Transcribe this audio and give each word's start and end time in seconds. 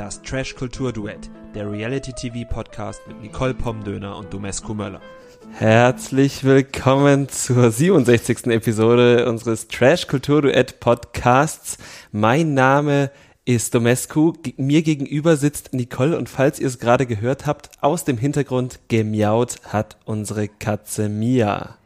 Das 0.00 0.22
Trash 0.22 0.54
Kultur 0.54 0.94
Duett, 0.94 1.30
der 1.54 1.70
Reality 1.70 2.14
TV 2.14 2.50
Podcast 2.50 3.02
mit 3.06 3.20
Nicole 3.20 3.52
Pomdöner 3.52 4.16
und 4.16 4.32
Domescu 4.32 4.72
Möller. 4.72 5.02
Herzlich 5.52 6.42
willkommen 6.42 7.28
zur 7.28 7.70
67. 7.70 8.46
Episode 8.46 9.28
unseres 9.28 9.68
Trash 9.68 10.06
Kultur 10.06 10.40
Duett 10.40 10.80
Podcasts. 10.80 11.76
Mein 12.12 12.54
Name 12.54 13.10
ist 13.44 13.74
Domescu. 13.74 14.32
Mir 14.56 14.80
gegenüber 14.80 15.36
sitzt 15.36 15.74
Nicole 15.74 16.16
und 16.16 16.30
falls 16.30 16.58
ihr 16.58 16.68
es 16.68 16.78
gerade 16.78 17.04
gehört 17.04 17.44
habt, 17.44 17.68
aus 17.82 18.06
dem 18.06 18.16
Hintergrund 18.16 18.80
gemiaut 18.88 19.56
hat 19.66 19.98
unsere 20.06 20.48
Katze 20.48 21.10
Mia. 21.10 21.76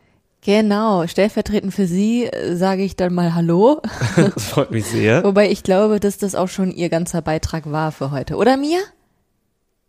Genau, 0.44 1.06
stellvertretend 1.06 1.72
für 1.72 1.86
Sie 1.86 2.26
äh, 2.26 2.54
sage 2.54 2.82
ich 2.82 2.96
dann 2.96 3.14
mal 3.14 3.34
Hallo. 3.34 3.80
Das 4.16 4.44
freut 4.44 4.70
mich 4.70 4.84
sehr. 4.84 5.24
Wobei 5.24 5.50
ich 5.50 5.62
glaube, 5.62 6.00
dass 6.00 6.18
das 6.18 6.34
auch 6.34 6.48
schon 6.48 6.70
Ihr 6.70 6.90
ganzer 6.90 7.22
Beitrag 7.22 7.70
war 7.72 7.92
für 7.92 8.10
heute. 8.10 8.36
Oder 8.36 8.58
Mia? 8.58 8.80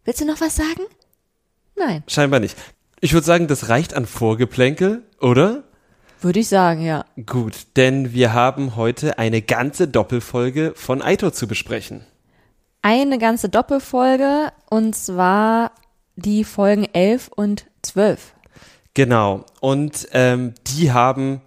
Willst 0.06 0.22
du 0.22 0.26
noch 0.26 0.40
was 0.40 0.56
sagen? 0.56 0.82
Nein. 1.76 2.04
Scheinbar 2.08 2.40
nicht. 2.40 2.56
Ich 3.02 3.12
würde 3.12 3.26
sagen, 3.26 3.48
das 3.48 3.68
reicht 3.68 3.94
an 3.94 4.06
Vorgeplänkel, 4.06 5.04
oder? 5.20 5.64
Würde 6.22 6.40
ich 6.40 6.48
sagen, 6.48 6.82
ja. 6.82 7.04
Gut, 7.26 7.68
denn 7.76 8.14
wir 8.14 8.34
haben 8.34 8.78
heute 8.78 9.20
eine 9.20 9.42
ganze 9.42 9.90
Doppelfolge 9.90 10.72
von 10.76 11.02
Aito 11.02 11.32
zu 11.32 11.48
besprechen. 11.48 12.06
Eine 12.82 13.18
ganze 13.18 13.50
Doppelfolge 13.50 14.54
und 14.70 14.96
zwar 14.96 15.72
die 16.16 16.46
Folgen 16.46 16.88
11 16.94 17.30
und 17.36 17.66
12. 17.82 18.35
Genau. 18.96 19.46
Und 19.60 20.08
ähm, 20.14 20.54
die 20.66 20.92
haben 20.92 21.42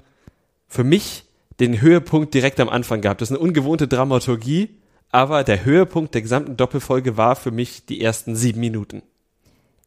für 0.68 0.84
mich 0.84 1.24
den 1.58 1.80
Höhepunkt 1.80 2.32
direkt 2.34 2.60
am 2.60 2.68
Anfang 2.68 3.00
gehabt. 3.00 3.20
Das 3.20 3.30
ist 3.30 3.36
eine 3.36 3.44
ungewohnte 3.44 3.88
Dramaturgie, 3.88 4.70
aber 5.10 5.42
der 5.42 5.64
Höhepunkt 5.64 6.14
der 6.14 6.22
gesamten 6.22 6.56
Doppelfolge 6.56 7.16
war 7.16 7.34
für 7.34 7.50
mich 7.50 7.84
die 7.86 8.00
ersten 8.00 8.36
sieben 8.36 8.60
Minuten. 8.60 9.02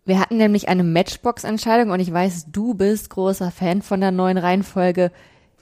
Wir 0.03 0.20
hatten 0.20 0.38
nämlich 0.38 0.68
eine 0.68 0.84
Matchbox-Entscheidung 0.84 1.92
und 1.92 2.00
ich 2.00 2.12
weiß, 2.12 2.48
du 2.52 2.73
bist 2.73 3.12
großer 3.12 3.52
Fan 3.52 3.84
von 3.84 4.02
der 4.02 4.12
neuen 4.12 4.40
Reihenfolge. 4.40 5.12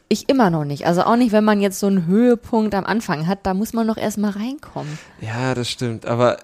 Ich 0.07 0.29
immer 0.29 0.49
noch 0.49 0.63
nicht. 0.63 0.87
Also 0.87 1.03
auch 1.03 1.17
nicht, 1.17 1.33
wenn 1.33 1.43
man 1.43 1.59
jetzt 1.59 1.79
so 1.79 1.87
einen 1.87 2.07
Höhepunkt 2.07 2.73
am 2.73 2.85
Anfang 2.85 3.27
hat, 3.27 3.45
da 3.45 3.53
muss 3.53 3.73
man 3.73 3.85
noch 3.85 3.97
erstmal 3.97 4.31
reinkommen. 4.31 4.97
Ja, 5.19 5.53
das 5.53 5.69
stimmt. 5.69 6.05
Aber 6.05 6.37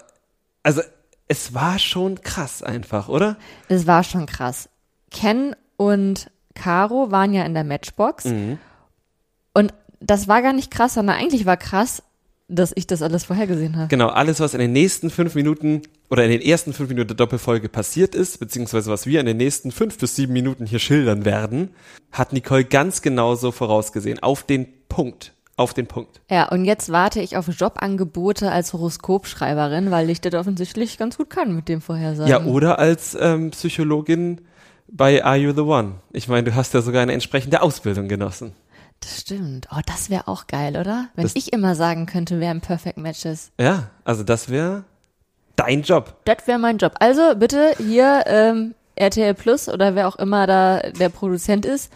also 0.62 0.82
es 1.28 1.54
war 1.54 1.80
schon 1.80 2.22
krass 2.22 2.62
einfach, 2.62 3.08
oder? 3.08 3.38
Es 3.70 3.88
war 3.88 4.04
schon 4.04 4.26
krass. 4.26 4.70
Ken 5.16 5.56
und 5.78 6.30
Caro 6.54 7.10
waren 7.10 7.34
ja 7.34 7.44
in 7.44 7.54
der 7.54 7.64
Matchbox. 7.64 8.26
Mhm. 8.26 8.60
Und 9.54 9.74
das 10.00 10.28
war 10.28 10.42
gar 10.42 10.54
nicht 10.54 10.70
krass, 10.70 10.96
sondern 10.96 11.16
eigentlich 11.16 11.46
war 11.46 11.58
krass, 11.58 12.04
dass 12.48 12.74
ich 12.76 12.86
das 12.86 13.02
alles 13.02 13.24
vorhergesehen 13.24 13.76
habe. 13.76 13.88
Genau, 13.88 14.10
alles, 14.10 14.40
was 14.40 14.54
in 14.54 14.60
den 14.60 14.74
nächsten 14.74 15.10
fünf 15.10 15.34
Minuten 15.34 15.82
oder 16.10 16.24
in 16.26 16.30
den 16.30 16.42
ersten 16.42 16.74
fünf 16.74 16.90
Minuten 16.90 17.08
der 17.08 17.18
Doppelfolge 17.18 17.70
passiert 17.70 18.14
ist, 18.14 18.40
beziehungsweise 18.40 18.92
was 18.92 19.08
wir 19.08 19.20
in 19.20 19.26
den 19.26 19.38
nächsten 19.38 19.72
fünf 19.72 19.98
bis 19.98 20.16
sieben 20.16 20.34
Minuten 20.34 20.66
hier 20.68 20.80
schildern 20.80 21.26
werden, 21.26 21.70
hat 22.12 22.34
Nicole 22.34 22.66
ganz 22.66 23.02
genauso 23.02 23.52
vorausgesehen. 23.52 24.20
Auf 24.22 24.44
den 24.44 24.68
Punkt. 24.90 25.34
Auf 25.58 25.74
den 25.74 25.88
Punkt. 25.88 26.20
Ja, 26.30 26.50
und 26.50 26.66
jetzt 26.66 26.92
warte 26.92 27.22
ich 27.22 27.38
auf 27.38 27.48
Jobangebote 27.48 28.52
als 28.52 28.74
Horoskopschreiberin, 28.74 29.90
weil 29.90 30.10
ich 30.10 30.20
das 30.20 30.34
offensichtlich 30.34 30.98
ganz 30.98 31.18
gut 31.18 31.30
kann 31.30 31.56
mit 31.56 31.70
dem 31.70 31.80
Vorhersagen. 31.80 32.30
Ja, 32.30 32.44
oder 32.44 32.78
als 32.78 33.18
ähm, 33.20 33.52
Psychologin 33.52 34.42
bei 34.88 35.24
Are 35.24 35.36
You 35.38 35.52
the 35.54 35.62
One? 35.62 35.96
Ich 36.12 36.28
meine, 36.28 36.44
du 36.44 36.56
hast 36.56 36.74
ja 36.74 36.82
sogar 36.82 37.02
eine 37.02 37.14
entsprechende 37.14 37.62
Ausbildung 37.62 38.08
genossen. 38.08 38.54
Das 39.02 39.22
stimmt. 39.22 39.68
Oh, 39.72 39.80
das 39.86 40.10
wäre 40.10 40.28
auch 40.28 40.48
geil, 40.48 40.78
oder? 40.78 41.10
Wenn 41.16 41.24
Das- 41.24 41.36
ich 41.36 41.52
immer 41.54 41.76
sagen 41.76 42.06
könnte, 42.06 42.40
wer 42.40 42.52
ein 42.52 42.62
Perfect 42.62 42.98
Match 42.98 43.26
ist. 43.26 43.52
Ja, 43.60 43.90
also 44.04 44.24
das 44.24 44.50
wäre 44.50 44.84
dein 45.56 45.82
Job. 45.84 46.16
Das 46.26 46.48
wäre 46.48 46.60
mein 46.60 46.78
Job. 46.78 46.94
Also 47.00 47.36
bitte 47.36 47.74
hier 47.78 48.24
ähm, 48.28 48.74
RTL 48.96 49.34
Plus 49.34 49.68
oder 49.70 49.96
wer 49.96 50.08
auch 50.08 50.16
immer 50.16 50.48
da 50.48 50.80
der 50.80 51.10
Produzent 51.10 51.66
ist, 51.66 51.92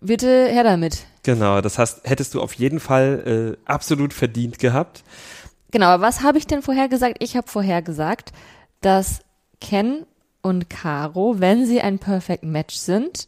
bitte 0.00 0.46
her 0.48 0.64
damit. 0.64 1.06
Genau, 1.22 1.60
das 1.60 1.78
heißt, 1.78 2.00
hättest 2.04 2.34
du 2.34 2.40
auf 2.40 2.52
jeden 2.54 2.80
Fall 2.80 3.56
äh, 3.58 3.70
absolut 3.70 4.12
verdient 4.14 4.58
gehabt. 4.58 5.02
Genau, 5.70 6.00
was 6.00 6.22
habe 6.22 6.38
ich 6.38 6.46
denn 6.46 6.62
vorher 6.62 6.88
gesagt? 6.88 7.16
Ich 7.20 7.36
habe 7.36 7.48
vorher 7.48 7.82
gesagt, 7.82 8.32
dass 8.80 9.20
Ken 9.60 10.06
und 10.42 10.70
Caro, 10.70 11.36
wenn 11.38 11.66
sie 11.66 11.80
ein 11.80 11.98
Perfect 11.98 12.44
Match 12.44 12.76
sind, 12.76 13.26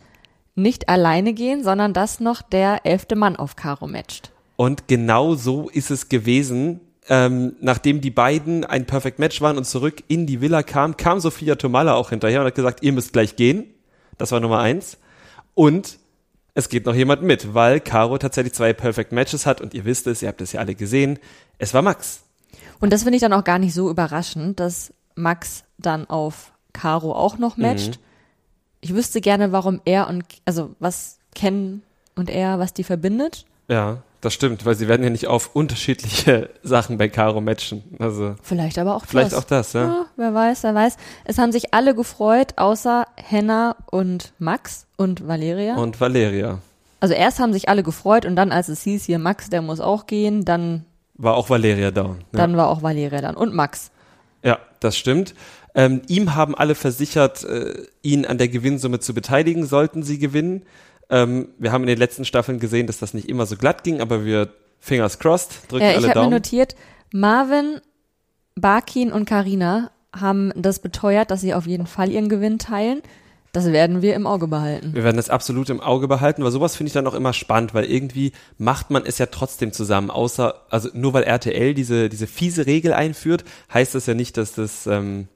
nicht 0.55 0.89
alleine 0.89 1.33
gehen, 1.33 1.65
sondern 1.65 1.93
dass 1.93 2.21
noch 2.21 2.43
der 2.43 2.85
elfte 2.85 3.17
Mann 3.17 3.37
auf 3.37 3.57
Caro 3.57 3.87
matcht. 3.87 4.31
Und 4.57 4.89
genau 4.89 5.35
so 5.35 5.69
ist 5.69 5.91
es 5.91 6.09
gewesen. 6.09 6.81
Ähm, 7.09 7.57
nachdem 7.61 8.01
die 8.01 8.11
beiden 8.11 8.65
ein 8.65 8.87
Perfect 8.87 9.19
Match 9.19 9.41
waren 9.41 9.57
und 9.57 9.65
zurück 9.65 10.03
in 10.07 10.27
die 10.27 10.41
Villa 10.41 10.63
kam, 10.63 10.97
kam 10.97 11.19
Sophia 11.19 11.57
Tomala 11.57 11.95
auch 11.95 12.11
hinterher 12.11 12.41
und 12.41 12.47
hat 12.47 12.55
gesagt, 12.55 12.83
ihr 12.83 12.93
müsst 12.93 13.13
gleich 13.13 13.37
gehen. 13.37 13.65
Das 14.19 14.33
war 14.33 14.41
Nummer 14.41 14.59
eins. 14.59 14.99
Und 15.55 15.99
es 16.55 16.69
geht 16.69 16.87
noch 16.87 16.95
jemand 16.95 17.23
mit, 17.23 17.55
weil 17.55 17.81
Caro 17.81 18.19
tatsächlich 18.19 18.55
zwei 18.55 18.73
Perfect 18.73 19.13
Matches 19.13 19.47
hat 19.47 19.61
und 19.61 19.73
ihr 19.73 19.85
wisst 19.85 20.07
es, 20.07 20.23
ihr 20.23 20.29
habt 20.29 20.41
es 20.41 20.53
ja 20.53 20.61
alle 20.61 20.75
gesehen. 20.75 21.19
Es 21.59 21.75
war 21.75 21.83
Max. 21.83 22.23
Und 22.81 22.93
das 22.93 23.03
finde 23.03 23.17
ich 23.17 23.23
dann 23.23 23.33
auch 23.33 23.45
gar 23.45 23.59
nicht 23.59 23.75
so 23.75 23.91
überraschend, 23.91 24.61
dass 24.61 24.93
Max 25.15 25.65
dann 25.79 26.09
auf 26.09 26.50
Caro 26.73 27.13
auch 27.15 27.39
noch 27.39 27.57
matcht. 27.57 27.99
Ich 28.81 28.95
wüsste 28.95 29.21
gerne, 29.21 29.53
warum 29.53 29.81
er 29.85 30.09
und, 30.09 30.25
also 30.45 30.75
was 30.79 31.19
Ken 31.35 31.83
und 32.17 32.31
er, 32.31 32.59
was 32.59 32.73
die 32.73 32.85
verbindet. 32.85 33.45
Ja, 33.69 33.99
das 34.21 34.35
stimmt, 34.35 34.67
weil 34.67 34.75
sie 34.75 34.89
werden 34.89 35.03
ja 35.03 35.11
nicht 35.11 35.27
auf 35.29 35.55
unterschiedliche 35.55 36.51
Sachen 36.63 36.99
bei 36.99 37.09
Caro 37.09 37.41
matchen. 37.41 37.83
Also 37.99 38.35
Vielleicht 38.43 38.79
aber 38.79 38.95
auch 38.97 39.05
vielleicht 39.07 39.33
das. 39.33 39.39
auch 39.39 39.45
das, 39.45 39.73
ja. 39.73 39.85
Ja, 39.85 40.07
wer 40.17 40.35
weiß, 40.35 40.63
wer 40.63 40.75
weiß. 40.75 40.97
Es 41.25 41.39
haben 41.39 41.53
sich 41.53 41.73
alle 41.73 41.95
gefreut, 41.95 42.55
außer 42.57 43.07
Henna 43.17 43.77
und 43.91 44.33
Max 44.39 44.87
und 44.97 45.27
Valeria. 45.27 45.77
Und 45.77 46.01
Valeria. 46.01 46.59
also 47.01 47.15
erst 47.15 47.39
haben 47.39 47.53
sich 47.53 47.69
alle 47.69 47.83
gefreut 47.83 48.27
und 48.27 48.37
dann, 48.37 48.53
als 48.53 48.69
es 48.69 48.83
hieß, 48.83 49.05
hier 49.05 49.19
Max, 49.19 49.49
der 49.51 49.63
muss 49.63 49.81
auch 49.81 50.07
gehen, 50.07 50.45
dann, 50.45 50.85
War 51.15 51.35
auch 51.35 51.49
Valeria 51.49 51.91
down. 51.91 52.19
Ja. 52.33 52.39
dann 52.41 52.57
war 52.57 52.69
auch 52.69 52.83
Valeria 52.83 53.21
dann 53.23 53.37
und 53.37 53.55
Max. 53.55 53.91
Ja, 54.43 54.59
das 54.81 54.97
stimmt. 54.97 55.35
Ähm, 55.75 56.03
ihm 56.09 56.35
haben 56.35 56.55
alle 56.55 56.75
versichert, 56.75 57.45
äh, 57.45 57.85
ihn 58.03 58.27
an 58.27 58.39
der 58.39 58.49
Gewinnsumme 58.49 59.01
zu 59.01 59.15
beteiligen, 59.15 59.67
sollten 59.67 60.03
sie 60.03 60.19
gewinnen. 60.19 60.63
Ähm, 61.09 61.49
wir 61.59 61.73
haben 61.73 61.83
in 61.83 61.89
den 61.89 61.99
letzten 61.99 62.25
Staffeln 62.25 62.59
gesehen, 62.59 62.87
dass 62.87 62.99
das 62.99 63.15
nicht 63.15 63.29
immer 63.29 63.47
so 63.47 63.57
glatt 63.57 63.85
ging, 63.85 64.01
aber 64.01 64.25
wir 64.25 64.49
fingers 64.81 65.19
crossed, 65.19 65.71
drücken 65.71 65.87
ich 65.87 65.97
alle 65.97 66.09
habe 66.09 66.09
mir 66.09 66.15
Daumen. 66.15 66.31
notiert, 66.31 66.75
Marvin, 67.13 67.81
Barkin 68.55 69.13
und 69.13 69.27
Karina 69.27 69.91
haben 70.15 70.53
das 70.57 70.81
beteuert, 70.81 71.31
dass 71.31 71.41
sie 71.41 71.55
auf 71.55 71.67
jeden 71.67 71.87
Fall 71.87 72.11
ihren 72.11 72.29
Gewinn 72.29 72.59
teilen. 72.59 73.03
Das 73.53 73.67
werden 73.73 74.01
wir 74.01 74.15
im 74.15 74.29
Auge 74.29 74.47
behalten. 74.47 74.95
Wir 74.95 75.03
werden 75.03 75.17
das 75.17 75.29
absolut 75.29 75.71
im 75.71 75.81
Auge 75.81 76.07
behalten, 76.07 76.45
weil 76.45 76.53
sowas 76.53 76.77
finde 76.77 76.89
ich 76.89 76.93
dann 76.93 77.07
auch 77.09 77.15
immer 77.15 77.33
spannend, 77.33 77.75
weil 77.75 77.85
irgendwie 77.85 78.31
macht 78.59 78.91
man 78.91 79.05
es 79.05 79.19
ja 79.19 79.27
trotzdem 79.27 79.73
zusammen, 79.73 80.11
außer, 80.11 80.55
also 80.71 80.89
nur 80.93 81.15
weil 81.15 81.25
RTL 81.25 81.75
diese, 81.75 82.09
diese 82.09 82.29
fiese 82.29 82.67
Regel 82.67 82.93
einführt, 82.93 83.45
heißt 83.75 83.97
das 83.97 84.07
ja 84.07 84.15
nicht, 84.15 84.37
dass 84.37 84.53
das, 84.53 84.87
ähm, 84.87 85.27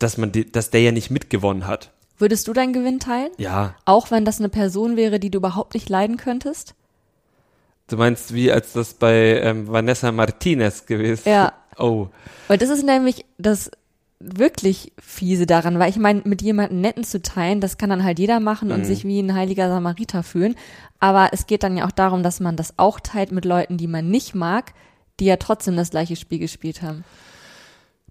dass 0.00 0.18
man, 0.18 0.32
die, 0.32 0.50
dass 0.50 0.70
der 0.70 0.82
ja 0.82 0.90
nicht 0.90 1.10
mitgewonnen 1.10 1.68
hat. 1.68 1.92
Würdest 2.18 2.48
du 2.48 2.52
deinen 2.52 2.72
Gewinn 2.72 2.98
teilen? 2.98 3.30
Ja, 3.38 3.76
Auch 3.84 4.10
wenn 4.10 4.24
das 4.24 4.40
eine 4.40 4.48
Person 4.48 4.96
wäre, 4.96 5.20
die 5.20 5.30
du 5.30 5.38
überhaupt 5.38 5.74
nicht 5.74 5.88
leiden 5.88 6.16
könntest? 6.16 6.74
du 7.92 7.96
meinst, 7.96 8.34
wie 8.34 8.52
als 8.52 8.72
das 8.72 8.94
bei 8.94 9.40
ähm, 9.40 9.68
Vanessa 9.68 10.12
Martinez 10.12 10.86
gewesen 10.86 11.28
Ja. 11.28 11.52
Oh. 11.76 12.08
Weil 12.48 12.58
das 12.58 12.68
ist 12.68 12.84
nämlich 12.84 13.24
das 13.38 13.70
wirklich 14.20 14.92
fiese 14.98 15.46
daran, 15.46 15.78
weil 15.78 15.88
ich 15.88 15.96
meine, 15.96 16.22
mit 16.24 16.42
jemandem 16.42 16.80
Netten 16.82 17.04
zu 17.04 17.22
teilen, 17.22 17.60
das 17.60 17.78
kann 17.78 17.90
dann 17.90 18.04
halt 18.04 18.18
jeder 18.18 18.38
machen 18.38 18.70
und 18.70 18.84
sich 18.84 19.04
wie 19.04 19.20
ein 19.20 19.34
heiliger 19.34 19.68
Samariter 19.68 20.22
fühlen. 20.22 20.56
Aber 20.98 21.30
es 21.32 21.46
geht 21.46 21.62
dann 21.62 21.78
ja 21.78 21.86
auch 21.86 21.90
darum, 21.90 22.22
dass 22.22 22.38
man 22.38 22.56
das 22.56 22.78
auch 22.78 23.00
teilt 23.00 23.32
mit 23.32 23.46
Leuten, 23.46 23.78
die 23.78 23.86
man 23.86 24.10
nicht 24.10 24.34
mag, 24.34 24.74
die 25.20 25.24
ja 25.24 25.36
trotzdem 25.36 25.74
das 25.74 25.90
gleiche 25.90 26.16
Spiel 26.16 26.38
gespielt 26.38 26.82
haben. 26.82 27.02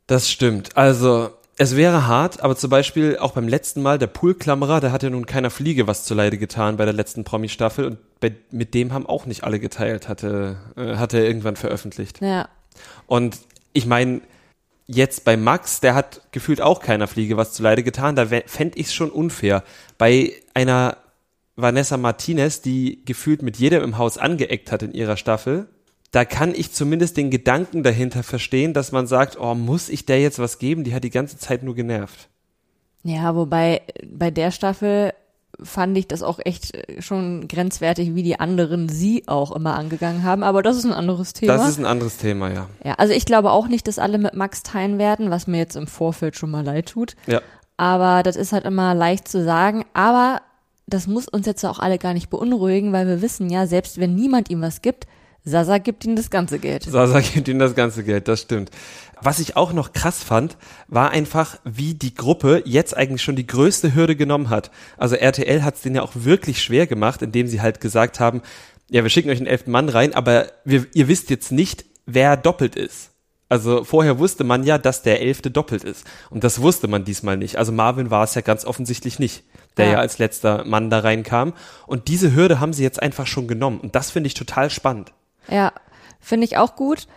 Das 0.08 0.30
stimmt. 0.32 0.76
Also, 0.76 1.30
es 1.62 1.76
wäre 1.76 2.08
hart, 2.08 2.42
aber 2.42 2.56
zum 2.56 2.70
Beispiel 2.70 3.18
auch 3.18 3.34
beim 3.34 3.50
letzten 3.50 3.82
Mal, 3.82 4.00
der 4.00 4.08
Poolklammerer, 4.08 4.80
der 4.80 4.94
hat 4.94 5.04
ja 5.04 5.10
nun 5.10 5.26
keiner 5.26 5.50
Fliege 5.50 5.88
was 5.88 6.06
zuleide 6.06 6.38
getan 6.38 6.78
bei 6.78 6.86
der 6.86 6.94
letzten 6.94 7.26
Promi-Staffel 7.26 7.86
und 7.86 7.98
bei, 8.22 8.34
mit 8.50 8.74
dem 8.74 8.94
haben 8.94 9.06
auch 9.06 9.26
nicht 9.26 9.44
alle 9.44 9.60
geteilt, 9.60 10.08
hatte, 10.08 10.56
äh, 10.78 10.96
hat 10.96 11.14
er 11.14 11.26
irgendwann 11.26 11.58
veröffentlicht. 11.58 12.22
Ja. 12.22 12.48
Und 13.08 13.40
ich 13.74 13.86
meine, 13.86 14.22
jetzt 14.88 15.26
bei 15.26 15.36
Max, 15.36 15.82
der 15.82 15.96
hat 15.96 16.22
gefühlt 16.32 16.62
auch 16.62 16.80
keiner 16.80 17.08
Fliege 17.10 17.36
was 17.36 17.52
zuleide 17.52 17.84
getan, 17.84 18.16
da 18.16 18.26
fände 18.26 18.80
ich 18.80 18.88
es 18.88 18.94
schon 18.94 19.12
unfair. 19.12 19.66
Bei 19.98 20.32
einer 20.54 20.96
Vanessa 21.58 21.98
Martinez, 21.98 22.62
die 22.62 23.04
gefühlt 23.04 23.42
mit 23.42 23.58
jedem 23.58 23.84
im 23.84 23.98
Haus 23.98 24.18
angeeckt 24.18 24.72
hat 24.72 24.82
in 24.82 24.94
ihrer 24.94 25.18
Staffel, 25.18 25.68
da 26.12 26.26
kann 26.26 26.54
ich 26.56 26.72
zumindest 26.72 27.18
den 27.18 27.30
Gedanken 27.30 27.84
dahinter 27.84 28.24
verstehen, 28.24 28.74
dass 28.74 28.92
man 28.92 29.08
sagt, 29.08 29.40
oh, 29.40 29.54
muss 29.54 29.90
ich 29.90 30.06
der 30.06 30.22
jetzt 30.22 30.40
was 30.40 30.58
geben? 30.58 30.84
Die 30.84 30.94
hat 30.94 31.04
die 31.04 31.12
ganze 31.12 31.38
Zeit 31.38 31.64
nur 31.64 31.76
genervt. 31.76 32.30
Ja, 33.04 33.36
wobei 33.36 33.82
bei 34.06 34.32
der 34.32 34.52
Staffel 34.52 35.14
fand 35.62 35.98
ich 35.98 36.08
das 36.08 36.24
auch 36.24 36.40
echt 36.44 36.74
äh, 36.74 37.02
schon 37.02 37.48
grenzwertig, 37.48 38.16
wie 38.16 38.24
die 38.24 38.40
anderen 38.40 38.90
sie 38.90 39.24
auch 39.28 39.52
immer 39.52 39.76
angegangen 39.76 40.24
haben. 40.24 40.44
Aber 40.44 40.64
das 40.64 40.78
ist 40.78 40.86
ein 40.86 40.94
anderes 40.94 41.34
Thema. 41.34 41.58
Das 41.58 41.70
ist 41.70 41.78
ein 41.78 41.86
anderes 41.86 42.18
Thema, 42.18 42.52
ja. 42.52 42.68
Ja, 42.84 42.94
also 42.94 43.14
ich 43.14 43.26
glaube 43.26 43.52
auch 43.52 43.68
nicht, 43.68 43.88
dass 43.88 44.00
alle 44.00 44.18
mit 44.18 44.34
Max 44.34 44.64
teilen 44.64 44.98
werden, 44.98 45.32
was 45.32 45.48
mir 45.48 45.58
jetzt 45.58 45.76
im 45.76 45.88
Vorfeld 45.88 46.36
schon 46.36 46.52
mal 46.52 46.64
leid 46.64 46.90
tut. 46.90 47.16
Ja. 47.28 47.42
Aber 47.78 48.24
das 48.24 48.36
ist 48.36 48.52
halt 48.52 48.66
immer 48.66 48.94
leicht 48.94 49.28
zu 49.28 49.44
sagen. 49.44 49.86
Aber 49.94 50.42
das 50.88 51.08
muss 51.08 51.28
uns 51.28 51.46
jetzt 51.46 51.64
auch 51.66 51.80
alle 51.80 51.98
gar 51.98 52.14
nicht 52.14 52.30
beunruhigen, 52.30 52.94
weil 52.94 53.08
wir 53.08 53.22
wissen 53.22 53.50
ja, 53.50 53.68
selbst 53.68 54.00
wenn 54.00 54.16
niemand 54.16 54.50
ihm 54.50 54.62
was 54.62 54.82
gibt, 54.82 55.08
Sasa 55.44 55.78
gibt 55.78 56.06
ihm 56.06 56.16
das 56.16 56.30
ganze 56.30 56.60
Geld. 56.60 56.84
Sasa 56.84 57.20
gibt 57.34 57.48
ihm 57.48 57.60
das 57.60 57.76
ganze 57.76 58.04
Geld, 58.04 58.28
das 58.28 58.42
stimmt. 58.42 58.72
Was 59.22 59.40
ich 59.40 59.58
auch 59.58 59.74
noch 59.74 59.92
krass 59.94 60.24
fand, 60.24 60.58
war 60.88 61.12
einfach, 61.12 61.60
wie 61.66 61.94
die 61.94 62.14
Gruppe 62.14 62.62
jetzt 62.66 62.96
eigentlich 62.96 63.22
schon 63.22 63.36
die 63.36 63.48
größte 63.48 63.94
Hürde 63.94 64.16
genommen 64.16 64.50
hat. 64.50 64.72
Also 64.98 65.16
RTL 65.16 65.64
hat 65.64 65.76
es 65.76 65.82
denen 65.82 65.96
ja 65.96 66.04
auch 66.04 66.14
wirklich 66.14 66.62
schwer 66.62 66.88
gemacht, 66.88 67.22
indem 67.22 67.48
sie 67.48 67.62
halt 67.62 67.82
gesagt 67.82 68.20
haben, 68.20 68.42
ja, 68.90 69.04
wir 69.04 69.10
schicken 69.10 69.30
euch 69.30 69.38
einen 69.38 69.48
elften 69.48 69.72
Mann 69.72 69.90
rein, 69.90 70.14
aber 70.16 70.48
wir, 70.64 70.86
ihr 70.94 71.08
wisst 71.08 71.30
jetzt 71.30 71.52
nicht, 71.52 71.86
wer 72.06 72.38
doppelt 72.38 72.76
ist. 72.76 73.12
Also 73.50 73.84
vorher 73.84 74.20
wusste 74.20 74.44
man 74.44 74.64
ja, 74.64 74.78
dass 74.78 75.02
der 75.02 75.22
elfte 75.22 75.50
doppelt 75.50 75.84
ist. 75.84 76.06
Und 76.30 76.44
das 76.44 76.62
wusste 76.62 76.88
man 76.88 77.04
diesmal 77.04 77.36
nicht. 77.36 77.58
Also 77.58 77.72
Marvin 77.72 78.12
war 78.12 78.24
es 78.24 78.36
ja 78.36 78.42
ganz 78.42 78.64
offensichtlich 78.64 79.18
nicht, 79.18 79.44
der 79.76 79.86
ja. 79.86 79.92
ja 79.94 80.00
als 80.00 80.20
letzter 80.20 80.66
Mann 80.66 80.92
da 80.92 81.00
reinkam. 81.00 81.54
Und 81.88 82.08
diese 82.08 82.36
Hürde 82.36 82.60
haben 82.60 82.74
sie 82.74 82.84
jetzt 82.84 83.02
einfach 83.02 83.26
schon 83.26 83.48
genommen. 83.48 83.80
Und 83.80 83.96
das 83.96 84.12
finde 84.12 84.28
ich 84.28 84.36
total 84.36 84.70
spannend. 84.70 85.14
Ja, 85.50 85.74
finde 86.20 86.46
ich 86.46 86.58
auch 86.58 86.76
gut. 86.76 87.08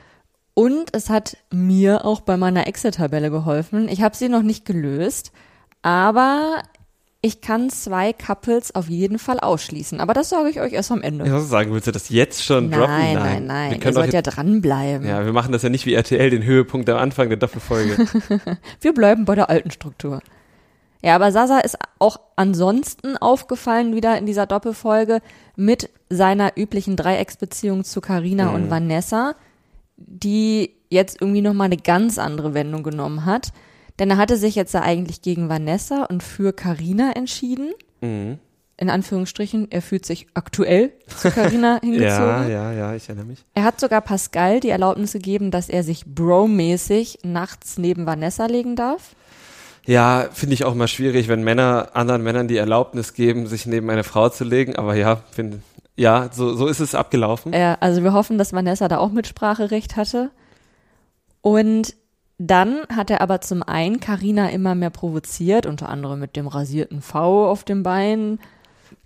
Und 0.55 0.94
es 0.94 1.08
hat 1.08 1.37
mir 1.50 2.05
auch 2.05 2.20
bei 2.20 2.37
meiner 2.37 2.67
Excel-Tabelle 2.67 3.31
geholfen. 3.31 3.88
Ich 3.88 4.02
habe 4.02 4.14
sie 4.14 4.29
noch 4.29 4.43
nicht 4.43 4.64
gelöst, 4.67 5.32
aber 5.81 6.62
ich 7.23 7.40
kann 7.40 7.70
zwei 7.70 8.12
Couples 8.12 8.75
auf 8.75 8.88
jeden 8.88 9.19
Fall 9.19 9.38
ausschließen. 9.38 10.00
Aber 10.00 10.12
das 10.12 10.29
sage 10.29 10.50
ich 10.50 10.61
euch 10.61 10.73
erst 10.73 10.90
am 10.90 11.02
Ende. 11.02 11.25
Ich 11.25 11.31
muss 11.31 11.49
sagen, 11.49 11.73
willst 11.73 11.87
du 11.87 11.93
das 11.93 12.08
jetzt 12.08 12.44
schon 12.44 12.69
nein, 12.69 12.79
droppen? 12.79 12.94
Nein, 12.96 13.14
nein, 13.14 13.46
nein. 13.46 13.70
Wir 13.70 13.87
Ihr 13.87 13.93
sollt 13.93 14.12
ja 14.12 14.23
dranbleiben. 14.23 15.06
Ja, 15.06 15.25
wir 15.25 15.32
machen 15.32 15.52
das 15.52 15.62
ja 15.62 15.69
nicht 15.69 15.87
wie 15.87 15.94
RTL, 15.94 16.31
den 16.31 16.43
Höhepunkt 16.43 16.90
am 16.90 16.99
Anfang 16.99 17.29
der 17.29 17.38
Doppelfolge. 17.38 17.96
wir 18.81 18.93
bleiben 18.93 19.25
bei 19.25 19.37
der 19.37 19.49
alten 19.49 19.70
Struktur. 19.70 20.20
Ja, 21.02 21.16
aber 21.16 21.32
Sasa 21.32 21.58
ist 21.58 21.78
auch 21.99 22.20
ansonsten 22.37 23.16
aufgefallen 23.16 23.94
wieder 23.94 24.16
in 24.16 24.26
dieser 24.26 24.46
Doppelfolge 24.46 25.20
mit 25.56 25.90
seiner 26.08 26.56
üblichen 26.56 26.96
Dreiecksbeziehung 26.96 27.84
zu 27.84 28.00
Carina 28.00 28.50
mhm. 28.50 28.54
und 28.54 28.70
Vanessa 28.70 29.34
die 30.06 30.75
jetzt 30.90 31.20
irgendwie 31.20 31.40
nochmal 31.40 31.66
eine 31.66 31.76
ganz 31.76 32.19
andere 32.19 32.54
Wendung 32.54 32.82
genommen 32.82 33.25
hat. 33.25 33.52
Denn 33.99 34.10
er 34.10 34.16
hatte 34.16 34.37
sich 34.37 34.54
jetzt 34.54 34.75
ja 34.75 34.82
eigentlich 34.82 35.22
gegen 35.22 35.49
Vanessa 35.49 36.04
und 36.04 36.22
für 36.22 36.52
Carina 36.52 37.12
entschieden. 37.12 37.72
Mhm. 38.00 38.38
In 38.78 38.90
Anführungsstrichen, 38.90 39.70
er 39.70 39.82
fühlt 39.82 40.06
sich 40.06 40.26
aktuell 40.34 40.93
zu 41.06 41.31
Carina 41.31 41.78
hingezogen. 41.82 42.08
ja, 42.08 42.48
ja, 42.48 42.72
ja, 42.72 42.94
ich 42.94 43.08
erinnere 43.08 43.26
mich. 43.26 43.44
Er 43.55 43.64
hat 43.64 43.78
sogar 43.78 44.00
Pascal 44.00 44.60
die 44.60 44.70
Erlaubnis 44.70 45.12
gegeben, 45.12 45.50
dass 45.50 45.69
er 45.69 45.84
sich 45.84 46.05
bro-mäßig 46.06 47.19
nachts 47.22 47.78
neben 47.78 48.06
Vanessa 48.06 48.46
legen 48.46 48.75
darf. 48.75 49.14
Ja, 49.84 50.29
finde 50.32 50.55
ich 50.55 50.64
auch 50.64 50.75
mal 50.75 50.88
schwierig, 50.88 51.29
wenn 51.29 51.43
Männer 51.43 51.90
anderen 51.94 52.23
Männern 52.23 52.49
die 52.49 52.56
Erlaubnis 52.56 53.14
geben, 53.14 53.46
sich 53.46 53.67
neben 53.67 53.90
eine 53.90 54.05
Frau 54.05 54.29
zu 54.29 54.44
legen. 54.44 54.76
Aber 54.76 54.94
ja, 54.94 55.17
finde 55.32 55.61
ja, 55.96 56.31
so, 56.32 56.55
so 56.55 56.67
ist 56.69 56.81
es 56.81 56.94
abgelaufen. 56.94 57.52
Ja, 57.52 57.76
also 57.81 58.02
wir 58.02 58.12
hoffen, 58.12 58.38
dass 58.38 58.52
Vanessa 58.52 58.88
da 58.88 58.99
auch 58.99 59.11
Mitspracherecht 59.11 59.96
hatte. 59.96 60.31
Und 61.43 61.94
dann 62.38 62.81
hat 62.94 63.11
er 63.11 63.20
aber 63.20 63.40
zum 63.40 63.62
einen 63.62 64.00
Karina 64.00 64.49
immer 64.49 64.75
mehr 64.75 64.90
provoziert, 64.90 65.67
unter 65.67 65.88
anderem 65.88 66.19
mit 66.19 66.37
dem 66.37 66.46
rasierten 66.46 67.02
V 67.02 67.49
auf 67.49 67.64
dem 67.64 67.82
Bein. 67.82 68.38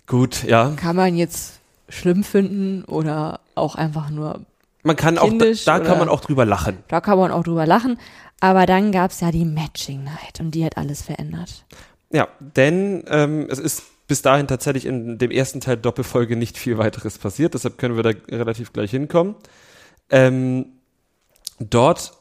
Gut, 0.05 0.43
ja. 0.43 0.71
Kann 0.77 0.95
man 0.95 1.15
jetzt 1.15 1.59
schlimm 1.89 2.23
finden 2.23 2.83
oder 2.85 3.41
auch 3.55 3.75
einfach 3.75 4.09
nur. 4.09 4.41
Man 4.83 4.95
kann 4.95 5.17
auch, 5.17 5.31
da, 5.37 5.45
da 5.65 5.79
kann 5.79 5.99
man 5.99 6.07
auch 6.07 6.21
drüber 6.21 6.45
lachen. 6.45 6.77
Da 6.87 7.01
kann 7.01 7.17
man 7.17 7.31
auch 7.31 7.43
drüber 7.43 7.65
lachen. 7.65 7.99
Aber 8.39 8.65
dann 8.65 8.91
gab 8.91 9.11
es 9.11 9.19
ja 9.21 9.31
die 9.31 9.45
Matching 9.45 10.03
Night 10.03 10.39
und 10.39 10.51
die 10.51 10.63
hat 10.63 10.77
alles 10.77 11.01
verändert. 11.01 11.65
Ja, 12.11 12.27
denn 12.39 13.03
ähm, 13.07 13.47
es 13.49 13.59
ist 13.59 13.83
bis 14.07 14.21
dahin 14.21 14.47
tatsächlich 14.47 14.85
in 14.85 15.17
dem 15.17 15.31
ersten 15.31 15.59
Teil 15.59 15.77
Doppelfolge 15.77 16.35
nicht 16.35 16.57
viel 16.57 16.77
weiteres 16.77 17.17
passiert, 17.17 17.53
deshalb 17.53 17.77
können 17.77 17.95
wir 17.95 18.03
da 18.03 18.11
relativ 18.29 18.71
gleich 18.71 18.91
hinkommen. 18.91 19.35
Ähm, 20.09 20.67
dort 21.59 22.13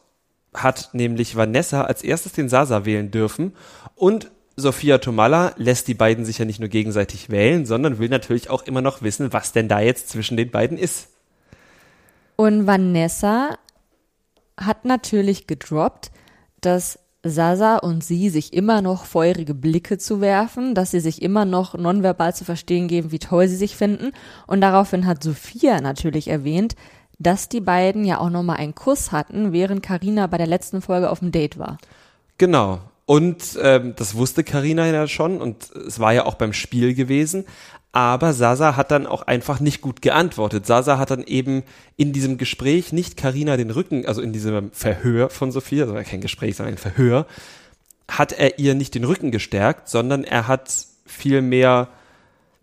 hat 0.52 0.90
nämlich 0.94 1.36
Vanessa 1.36 1.82
als 1.82 2.02
erstes 2.02 2.32
den 2.32 2.48
Sasa 2.48 2.84
wählen 2.84 3.10
dürfen 3.10 3.52
und 3.94 4.30
Sophia 4.56 4.98
Tomalla 4.98 5.52
lässt 5.58 5.86
die 5.86 5.94
beiden 5.94 6.24
sich 6.24 6.38
ja 6.38 6.46
nicht 6.46 6.60
nur 6.60 6.70
gegenseitig 6.70 7.28
wählen, 7.28 7.66
sondern 7.66 7.98
will 7.98 8.08
natürlich 8.08 8.48
auch 8.48 8.62
immer 8.62 8.80
noch 8.80 9.02
wissen, 9.02 9.32
was 9.32 9.52
denn 9.52 9.68
da 9.68 9.80
jetzt 9.80 10.08
zwischen 10.08 10.38
den 10.38 10.50
beiden 10.50 10.78
ist. 10.78 11.08
Und 12.36 12.66
Vanessa 12.66 13.58
hat 14.56 14.84
natürlich 14.84 15.46
gedroppt, 15.46 16.10
dass 16.60 16.98
Sasa 17.22 17.76
und 17.78 18.04
sie 18.04 18.30
sich 18.30 18.52
immer 18.52 18.82
noch 18.82 19.04
feurige 19.04 19.54
Blicke 19.54 19.98
zu 19.98 20.20
werfen, 20.20 20.74
dass 20.74 20.92
sie 20.92 21.00
sich 21.00 21.22
immer 21.22 21.44
noch 21.44 21.74
nonverbal 21.74 22.34
zu 22.34 22.44
verstehen 22.44 22.88
geben, 22.88 23.12
wie 23.12 23.18
toll 23.18 23.48
sie 23.48 23.56
sich 23.56 23.76
finden. 23.76 24.12
Und 24.46 24.60
daraufhin 24.60 25.06
hat 25.06 25.22
Sophia 25.22 25.80
natürlich 25.80 26.28
erwähnt, 26.28 26.76
dass 27.18 27.48
die 27.48 27.60
beiden 27.60 28.04
ja 28.04 28.18
auch 28.20 28.30
nochmal 28.30 28.58
einen 28.58 28.74
Kuss 28.74 29.12
hatten, 29.12 29.52
während 29.52 29.82
Karina 29.82 30.26
bei 30.26 30.38
der 30.38 30.46
letzten 30.46 30.82
Folge 30.82 31.10
auf 31.10 31.20
dem 31.20 31.32
Date 31.32 31.58
war. 31.58 31.78
Genau. 32.38 32.80
Und 33.06 33.56
ähm, 33.62 33.94
das 33.96 34.16
wusste 34.16 34.42
Karina 34.42 34.86
ja 34.86 35.06
schon 35.06 35.40
und 35.40 35.70
es 35.70 36.00
war 36.00 36.12
ja 36.12 36.26
auch 36.26 36.34
beim 36.34 36.52
Spiel 36.52 36.92
gewesen. 36.94 37.44
Aber 37.96 38.34
Sasa 38.34 38.76
hat 38.76 38.90
dann 38.90 39.06
auch 39.06 39.22
einfach 39.22 39.58
nicht 39.58 39.80
gut 39.80 40.02
geantwortet. 40.02 40.66
Sasa 40.66 40.98
hat 40.98 41.10
dann 41.10 41.24
eben 41.24 41.62
in 41.96 42.12
diesem 42.12 42.36
Gespräch 42.36 42.92
nicht 42.92 43.16
Karina 43.16 43.56
den 43.56 43.70
Rücken, 43.70 44.04
also 44.04 44.20
in 44.20 44.34
diesem 44.34 44.70
Verhör 44.72 45.30
von 45.30 45.50
Sophia, 45.50 45.84
also 45.84 45.94
kein 45.94 46.20
Gespräch, 46.20 46.56
sondern 46.56 46.74
ein 46.74 46.78
Verhör, 46.78 47.24
hat 48.06 48.32
er 48.32 48.58
ihr 48.58 48.74
nicht 48.74 48.94
den 48.94 49.04
Rücken 49.04 49.30
gestärkt, 49.30 49.88
sondern 49.88 50.24
er 50.24 50.46
hat 50.46 50.70
vielmehr, 51.06 51.88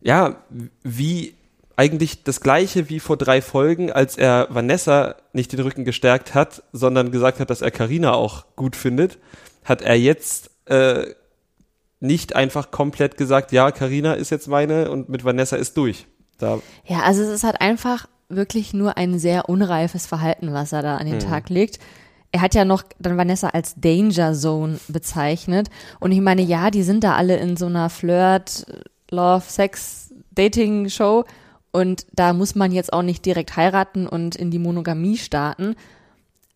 ja, 0.02 0.36
wie 0.84 1.34
eigentlich 1.78 2.24
das 2.24 2.42
gleiche 2.42 2.92
wie 2.92 3.00
vor 3.00 3.18
drei 3.18 3.42
Folgen, 3.42 3.92
als 3.92 4.20
er 4.20 4.46
Vanessa 4.52 5.16
nicht 5.34 5.52
den 5.52 5.62
Rücken 5.62 5.84
gestärkt 5.84 6.36
hat, 6.36 6.62
sondern 6.74 7.10
gesagt 7.10 7.40
hat, 7.40 7.50
dass 7.50 7.64
er 7.64 7.72
Karina 7.72 8.14
auch 8.14 8.46
gut 8.56 8.76
findet, 8.76 9.18
hat 9.64 9.82
er 9.82 9.96
jetzt 9.96 10.52
äh, 10.66 11.08
nicht 12.04 12.36
einfach 12.36 12.70
komplett 12.70 13.18
gesagt, 13.18 13.54
ja, 13.54 13.72
Karina 13.72 14.14
ist 14.14 14.30
jetzt 14.30 14.48
meine 14.48 14.92
und 14.92 15.08
mit 15.08 15.24
Vanessa 15.24 15.56
ist 15.56 15.78
durch. 15.78 16.06
Da 16.38 16.60
ja, 16.86 17.00
also 17.00 17.24
es 17.24 17.30
ist 17.30 17.44
halt 17.44 17.62
einfach 17.62 18.08
wirklich 18.28 18.74
nur 18.74 18.98
ein 18.98 19.20
sehr 19.20 19.48
unreifes 19.48 20.06
Verhalten, 20.06 20.54
was 20.54 20.74
er 20.74 20.82
da 20.82 20.98
an 20.98 21.06
den 21.06 21.22
hm. 21.22 21.30
Tag 21.30 21.50
legt. 21.50 21.80
Er 22.32 22.42
hat 22.42 22.56
ja 22.56 22.66
noch 22.66 22.84
dann 23.00 23.18
Vanessa 23.18 23.50
als 23.50 23.76
Danger 23.78 24.34
Zone 24.34 24.80
bezeichnet. 24.88 25.70
Und 26.00 26.12
ich 26.12 26.20
meine, 26.20 26.42
ja, 26.42 26.72
die 26.72 26.84
sind 26.84 27.04
da 27.04 27.16
alle 27.16 27.38
in 27.38 27.56
so 27.56 27.68
einer 27.68 27.90
Flirt, 27.90 28.66
Love, 29.10 29.46
Sex, 29.48 30.14
Dating 30.32 30.90
Show. 30.90 31.24
Und 31.72 32.06
da 32.12 32.34
muss 32.34 32.56
man 32.56 32.72
jetzt 32.72 32.92
auch 32.92 33.04
nicht 33.04 33.26
direkt 33.26 33.56
heiraten 33.56 34.08
und 34.08 34.36
in 34.36 34.52
die 34.52 34.60
Monogamie 34.60 35.18
starten. 35.18 35.76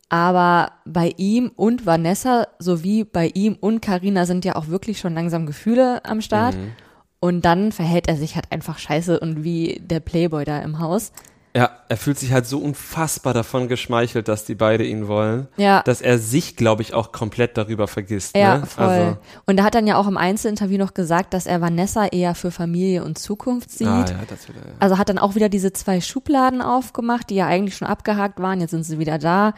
Aber 0.10 0.72
bei 0.86 1.14
ihm 1.18 1.52
und 1.56 1.86
Vanessa 1.86 2.48
sowie 2.60 3.04
bei 3.04 3.28
ihm 3.34 3.58
und 3.60 3.82
Karina 3.82 4.26
sind 4.26 4.46
ja 4.46 4.56
auch 4.56 4.68
wirklich 4.68 5.00
schon 5.00 5.14
langsam 5.14 5.46
Gefühle 5.46 6.04
am 6.06 6.22
Start. 6.22 6.56
Mhm. 6.56 6.72
Und 7.20 7.46
dann 7.46 7.72
verhält 7.72 8.08
er 8.08 8.16
sich 8.16 8.36
halt 8.36 8.52
einfach 8.52 8.78
scheiße 8.78 9.20
und 9.20 9.44
wie 9.44 9.82
der 9.84 10.00
Playboy 10.00 10.46
da 10.46 10.60
im 10.60 10.80
Haus. 10.80 11.12
Ja, 11.58 11.72
er 11.90 11.98
fühlt 11.98 12.20
sich 12.20 12.32
halt 12.32 12.46
so 12.46 12.60
unfassbar 12.60 13.34
davon 13.34 13.68
geschmeichelt, 13.68 14.28
dass 14.28 14.46
die 14.46 14.54
beide 14.54 14.86
ihn 14.86 15.08
wollen, 15.08 15.48
ja. 15.58 15.82
dass 15.82 16.02
er 16.02 16.20
sich, 16.20 16.56
glaube 16.56 16.84
ich, 16.84 16.94
auch 16.94 17.12
komplett 17.12 17.58
darüber 17.58 17.88
vergisst. 17.88 18.38
Ja, 18.38 18.60
ne? 18.60 18.66
voll. 18.68 18.86
Also, 18.86 19.18
und 19.48 19.58
er 19.58 19.64
hat 19.64 19.74
dann 19.74 19.88
ja 19.88 19.98
auch 19.98 20.08
im 20.08 20.18
Einzelinterview 20.18 20.78
noch 20.78 20.94
gesagt, 20.94 21.34
dass 21.34 21.48
er 21.48 21.60
Vanessa 21.60 22.06
eher 22.06 22.36
für 22.36 22.52
Familie 22.52 23.04
und 23.04 23.18
Zukunft 23.18 23.72
sieht. 23.72 23.88
Ah, 23.88 24.06
ja, 24.08 24.20
das 24.28 24.48
wieder, 24.48 24.60
ja. 24.60 24.74
Also 24.80 25.00
hat 25.00 25.10
dann 25.10 25.18
auch 25.18 25.34
wieder 25.34 25.50
diese 25.50 25.74
zwei 25.74 26.00
Schubladen 26.00 26.62
aufgemacht, 26.62 27.32
die 27.32 27.36
ja 27.36 27.48
eigentlich 27.48 27.76
schon 27.76 27.88
abgehakt 27.88 28.40
waren, 28.40 28.62
jetzt 28.62 28.72
sind 28.72 28.84
sie 28.84 29.00
wieder 29.00 29.18
da. 29.18 29.56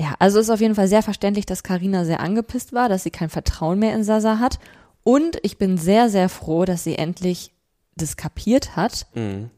Ja, 0.00 0.14
also 0.18 0.38
ist 0.38 0.50
auf 0.50 0.60
jeden 0.60 0.76
Fall 0.76 0.88
sehr 0.88 1.02
verständlich, 1.02 1.44
dass 1.44 1.62
Karina 1.62 2.04
sehr 2.04 2.20
angepisst 2.20 2.72
war, 2.72 2.88
dass 2.88 3.02
sie 3.02 3.10
kein 3.10 3.30
Vertrauen 3.30 3.78
mehr 3.78 3.94
in 3.94 4.04
Sasa 4.04 4.38
hat. 4.38 4.58
Und 5.02 5.38
ich 5.42 5.58
bin 5.58 5.76
sehr, 5.76 6.08
sehr 6.08 6.28
froh, 6.28 6.64
dass 6.64 6.84
sie 6.84 6.96
endlich 6.96 7.52
das 7.96 8.16
kapiert 8.16 8.76
hat 8.76 9.06
mhm. 9.14 9.50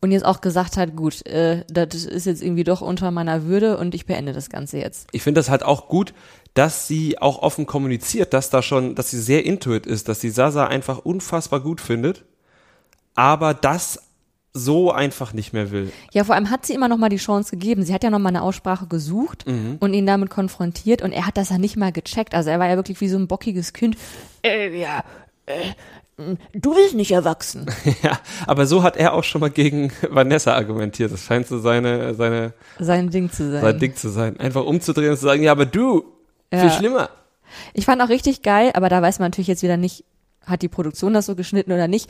und 0.00 0.10
jetzt 0.10 0.24
auch 0.24 0.40
gesagt 0.40 0.76
hat, 0.76 0.96
gut, 0.96 1.24
äh, 1.26 1.64
das 1.68 2.04
ist 2.04 2.26
jetzt 2.26 2.42
irgendwie 2.42 2.64
doch 2.64 2.80
unter 2.80 3.10
meiner 3.10 3.44
Würde 3.44 3.78
und 3.78 3.94
ich 3.94 4.06
beende 4.06 4.32
das 4.32 4.50
Ganze 4.50 4.78
jetzt. 4.78 5.06
Ich 5.12 5.22
finde 5.22 5.38
das 5.38 5.48
halt 5.48 5.62
auch 5.62 5.88
gut, 5.88 6.12
dass 6.54 6.88
sie 6.88 7.18
auch 7.18 7.38
offen 7.40 7.66
kommuniziert, 7.66 8.32
dass 8.32 8.50
da 8.50 8.62
schon, 8.62 8.94
dass 8.94 9.10
sie 9.10 9.20
sehr 9.20 9.44
intuit 9.44 9.86
ist, 9.86 10.08
dass 10.08 10.20
sie 10.20 10.30
Sasa 10.30 10.66
einfach 10.66 10.98
unfassbar 10.98 11.60
gut 11.60 11.80
findet, 11.80 12.24
aber 13.14 13.54
das 13.54 14.00
so 14.56 14.92
einfach 14.92 15.32
nicht 15.32 15.52
mehr 15.52 15.72
will. 15.72 15.92
Ja, 16.12 16.22
vor 16.22 16.36
allem 16.36 16.48
hat 16.48 16.64
sie 16.64 16.74
immer 16.74 16.86
noch 16.88 16.96
mal 16.96 17.08
die 17.08 17.16
Chance 17.16 17.50
gegeben. 17.50 17.82
Sie 17.82 17.92
hat 17.92 18.04
ja 18.04 18.10
noch 18.10 18.20
mal 18.20 18.28
eine 18.28 18.42
Aussprache 18.42 18.86
gesucht 18.86 19.46
mhm. 19.48 19.76
und 19.80 19.92
ihn 19.92 20.06
damit 20.06 20.30
konfrontiert 20.30 21.02
und 21.02 21.12
er 21.12 21.26
hat 21.26 21.36
das 21.36 21.50
ja 21.50 21.58
nicht 21.58 21.76
mal 21.76 21.90
gecheckt. 21.90 22.34
Also 22.34 22.50
er 22.50 22.60
war 22.60 22.68
ja 22.68 22.76
wirklich 22.76 23.00
wie 23.00 23.08
so 23.08 23.18
ein 23.18 23.26
bockiges 23.26 23.72
Kind. 23.72 23.96
Äh, 24.44 24.78
ja, 24.78 25.02
äh, 25.46 25.72
du 26.52 26.74
bist 26.74 26.94
nicht 26.94 27.10
erwachsen. 27.10 27.66
ja, 28.02 28.18
aber 28.46 28.66
so 28.66 28.84
hat 28.84 28.96
er 28.96 29.14
auch 29.14 29.24
schon 29.24 29.40
mal 29.40 29.50
gegen 29.50 29.92
Vanessa 30.08 30.54
argumentiert. 30.54 31.12
Das 31.12 31.22
scheint 31.24 31.48
so 31.48 31.58
seine, 31.58 32.14
seine, 32.14 32.52
Sein 32.78 33.10
Ding 33.10 33.32
zu 33.32 33.50
sein. 33.50 33.60
sein 33.60 33.78
Ding 33.80 33.96
zu 33.96 34.08
sein. 34.08 34.38
Einfach 34.38 34.64
umzudrehen 34.64 35.10
und 35.10 35.16
zu 35.16 35.24
sagen, 35.24 35.42
ja, 35.42 35.50
aber 35.50 35.66
du, 35.66 36.04
viel 36.50 36.60
Ja. 36.60 36.70
schlimmer. 36.70 37.10
Ich 37.72 37.86
fand 37.86 38.00
auch 38.02 38.08
richtig 38.08 38.42
geil, 38.42 38.70
aber 38.74 38.88
da 38.88 39.02
weiß 39.02 39.18
man 39.18 39.30
natürlich 39.30 39.48
jetzt 39.48 39.62
wieder 39.64 39.76
nicht, 39.76 40.04
hat 40.46 40.62
die 40.62 40.68
Produktion 40.68 41.14
das 41.14 41.26
so 41.26 41.34
geschnitten 41.34 41.72
oder 41.72 41.88
nicht, 41.88 42.08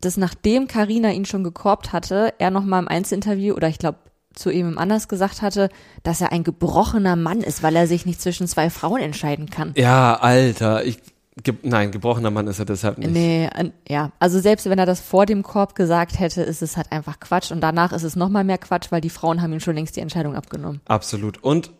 dass 0.00 0.16
nachdem 0.16 0.68
Karina 0.68 1.10
ihn 1.10 1.24
schon 1.24 1.44
gekorbt 1.44 1.92
hatte, 1.92 2.34
er 2.38 2.50
noch 2.50 2.64
mal 2.64 2.78
im 2.78 2.88
Einzelinterview 2.88 3.54
oder 3.54 3.68
ich 3.68 3.78
glaube 3.78 3.98
zu 4.34 4.50
ihm 4.50 4.78
anders 4.78 5.08
gesagt 5.08 5.42
hatte, 5.42 5.68
dass 6.02 6.20
er 6.20 6.32
ein 6.32 6.44
gebrochener 6.44 7.16
Mann 7.16 7.40
ist, 7.40 7.62
weil 7.62 7.76
er 7.76 7.86
sich 7.86 8.04
nicht 8.04 8.20
zwischen 8.20 8.46
zwei 8.46 8.70
Frauen 8.70 9.00
entscheiden 9.00 9.48
kann. 9.48 9.72
Ja, 9.76 10.16
Alter, 10.16 10.84
ich, 10.84 10.98
ge 11.42 11.54
nein, 11.62 11.92
gebrochener 11.92 12.30
Mann 12.30 12.46
ist 12.46 12.58
er 12.58 12.64
deshalb 12.64 12.98
nicht. 12.98 13.12
Nee, 13.12 13.48
ja, 13.88 14.10
also 14.18 14.40
selbst 14.40 14.68
wenn 14.68 14.78
er 14.78 14.86
das 14.86 15.00
vor 15.00 15.26
dem 15.26 15.42
Korb 15.42 15.74
gesagt 15.74 16.18
hätte, 16.18 16.42
ist 16.42 16.62
es 16.62 16.76
halt 16.76 16.92
einfach 16.92 17.20
Quatsch 17.20 17.52
und 17.52 17.60
danach 17.60 17.92
ist 17.92 18.02
es 18.02 18.16
noch 18.16 18.28
mal 18.28 18.44
mehr 18.44 18.58
Quatsch, 18.58 18.90
weil 18.90 19.00
die 19.00 19.10
Frauen 19.10 19.40
haben 19.40 19.52
ihm 19.52 19.60
schon 19.60 19.76
längst 19.76 19.96
die 19.96 20.00
Entscheidung 20.00 20.34
abgenommen. 20.34 20.80
Absolut. 20.86 21.42
Und 21.42 21.70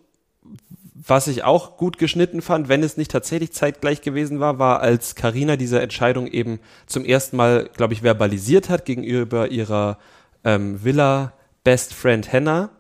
was 1.07 1.29
ich 1.29 1.45
auch 1.45 1.77
gut 1.77 1.99
geschnitten 1.99 2.41
fand, 2.41 2.69
wenn 2.69 2.83
es 2.83 2.97
nicht 2.97 3.11
tatsächlich 3.11 3.53
zeitgleich 3.53 4.01
gewesen 4.01 4.41
war, 4.41 4.59
war, 4.59 4.81
als 4.81 5.15
Karina 5.15 5.57
diese 5.57 5.81
Entscheidung 5.81 6.27
eben 6.27 6.61
zum 6.87 7.05
ersten 7.05 7.37
Mal, 7.37 7.69
glaube 7.77 7.93
ich, 7.93 8.03
verbalisiert 8.03 8.71
hat 8.71 8.85
gegenüber 8.85 9.51
ihrer 9.51 9.99
ähm, 10.45 10.83
Villa 10.83 11.33
Best 11.63 11.93
Friend 11.95 12.33
Hannah. 12.33 12.71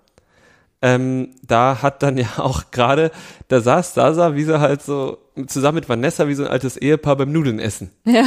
Ähm, 0.81 1.31
da 1.43 1.83
hat 1.83 2.03
dann 2.03 2.17
ja 2.19 2.29
auch 2.39 2.71
gerade, 2.71 3.11
da 3.49 3.61
saß 3.61 3.95
Sasa, 3.95 4.35
wie 4.35 4.45
sie 4.45 4.61
halt 4.61 4.83
so 4.83 5.19
zusammen 5.47 5.77
mit 5.77 5.89
Vanessa 5.89 6.29
wie 6.29 6.35
so 6.35 6.45
ein 6.45 6.51
altes 6.51 6.77
Ehepaar 6.77 7.17
beim 7.17 7.33
Nudeln 7.33 7.59
essen. 7.59 7.91
Ja. 8.05 8.25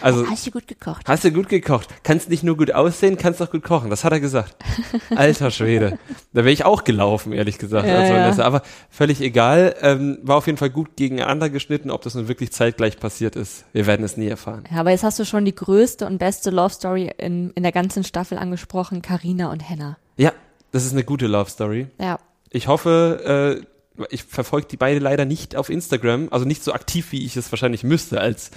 Also 0.00 0.26
Hast 0.28 0.46
du 0.46 0.50
gut 0.50 0.66
gekocht? 0.66 1.06
Hast 1.06 1.24
du 1.24 1.32
gut 1.32 1.48
gekocht? 1.48 1.88
Kannst 2.02 2.30
nicht 2.30 2.42
nur 2.42 2.56
gut 2.56 2.72
aussehen, 2.72 3.16
kannst 3.16 3.42
auch 3.42 3.50
gut 3.50 3.62
kochen. 3.62 3.90
Das 3.90 4.04
hat 4.04 4.12
er 4.12 4.20
gesagt. 4.20 4.56
Alter 5.16 5.50
Schwede. 5.50 5.98
Da 6.32 6.44
wäre 6.44 6.52
ich 6.52 6.64
auch 6.64 6.84
gelaufen, 6.84 7.32
ehrlich 7.32 7.58
gesagt. 7.58 7.86
Ja, 7.86 7.98
als 7.98 8.38
ja. 8.38 8.44
Aber 8.44 8.62
völlig 8.90 9.20
egal. 9.20 9.74
Ähm, 9.82 10.18
war 10.22 10.36
auf 10.36 10.46
jeden 10.46 10.58
Fall 10.58 10.70
gut 10.70 10.96
gegeneinander 10.96 11.50
geschnitten. 11.50 11.90
Ob 11.90 12.02
das 12.02 12.14
nun 12.14 12.28
wirklich 12.28 12.52
zeitgleich 12.52 12.98
passiert 12.98 13.36
ist, 13.36 13.64
wir 13.72 13.86
werden 13.86 14.04
es 14.04 14.16
nie 14.16 14.28
erfahren. 14.28 14.64
Ja, 14.70 14.80
aber 14.80 14.90
jetzt 14.90 15.04
hast 15.04 15.18
du 15.18 15.24
schon 15.24 15.44
die 15.44 15.54
größte 15.54 16.06
und 16.06 16.18
beste 16.18 16.50
Love 16.50 16.72
Story 16.72 17.10
in, 17.18 17.50
in 17.50 17.62
der 17.62 17.72
ganzen 17.72 18.04
Staffel 18.04 18.38
angesprochen, 18.38 19.02
Karina 19.02 19.50
und 19.50 19.68
Hannah. 19.68 19.96
Ja, 20.16 20.32
das 20.72 20.84
ist 20.84 20.92
eine 20.92 21.04
gute 21.04 21.26
Love 21.26 21.50
Story. 21.50 21.88
Ja. 21.98 22.18
Ich 22.50 22.68
hoffe, 22.68 23.62
äh, 23.62 23.66
ich 24.10 24.24
verfolge 24.24 24.66
die 24.68 24.76
beide 24.76 24.98
leider 24.98 25.24
nicht 25.24 25.56
auf 25.56 25.68
Instagram. 25.68 26.28
Also 26.30 26.46
nicht 26.46 26.64
so 26.64 26.72
aktiv, 26.72 27.12
wie 27.12 27.24
ich 27.24 27.36
es 27.36 27.52
wahrscheinlich 27.52 27.84
müsste 27.84 28.20
als 28.20 28.50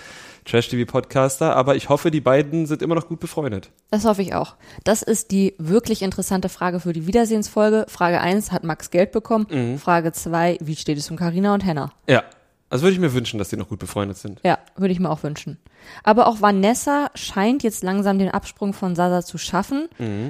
Trash-TV-Podcaster. 0.46 1.56
Aber 1.56 1.76
ich 1.76 1.90
hoffe, 1.90 2.12
die 2.12 2.22
beiden 2.22 2.66
sind 2.66 2.82
immer 2.82 2.96
noch 2.96 3.08
gut 3.08 3.20
befreundet. 3.20 3.72
Das 3.92 4.06
hoffe 4.06 4.22
ich 4.22 4.34
auch. 4.34 4.56
Das 4.84 5.02
ist 5.02 5.32
die 5.32 5.56
wirklich 5.58 6.02
interessante 6.02 6.50
Frage 6.50 6.80
für 6.80 6.94
die 6.94 7.08
Wiedersehensfolge. 7.08 7.86
Frage 7.90 8.22
1, 8.22 8.52
hat 8.52 8.64
Max 8.64 8.92
Geld 8.92 9.12
bekommen? 9.12 9.78
Frage 9.78 10.12
2, 10.12 10.58
wie 10.62 10.76
steht 10.76 10.98
es 10.98 11.10
um 11.10 11.18
Karina 11.18 11.54
und 11.54 11.66
Hannah? 11.66 11.92
Ja. 12.08 12.24
Also 12.70 12.86
würde 12.86 12.96
ich 12.96 13.00
mir 13.00 13.14
wünschen, 13.14 13.38
dass 13.38 13.50
die 13.50 13.56
noch 13.56 13.70
gut 13.70 13.78
befreundet 13.78 14.18
sind. 14.18 14.40
Ja, 14.44 14.58
würde 14.76 14.94
ich 14.94 15.00
mir 15.00 15.12
auch 15.12 15.22
wünschen. 15.22 15.60
Aber 16.02 16.26
auch 16.26 16.42
Vanessa 16.42 17.12
scheint 17.14 17.62
jetzt 17.62 17.84
langsam 17.84 18.18
den 18.18 18.30
Absprung 18.30 18.74
von 18.74 18.96
Sasa 18.96 19.22
zu 19.22 19.38
schaffen, 19.38 19.90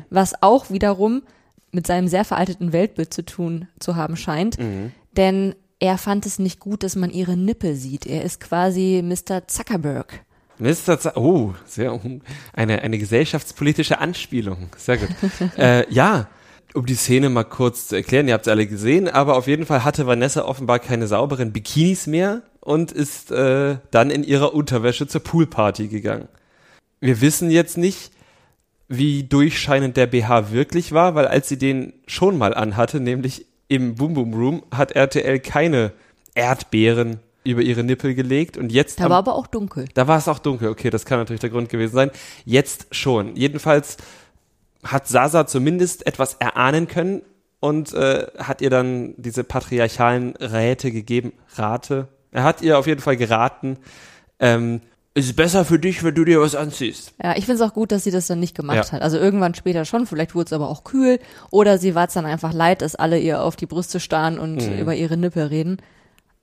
was 0.10 0.44
auch 0.44 0.70
wiederum 0.70 1.24
mit 1.72 1.88
seinem 1.88 2.10
sehr 2.10 2.26
veralteten 2.26 2.74
Weltbild 2.74 3.14
zu 3.14 3.24
tun 3.24 3.70
zu 3.80 3.96
haben 3.96 4.18
scheint. 4.18 4.58
Denn 5.16 5.56
er 5.84 5.98
fand 5.98 6.26
es 6.26 6.40
nicht 6.40 6.62
gut, 6.62 6.82
dass 6.82 6.96
man 6.96 7.10
ihre 7.10 7.36
Nippel 7.36 7.76
sieht. 7.76 8.06
Er 8.06 8.24
ist 8.24 8.40
quasi 8.40 9.04
Mr. 9.04 9.50
Zuckerberg. 9.50 10.22
Mr. 10.58 10.98
Z 10.98 11.18
oh, 11.18 11.56
sehr 11.66 12.00
eine, 12.54 12.82
eine 12.84 12.98
gesellschaftspolitische 12.98 14.00
Anspielung. 14.00 14.70
Sehr 14.78 14.96
gut. 14.96 15.10
äh, 15.58 15.92
ja, 15.94 16.30
um 16.74 16.86
die 16.86 16.96
Szene 16.96 17.28
mal 17.28 17.44
kurz 17.44 17.90
zu 17.90 17.98
erklären, 17.98 18.30
ihr 18.30 18.34
habt 18.34 18.48
es 18.48 18.52
alle 18.52 18.66
gesehen, 18.66 19.10
aber 19.10 19.36
auf 19.36 19.48
jeden 19.48 19.66
Fall 19.66 19.84
hatte 19.84 20.08
Vanessa 20.08 20.46
offenbar 20.46 20.80
keine 20.80 21.06
sauberen 21.08 21.52
Bikinis 21.52 22.08
mehr 22.08 22.44
und 22.62 22.94
ist 22.94 23.32
äh, 23.32 23.76
dann 23.92 24.10
in 24.10 24.24
ihrer 24.24 24.54
Unterwäsche 24.54 25.06
zur 25.08 25.22
Poolparty 25.22 25.90
gegangen. 25.90 26.30
Wir 27.02 27.20
wissen 27.20 27.52
jetzt 27.52 27.78
nicht, 27.78 28.12
wie 28.88 29.26
durchscheinend 29.26 29.98
der 29.98 30.08
BH 30.08 30.50
wirklich 30.52 30.94
war, 30.94 31.14
weil 31.14 31.28
als 31.28 31.50
sie 31.50 31.58
den 31.58 31.92
schon 32.08 32.38
mal 32.38 32.54
anhatte, 32.54 33.02
nämlich 33.02 33.48
im 33.74 33.96
Boom 33.96 34.14
Boom 34.14 34.34
Room, 34.34 34.64
hat 34.72 34.92
RTL 34.92 35.40
keine 35.40 35.92
Erdbeeren 36.36 37.20
über 37.44 37.62
ihre 37.62 37.84
Nippel 37.84 38.14
gelegt 38.16 38.58
und 38.58 38.72
jetzt 38.72 39.00
Da 39.00 39.06
am- 39.06 39.12
war 39.12 39.18
aber 39.18 39.36
auch 39.36 39.48
dunkel. 39.48 39.86
da 39.94 40.08
war 40.08 40.18
es 40.18 40.28
auch 40.28 40.40
dunkel, 40.40 40.70
okay, 40.70 40.90
das 40.90 41.06
kann 41.06 41.20
natürlich 41.20 41.42
der 41.42 41.50
Grund 41.50 41.70
gewesen 41.70 41.94
sein. 41.96 42.12
Jetzt 42.46 42.88
schon. 42.96 43.36
Jedenfalls 43.36 43.98
hat 44.84 45.08
Sasa 45.08 45.46
zumindest 45.48 46.06
etwas 46.08 46.36
erahnen 46.36 46.88
können 46.88 47.22
und 47.60 47.94
äh, 47.94 48.28
hat 48.38 48.62
ihr 48.62 48.70
dann 48.70 49.14
diese 49.18 49.44
patriarchalen 49.44 50.36
Räte 50.38 50.92
gegeben. 50.92 51.34
Rate. 51.56 52.08
Er 52.32 52.44
hat 52.44 52.62
ihr 52.62 52.78
auf 52.78 52.88
jeden 52.88 53.02
Fall 53.02 53.16
geraten, 53.18 53.78
ähm, 54.40 54.82
ist 55.16 55.36
besser 55.36 55.64
für 55.66 55.78
dich, 55.78 56.04
wenn 56.04 56.16
du 56.16 56.26
dir 56.26 56.42
was 56.42 56.56
anziehst. 56.56 57.14
Ja, 57.24 57.32
ich 57.38 57.46
finde 57.46 57.64
es 57.64 57.70
auch 57.70 57.74
gut, 57.74 57.92
dass 57.92 58.04
sie 58.04 58.10
das 58.12 58.26
dann 58.28 58.40
nicht 58.40 58.56
gemacht 58.56 58.88
Ja. 58.88 58.92
hat. 58.94 59.02
Also 59.04 59.18
irgendwann 59.18 59.54
später 59.54 59.86
schon, 59.86 60.08
vielleicht 60.08 60.34
wurde 60.34 60.46
es 60.48 60.54
aber 60.54 60.70
auch 60.70 60.84
kühl. 60.84 61.20
Oder 61.52 61.78
sie 61.78 61.94
war 61.94 62.08
es 62.08 62.14
dann 62.14 62.26
einfach 62.26 62.52
leid, 62.54 62.82
dass 62.82 62.96
alle 62.96 63.20
ihr 63.20 63.42
auf 63.44 63.56
die 63.56 63.68
Brüste 63.68 64.00
starren 64.00 64.40
und 64.40 64.56
Mhm. 64.56 64.80
über 64.80 64.96
ihre 64.96 65.16
Nippel 65.18 65.44
reden. 65.48 65.78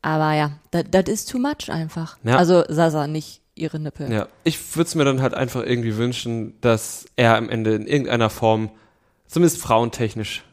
Aber 0.03 0.33
ja, 0.35 0.53
das 0.71 1.09
ist 1.13 1.29
too 1.31 1.39
much 1.39 1.69
einfach. 1.71 2.17
Ja. 2.23 2.37
Also 2.37 2.65
Sasa, 2.69 3.07
nicht 3.07 3.41
ihre 3.57 3.79
Nippel. 3.81 4.11
Ja, 4.11 4.29
ich 4.45 4.77
würde 4.77 4.87
es 4.89 4.95
mir 4.95 5.05
dann 5.05 5.21
halt 5.21 5.35
einfach 5.35 5.63
irgendwie 5.65 5.97
wünschen, 5.97 6.55
dass 6.61 7.07
er 7.17 7.37
am 7.37 7.51
Ende 7.51 7.75
in 7.75 7.87
irgendeiner 7.87 8.31
Form, 8.31 8.71
zumindest 9.27 9.61
frauentechnisch, 9.61 10.45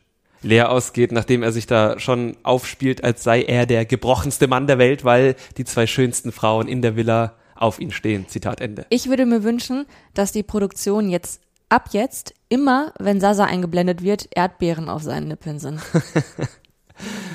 leer 0.41 0.71
ausgeht, 0.71 1.11
nachdem 1.11 1.43
er 1.43 1.51
sich 1.51 1.67
da 1.67 1.99
schon 1.99 2.35
aufspielt, 2.43 3.03
als 3.03 3.23
sei 3.23 3.43
er 3.43 3.65
der 3.65 3.85
gebrochenste 3.85 4.47
Mann 4.47 4.67
der 4.67 4.77
Welt, 4.79 5.05
weil 5.05 5.35
die 5.57 5.65
zwei 5.65 5.87
schönsten 5.87 6.31
Frauen 6.31 6.67
in 6.67 6.81
der 6.81 6.95
Villa 6.95 7.33
auf 7.61 7.79
ihn 7.79 7.91
stehen. 7.91 8.27
Zitat 8.27 8.61
Ende. 8.61 8.85
Ich 8.89 9.09
würde 9.09 9.25
mir 9.25 9.43
wünschen, 9.43 9.85
dass 10.13 10.31
die 10.31 10.43
Produktion 10.43 11.09
jetzt 11.09 11.41
ab 11.69 11.89
jetzt 11.91 12.33
immer, 12.49 12.93
wenn 12.99 13.19
Sasa 13.19 13.43
eingeblendet 13.45 14.01
wird, 14.03 14.29
Erdbeeren 14.35 14.87
auf 14.89 15.03
seinen 15.03 15.27
Nippeln 15.27 15.59
sind. 15.59 15.81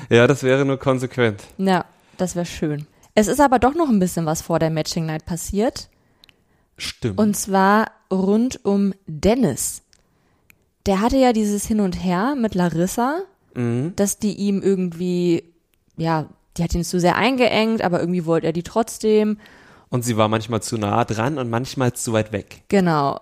Ja, 0.09 0.27
das 0.27 0.43
wäre 0.43 0.65
nur 0.65 0.77
konsequent. 0.77 1.41
ja, 1.57 1.85
das 2.17 2.35
wäre 2.35 2.45
schön. 2.45 2.85
Es 3.15 3.27
ist 3.27 3.39
aber 3.39 3.59
doch 3.59 3.75
noch 3.75 3.87
ein 3.89 3.99
bisschen 3.99 4.25
was 4.25 4.41
vor 4.41 4.59
der 4.59 4.69
Matching 4.69 5.05
Night 5.05 5.25
passiert. 5.25 5.89
Stimmt. 6.77 7.17
Und 7.19 7.35
zwar 7.37 7.91
rund 8.11 8.65
um 8.65 8.93
Dennis. 9.07 9.83
Der 10.85 10.99
hatte 10.99 11.17
ja 11.17 11.31
dieses 11.31 11.65
Hin 11.65 11.79
und 11.79 12.03
Her 12.03 12.35
mit 12.37 12.55
Larissa, 12.55 13.21
Mhm. 13.55 13.93
dass 13.95 14.17
die 14.17 14.33
ihm 14.33 14.61
irgendwie, 14.61 15.43
ja, 15.95 16.27
die 16.57 16.63
hat 16.63 16.73
ihn 16.75 16.83
zu 16.83 16.99
sehr 16.99 17.15
eingeengt, 17.15 17.83
aber 17.83 17.99
irgendwie 17.99 18.25
wollte 18.25 18.47
er 18.47 18.53
die 18.53 18.63
trotzdem. 18.63 19.37
Und 19.93 20.03
sie 20.03 20.17
war 20.17 20.27
manchmal 20.27 20.63
zu 20.63 20.79
nah 20.79 21.05
dran 21.05 21.37
und 21.37 21.51
manchmal 21.51 21.93
zu 21.93 22.13
weit 22.13 22.31
weg. 22.31 22.63
Genau. 22.67 23.19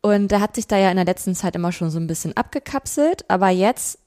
Und 0.00 0.32
er 0.32 0.40
hat 0.40 0.54
sich 0.54 0.66
da 0.66 0.78
ja 0.78 0.88
in 0.88 0.96
der 0.96 1.04
letzten 1.04 1.34
Zeit 1.34 1.54
immer 1.54 1.72
schon 1.72 1.90
so 1.90 1.98
ein 1.98 2.06
bisschen 2.06 2.34
abgekapselt, 2.34 3.26
aber 3.28 3.50
jetzt 3.50 3.98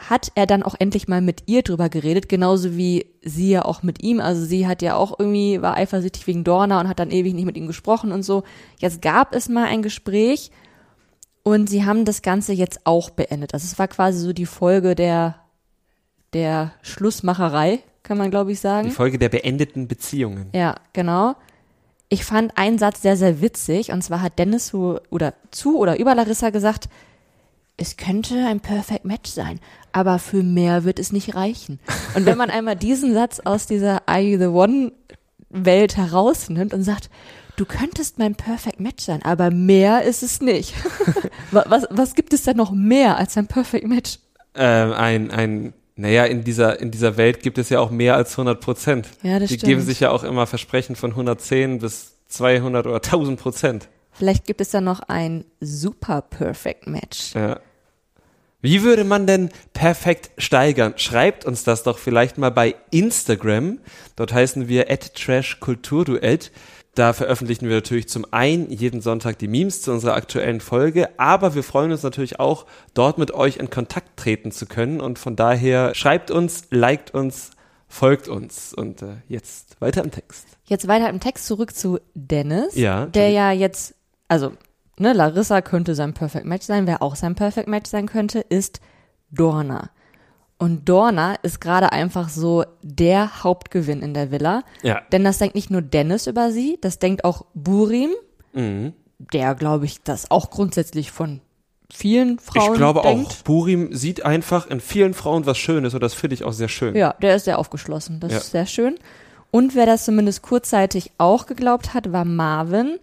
hat 0.00 0.32
er 0.34 0.46
dann 0.46 0.62
auch 0.62 0.74
endlich 0.78 1.08
mal 1.08 1.20
mit 1.20 1.42
ihr 1.50 1.60
drüber 1.60 1.90
geredet, 1.90 2.30
genauso 2.30 2.74
wie 2.78 3.04
sie 3.20 3.50
ja 3.50 3.66
auch 3.66 3.82
mit 3.82 4.02
ihm. 4.02 4.18
Also 4.18 4.46
sie 4.46 4.66
hat 4.66 4.80
ja 4.80 4.96
auch 4.96 5.18
irgendwie, 5.18 5.60
war 5.60 5.76
eifersüchtig 5.76 6.26
wegen 6.26 6.42
Dorna 6.42 6.80
und 6.80 6.88
hat 6.88 6.98
dann 6.98 7.10
ewig 7.10 7.34
nicht 7.34 7.44
mit 7.44 7.58
ihm 7.58 7.66
gesprochen 7.66 8.12
und 8.12 8.22
so. 8.22 8.44
Jetzt 8.78 9.02
gab 9.02 9.34
es 9.34 9.50
mal 9.50 9.66
ein 9.66 9.82
Gespräch 9.82 10.52
und 11.42 11.68
sie 11.68 11.84
haben 11.84 12.06
das 12.06 12.22
Ganze 12.22 12.54
jetzt 12.54 12.86
auch 12.86 13.10
beendet. 13.10 13.52
Also 13.52 13.66
es 13.66 13.78
war 13.78 13.88
quasi 13.88 14.20
so 14.20 14.32
die 14.32 14.46
Folge 14.46 14.94
der, 14.94 15.41
der 16.32 16.72
Schlussmacherei, 16.82 17.80
kann 18.02 18.18
man 18.18 18.30
glaube 18.30 18.52
ich 18.52 18.60
sagen. 18.60 18.88
Die 18.88 18.94
Folge 18.94 19.18
der 19.18 19.28
beendeten 19.28 19.88
Beziehungen. 19.88 20.46
Ja, 20.52 20.74
genau. 20.92 21.34
Ich 22.08 22.24
fand 22.24 22.58
einen 22.58 22.78
Satz 22.78 23.00
sehr, 23.02 23.16
sehr 23.16 23.40
witzig. 23.40 23.90
Und 23.92 24.02
zwar 24.02 24.20
hat 24.22 24.38
Dennis 24.38 24.66
zu 24.66 24.98
oder, 25.10 25.34
zu 25.50 25.78
oder 25.78 25.98
über 25.98 26.14
Larissa 26.14 26.50
gesagt, 26.50 26.88
es 27.78 27.96
könnte 27.96 28.36
ein 28.46 28.60
Perfect 28.60 29.04
Match 29.06 29.30
sein, 29.30 29.58
aber 29.92 30.18
für 30.18 30.42
mehr 30.42 30.84
wird 30.84 30.98
es 30.98 31.10
nicht 31.10 31.34
reichen. 31.34 31.80
Und 32.14 32.26
wenn 32.26 32.36
man 32.36 32.50
einmal 32.50 32.76
diesen 32.76 33.14
Satz 33.14 33.40
aus 33.40 33.66
dieser 33.66 34.06
Are 34.08 34.20
You 34.20 34.38
the 34.38 34.46
One 34.46 34.92
Welt 35.48 35.96
herausnimmt 35.96 36.74
und 36.74 36.82
sagt, 36.82 37.08
du 37.56 37.64
könntest 37.64 38.18
mein 38.18 38.34
Perfect 38.34 38.78
Match 38.80 39.04
sein, 39.04 39.22
aber 39.22 39.50
mehr 39.50 40.02
ist 40.02 40.22
es 40.22 40.40
nicht. 40.42 40.74
Wa- 41.50 41.64
was, 41.68 41.86
was 41.90 42.14
gibt 42.14 42.32
es 42.34 42.42
denn 42.42 42.56
noch 42.58 42.72
mehr 42.72 43.16
als 43.16 43.36
ein 43.38 43.46
Perfect 43.46 43.86
Match? 43.86 44.18
Ähm, 44.54 44.92
ein, 44.92 45.30
ein, 45.30 45.72
naja, 45.96 46.24
in 46.24 46.44
dieser, 46.44 46.80
in 46.80 46.90
dieser 46.90 47.16
Welt 47.16 47.42
gibt 47.42 47.58
es 47.58 47.68
ja 47.68 47.80
auch 47.80 47.90
mehr 47.90 48.16
als 48.16 48.32
100 48.32 48.60
Prozent. 48.60 49.08
Ja, 49.22 49.38
das 49.38 49.48
Die 49.48 49.56
stimmt. 49.56 49.68
geben 49.68 49.80
sich 49.82 50.00
ja 50.00 50.10
auch 50.10 50.24
immer 50.24 50.46
Versprechen 50.46 50.96
von 50.96 51.10
110 51.10 51.78
bis 51.78 52.16
200 52.28 52.86
oder 52.86 52.96
1000 52.96 53.38
Prozent. 53.38 53.88
Vielleicht 54.10 54.46
gibt 54.46 54.60
es 54.60 54.70
da 54.70 54.80
noch 54.80 55.00
ein 55.00 55.44
Super 55.60 56.22
Perfect 56.22 56.86
Match. 56.86 57.34
Ja. 57.34 57.60
Wie 58.60 58.82
würde 58.82 59.04
man 59.04 59.26
denn 59.26 59.50
perfekt 59.72 60.30
steigern? 60.38 60.94
Schreibt 60.96 61.44
uns 61.44 61.64
das 61.64 61.82
doch 61.82 61.98
vielleicht 61.98 62.38
mal 62.38 62.50
bei 62.50 62.76
Instagram. 62.90 63.78
Dort 64.14 64.32
heißen 64.32 64.68
wir 64.68 64.88
at 64.90 65.14
trashkulturduett. 65.14 66.52
Da 66.94 67.14
veröffentlichen 67.14 67.68
wir 67.68 67.76
natürlich 67.76 68.08
zum 68.08 68.26
einen 68.32 68.70
jeden 68.70 69.00
Sonntag 69.00 69.38
die 69.38 69.48
Memes 69.48 69.80
zu 69.80 69.92
unserer 69.92 70.14
aktuellen 70.14 70.60
Folge, 70.60 71.08
aber 71.18 71.54
wir 71.54 71.62
freuen 71.62 71.90
uns 71.90 72.02
natürlich 72.02 72.38
auch, 72.38 72.66
dort 72.92 73.16
mit 73.16 73.32
euch 73.32 73.56
in 73.56 73.70
Kontakt 73.70 74.18
treten 74.18 74.52
zu 74.52 74.66
können. 74.66 75.00
Und 75.00 75.18
von 75.18 75.34
daher 75.34 75.94
schreibt 75.94 76.30
uns, 76.30 76.64
liked 76.70 77.14
uns, 77.14 77.50
folgt 77.88 78.28
uns. 78.28 78.74
Und 78.74 79.00
äh, 79.00 79.16
jetzt 79.26 79.80
weiter 79.80 80.04
im 80.04 80.10
Text. 80.10 80.46
Jetzt 80.64 80.86
weiter 80.86 81.08
im 81.08 81.18
Text 81.18 81.46
zurück 81.46 81.74
zu 81.74 81.98
Dennis, 82.14 82.74
Ja, 82.74 83.06
der 83.06 83.30
ja 83.30 83.52
jetzt, 83.52 83.94
also 84.28 84.52
ne, 84.98 85.14
Larissa 85.14 85.62
könnte 85.62 85.94
sein 85.94 86.12
Perfect 86.12 86.44
Match 86.44 86.66
sein, 86.66 86.86
wer 86.86 87.02
auch 87.02 87.16
sein 87.16 87.34
Perfect 87.34 87.68
Match 87.68 87.90
sein 87.90 88.06
könnte, 88.06 88.40
ist 88.40 88.80
Dorna. 89.30 89.90
Und 90.62 90.88
Dorna 90.88 91.34
ist 91.42 91.60
gerade 91.60 91.90
einfach 91.92 92.28
so 92.28 92.64
der 92.82 93.42
Hauptgewinn 93.42 94.00
in 94.00 94.14
der 94.14 94.30
Villa. 94.30 94.62
Ja. 94.82 95.00
Denn 95.10 95.24
das 95.24 95.38
denkt 95.38 95.54
nicht 95.56 95.70
nur 95.70 95.82
Dennis 95.82 96.26
über 96.28 96.52
sie, 96.52 96.78
das 96.80 96.98
denkt 97.00 97.24
auch 97.24 97.44
Burim, 97.54 98.10
Mhm. 98.52 98.92
der, 99.18 99.54
glaube 99.56 99.86
ich, 99.86 100.02
das 100.02 100.30
auch 100.30 100.50
grundsätzlich 100.50 101.10
von 101.10 101.40
vielen 101.92 102.38
Frauen 102.38 102.72
Ich 102.74 102.78
glaube 102.78 103.02
denkt. 103.02 103.26
auch, 103.26 103.36
Burim 103.42 103.92
sieht 103.94 104.24
einfach 104.24 104.66
in 104.68 104.80
vielen 104.80 105.14
Frauen 105.14 105.46
was 105.46 105.58
Schönes 105.58 105.94
und 105.94 106.02
das 106.02 106.14
finde 106.14 106.34
ich 106.34 106.44
auch 106.44 106.52
sehr 106.52 106.68
schön. 106.68 106.94
Ja, 106.94 107.14
der 107.20 107.34
ist 107.36 107.44
sehr 107.44 107.58
aufgeschlossen. 107.58 108.20
Das 108.20 108.30
Ja. 108.32 108.38
ist 108.38 108.50
sehr 108.52 108.66
schön. 108.66 108.94
Und 109.50 109.74
wer 109.74 109.84
das 109.86 110.04
zumindest 110.04 110.42
kurzzeitig 110.42 111.10
auch 111.18 111.46
geglaubt 111.46 111.92
hat, 111.92 112.12
war 112.12 112.24
Marvin, 112.24 112.98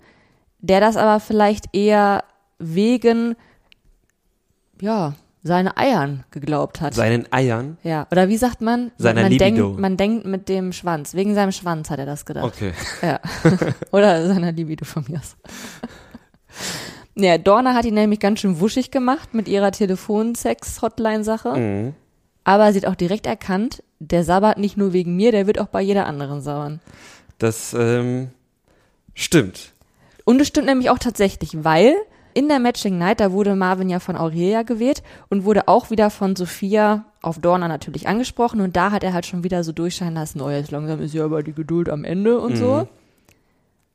der 0.59 0.79
das 0.79 0.95
aber 0.97 1.19
vielleicht 1.19 1.65
eher 1.75 2.23
wegen, 2.57 3.35
ja, 4.81 5.13
seine 5.41 5.77
Eiern 5.77 6.23
geglaubt 6.31 6.81
hat. 6.81 6.93
Seinen 6.93 7.31
Eiern. 7.31 7.77
ja, 7.83 8.07
oder 8.11 8.27
wie 8.29 8.37
sagt 8.37 8.61
man? 8.61 8.91
Seiner 8.97 9.21
man 9.23 9.31
Libido. 9.31 9.67
denkt, 9.67 9.79
man 9.79 9.97
denkt 9.97 10.25
mit 10.25 10.49
dem 10.49 10.73
Schwanz. 10.73 11.13
Wegen 11.13 11.33
seinem 11.35 11.51
Schwanz 11.51 11.89
hat 11.89 11.99
er 11.99 12.05
das 12.05 12.25
gedacht. 12.25 12.45
Okay. 12.45 12.73
Ja. 13.01 13.19
Oder 13.91 14.27
seiner 14.27 14.51
Libido 14.51 14.85
von 14.85 15.05
mir 15.07 15.19
aus. 15.19 15.35
Ja, 17.15 17.37
Dorna 17.37 17.73
hat 17.73 17.83
ihn 17.83 17.95
nämlich 17.95 18.21
ganz 18.21 18.39
schön 18.39 18.61
wuschig 18.61 18.91
gemacht 18.91 19.33
mit 19.33 19.49
ihrer 19.49 19.71
Telefonsex-Hotline-Sache. 19.71 21.57
Mhm. 21.57 21.93
Aber 22.45 22.71
sie 22.71 22.79
hat 22.79 22.85
auch 22.85 22.95
direkt 22.95 23.27
erkannt, 23.27 23.83
der 23.99 24.23
sabbert 24.23 24.57
nicht 24.57 24.77
nur 24.77 24.93
wegen 24.93 25.17
mir, 25.17 25.33
der 25.33 25.45
wird 25.45 25.59
auch 25.59 25.67
bei 25.67 25.81
jeder 25.81 26.05
anderen 26.05 26.41
sabbern. 26.41 26.79
Das 27.37 27.73
ähm, 27.73 28.29
stimmt. 29.13 29.73
Und 30.23 30.39
es 30.39 30.47
stimmt 30.47 30.67
nämlich 30.67 30.89
auch 30.89 30.99
tatsächlich, 30.99 31.63
weil 31.63 31.93
in 32.39 32.47
der 32.47 32.59
Matching 32.59 32.97
Night, 32.97 33.19
da 33.19 33.33
wurde 33.33 33.53
Marvin 33.53 33.89
ja 33.89 33.99
von 33.99 34.15
Aurelia 34.15 34.63
gewählt 34.63 35.03
und 35.27 35.43
wurde 35.43 35.67
auch 35.67 35.91
wieder 35.91 36.09
von 36.09 36.37
Sophia 36.37 37.03
auf 37.21 37.37
Dorna 37.37 37.67
natürlich 37.67 38.07
angesprochen 38.07 38.61
und 38.61 38.77
da 38.77 38.91
hat 38.91 39.03
er 39.03 39.11
halt 39.11 39.25
schon 39.25 39.43
wieder 39.43 39.65
so 39.65 39.73
durchscheinen 39.73 40.15
lassen, 40.15 40.39
oh 40.39 40.49
jetzt 40.49 40.71
langsam 40.71 41.01
ist 41.01 41.13
ja 41.13 41.25
aber 41.25 41.43
die 41.43 41.51
Geduld 41.51 41.89
am 41.89 42.05
Ende 42.05 42.39
und 42.39 42.55
so. 42.55 42.87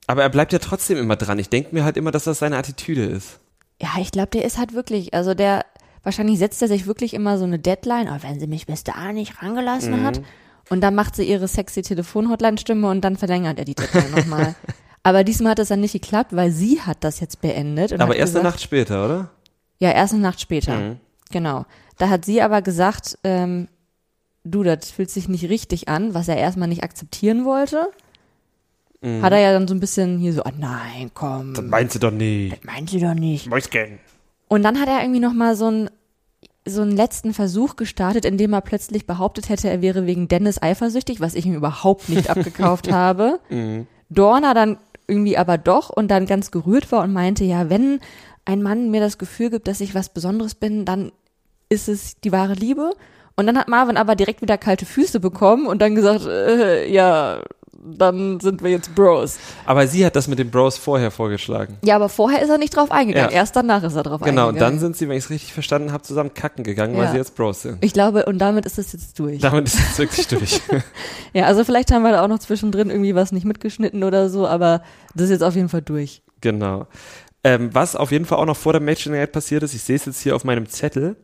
Aber 0.07 0.23
er 0.23 0.29
bleibt 0.29 0.53
ja 0.53 0.59
trotzdem 0.59 0.99
immer 0.99 1.17
dran. 1.17 1.39
Ich 1.39 1.49
denke 1.49 1.75
mir 1.75 1.85
halt 1.85 1.97
immer, 1.97 2.11
dass 2.11 2.25
das 2.25 2.39
seine 2.39 2.59
Attitüde 2.59 3.07
ist. 3.07 3.41
Ja, 3.81 3.89
ich 3.99 4.11
glaube, 4.11 4.29
der 4.29 4.45
ist 4.45 4.59
halt 4.59 4.75
wirklich, 4.75 5.15
also 5.15 5.33
der, 5.33 5.65
wahrscheinlich 6.03 6.39
setzt 6.39 6.61
er 6.61 6.69
sich 6.69 6.87
wirklich 6.87 7.15
immer 7.15 7.39
so 7.39 7.45
eine 7.45 7.59
Deadline, 7.59 8.11
oh, 8.11 8.23
wenn 8.23 8.39
sie 8.39 8.47
mich 8.47 8.67
bis 8.67 8.85
da 8.85 9.11
nicht 9.15 9.43
rangelassen 9.43 10.05
hat. 10.05 10.21
Und 10.69 10.83
dann 10.83 10.95
macht 10.95 11.17
sie 11.17 11.25
ihre 11.25 11.49
sexy 11.49 11.81
Telefon-Hotline-Stimme 11.81 12.91
und 12.91 13.01
dann 13.01 13.17
verlängert 13.17 13.59
er 13.59 13.65
die 13.65 13.75
Deadline 13.75 14.11
nochmal. 14.11 14.55
Aber 15.05 15.23
diesmal 15.23 15.51
hat 15.53 15.59
es 15.61 15.69
dann 15.69 15.81
nicht 15.81 15.93
geklappt, 15.93 16.35
weil 16.35 16.51
sie 16.51 16.81
hat 16.81 17.05
das 17.05 17.21
jetzt 17.21 17.41
beendet. 17.41 17.93
Und 17.93 18.01
Aber 18.01 18.17
erst 18.17 18.33
gesagt, 18.33 18.45
eine 18.45 18.51
Nacht 18.53 18.61
später, 18.63 19.05
oder? 19.05 19.31
Ja, 19.79 19.91
erst 19.93 20.15
eine 20.15 20.23
Nacht 20.23 20.41
später. 20.41 20.77
Mhm. 20.77 20.97
Genau. 21.31 21.67
Da 21.99 22.09
hat 22.09 22.25
sie 22.25 22.43
aber 22.43 22.63
gesagt, 22.63 23.19
ähm, 23.23 23.69
du, 24.45 24.63
das 24.63 24.91
fühlt 24.91 25.11
sich 25.11 25.29
nicht 25.29 25.49
richtig 25.49 25.89
an, 25.89 26.15
was 26.15 26.27
er 26.29 26.37
erstmal 26.39 26.69
nicht 26.69 26.83
akzeptieren 26.83 27.45
wollte. 27.45 27.89
Mhm. 29.03 29.23
Hat 29.23 29.33
er 29.33 29.41
ja 29.41 29.53
dann 29.53 29.69
so 29.69 29.75
ein 29.75 29.81
bisschen 29.81 30.19
hier 30.19 30.33
so, 30.33 30.43
ah 30.43 30.53
nein, 30.59 31.11
komm, 31.13 31.53
Meinst 31.69 31.95
du 31.95 31.99
doch 31.99 32.11
nicht. 32.11 32.65
meint 32.65 32.89
sie 32.91 32.99
doch 33.01 33.15
nicht. 33.15 33.47
Mäuschen. 33.47 33.99
Und 34.49 34.63
dann 34.63 34.81
hat 34.81 34.89
er 34.89 35.01
irgendwie 35.03 35.21
noch 35.21 35.35
mal 35.35 35.55
so 35.55 35.67
einen 35.67 35.91
so 36.67 36.81
einen 36.81 36.93
letzten 36.93 37.35
Versuch 37.35 37.77
gestartet, 37.77 38.25
in 38.25 38.39
dem 38.39 38.55
er 38.55 38.63
plötzlich 38.63 39.07
behauptet 39.07 39.51
hätte, 39.51 39.69
er 39.69 39.83
wäre 39.83 40.07
wegen 40.07 40.29
Dennis 40.29 40.63
eifersüchtig, 40.63 41.21
was 41.21 41.35
ich 41.35 41.45
ihm 41.45 41.55
überhaupt 41.55 42.09
nicht 42.09 42.31
abgekauft 42.31 42.91
habe. 42.93 43.39
Dorna 44.09 44.55
dann 44.55 44.79
irgendwie 45.07 45.37
aber 45.37 45.59
doch 45.59 45.91
und 45.91 46.09
dann 46.09 46.27
ganz 46.27 46.51
gerührt 46.51 46.91
war 46.93 47.03
und 47.03 47.13
meinte, 47.13 47.45
ja, 47.45 47.71
wenn 47.71 48.01
ein 48.45 48.63
Mann 48.63 48.91
mir 48.91 49.01
das 49.01 49.19
Gefühl 49.19 49.51
gibt, 49.51 49.69
dass 49.69 49.81
ich 49.81 49.95
was 49.95 50.09
Besonderes 50.09 50.55
bin, 50.55 50.85
dann 50.85 51.13
ist 51.69 51.89
es 51.89 52.21
die 52.21 52.33
wahre 52.33 52.55
Liebe. 52.55 52.93
Und 53.37 53.47
dann 53.47 53.59
hat 53.59 53.69
Marvin 53.69 53.97
aber 53.97 54.15
direkt 54.15 54.43
wieder 54.43 54.59
kalte 54.59 54.87
Füße 54.87 55.19
bekommen 55.19 55.67
und 55.67 55.83
dann 55.83 55.95
gesagt, 55.95 56.25
äh, 56.27 56.87
ja, 56.89 57.43
dann 57.85 58.41
sind 58.41 58.63
wir 58.63 58.71
jetzt 58.71 58.95
Bros. 58.95 59.39
Aber 59.67 59.87
sie 59.87 60.05
hat 60.07 60.17
das 60.17 60.27
mit 60.29 60.39
den 60.39 60.51
Bros 60.51 60.79
vorher 60.79 61.11
vorgeschlagen. 61.11 61.77
Ja, 61.85 61.97
aber 61.97 62.09
vorher 62.09 62.41
ist 62.43 62.49
er 62.49 62.59
nicht 62.59 62.75
drauf 62.77 62.91
eingegangen. 62.91 63.31
Ja. 63.31 63.37
Erst 63.37 63.55
danach 63.57 63.83
ist 63.83 63.95
er 63.95 64.03
drauf 64.03 64.21
Genau, 64.23 64.45
und 64.45 64.49
eingegangen. 64.51 64.75
dann 64.77 64.81
sind 64.81 64.97
sie, 64.97 65.09
wenn 65.09 65.17
ich 65.19 65.25
es 65.25 65.31
richtig 65.31 65.53
verstanden 65.53 65.93
habe, 65.93 66.03
zusammen 66.03 66.33
kacken 66.35 66.65
gegangen, 66.65 66.97
weil 66.97 67.05
Ja. 67.05 67.11
sie 67.13 67.17
jetzt 67.19 67.35
Bros 67.37 67.63
sind. 67.63 67.85
Ich 67.85 67.93
glaube, 67.93 68.25
und 68.27 68.39
damit 68.39 68.65
ist 68.67 68.79
es 68.79 68.93
jetzt 68.93 69.19
durch. 69.19 69.41
Damit 69.41 69.67
ist 69.67 69.79
es 69.79 69.99
wirklich 69.99 70.27
durch. 70.29 70.61
Ja, 71.33 71.45
also 71.45 71.65
vielleicht 71.65 71.93
haben 71.93 72.03
wir 72.03 72.13
da 72.13 72.23
auch 72.25 72.29
noch 72.29 72.39
zwischendrin 72.39 72.91
irgendwie 72.91 73.15
was 73.15 73.33
nicht 73.33 73.45
mitgeschnitten 73.45 74.03
oder 74.05 74.29
so, 74.31 74.47
aber 74.49 74.83
das 75.15 75.25
ist 75.25 75.31
jetzt 75.31 75.43
auf 75.43 75.55
jeden 75.55 75.69
Fall 75.69 75.83
durch. 75.83 76.23
genau. 76.41 76.87
Ähm, 77.47 77.69
was 77.75 77.95
auf 77.95 78.11
jeden 78.11 78.25
Fall 78.25 78.39
auch 78.39 78.47
noch 78.47 78.57
vor 78.57 78.73
der 78.73 78.81
Match 78.81 79.05
Night 79.05 79.33
passiert 79.33 79.63
ist, 79.63 79.75
ich 79.75 79.83
sehe 79.83 79.97
es 79.97 80.07
jetzt 80.07 80.21
hier 80.23 80.35
auf 80.35 80.45
meinem 80.45 80.67
Zettel, 80.67 81.15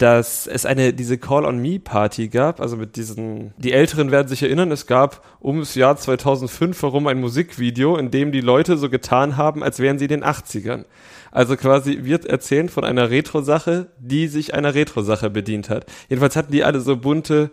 dass 0.00 0.46
es 0.46 0.64
eine, 0.64 0.94
diese 0.94 1.18
Call-on-Me-Party 1.18 2.28
gab, 2.28 2.60
also 2.60 2.78
mit 2.78 2.96
diesen, 2.96 3.52
die 3.58 3.72
Älteren 3.72 4.10
werden 4.10 4.28
sich 4.28 4.42
erinnern, 4.42 4.72
es 4.72 4.86
gab 4.86 5.22
ums 5.42 5.74
Jahr 5.74 5.94
2005 5.94 6.80
herum 6.80 7.06
ein 7.06 7.20
Musikvideo, 7.20 7.98
in 7.98 8.10
dem 8.10 8.32
die 8.32 8.40
Leute 8.40 8.78
so 8.78 8.88
getan 8.88 9.36
haben, 9.36 9.62
als 9.62 9.78
wären 9.78 9.98
sie 9.98 10.06
den 10.06 10.24
80ern. 10.24 10.86
Also 11.32 11.54
quasi 11.56 12.04
wird 12.04 12.24
erzählt 12.24 12.70
von 12.70 12.82
einer 12.82 13.10
Retro-Sache, 13.10 13.88
die 13.98 14.28
sich 14.28 14.54
einer 14.54 14.74
Retro-Sache 14.74 15.28
bedient 15.28 15.68
hat. 15.68 15.84
Jedenfalls 16.08 16.34
hatten 16.34 16.52
die 16.52 16.64
alle 16.64 16.80
so 16.80 16.96
bunte, 16.96 17.50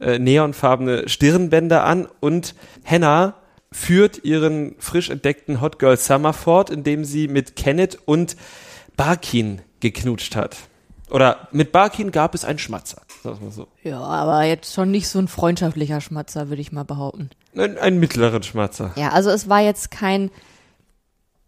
äh, 0.00 0.18
neonfarbene 0.18 1.10
Stirnbänder 1.10 1.84
an 1.84 2.08
und 2.20 2.54
Henna 2.84 3.34
führt 3.70 4.24
ihren 4.24 4.76
frisch 4.78 5.10
entdeckten 5.10 5.60
Hot 5.60 5.78
Girl 5.78 5.98
Summer 5.98 6.32
fort, 6.32 6.70
indem 6.70 7.04
sie 7.04 7.28
mit 7.28 7.54
Kenneth 7.54 7.98
und 8.06 8.34
Barkin 8.96 9.60
geknutscht 9.80 10.36
hat. 10.36 10.56
Oder 11.12 11.48
mit 11.52 11.72
Barkin 11.72 12.10
gab 12.10 12.34
es 12.34 12.42
einen 12.42 12.58
Schmatzer, 12.58 13.02
so. 13.50 13.68
Ja, 13.82 14.00
aber 14.00 14.44
jetzt 14.44 14.72
schon 14.72 14.90
nicht 14.90 15.08
so 15.08 15.18
ein 15.18 15.28
freundschaftlicher 15.28 16.00
Schmatzer, 16.00 16.48
würde 16.48 16.62
ich 16.62 16.72
mal 16.72 16.84
behaupten. 16.84 17.28
Ein, 17.54 17.76
einen 17.76 18.00
mittleren 18.00 18.42
Schmatzer. 18.42 18.92
Ja, 18.96 19.10
also 19.10 19.28
es 19.28 19.46
war 19.46 19.60
jetzt 19.60 19.90
kein 19.90 20.30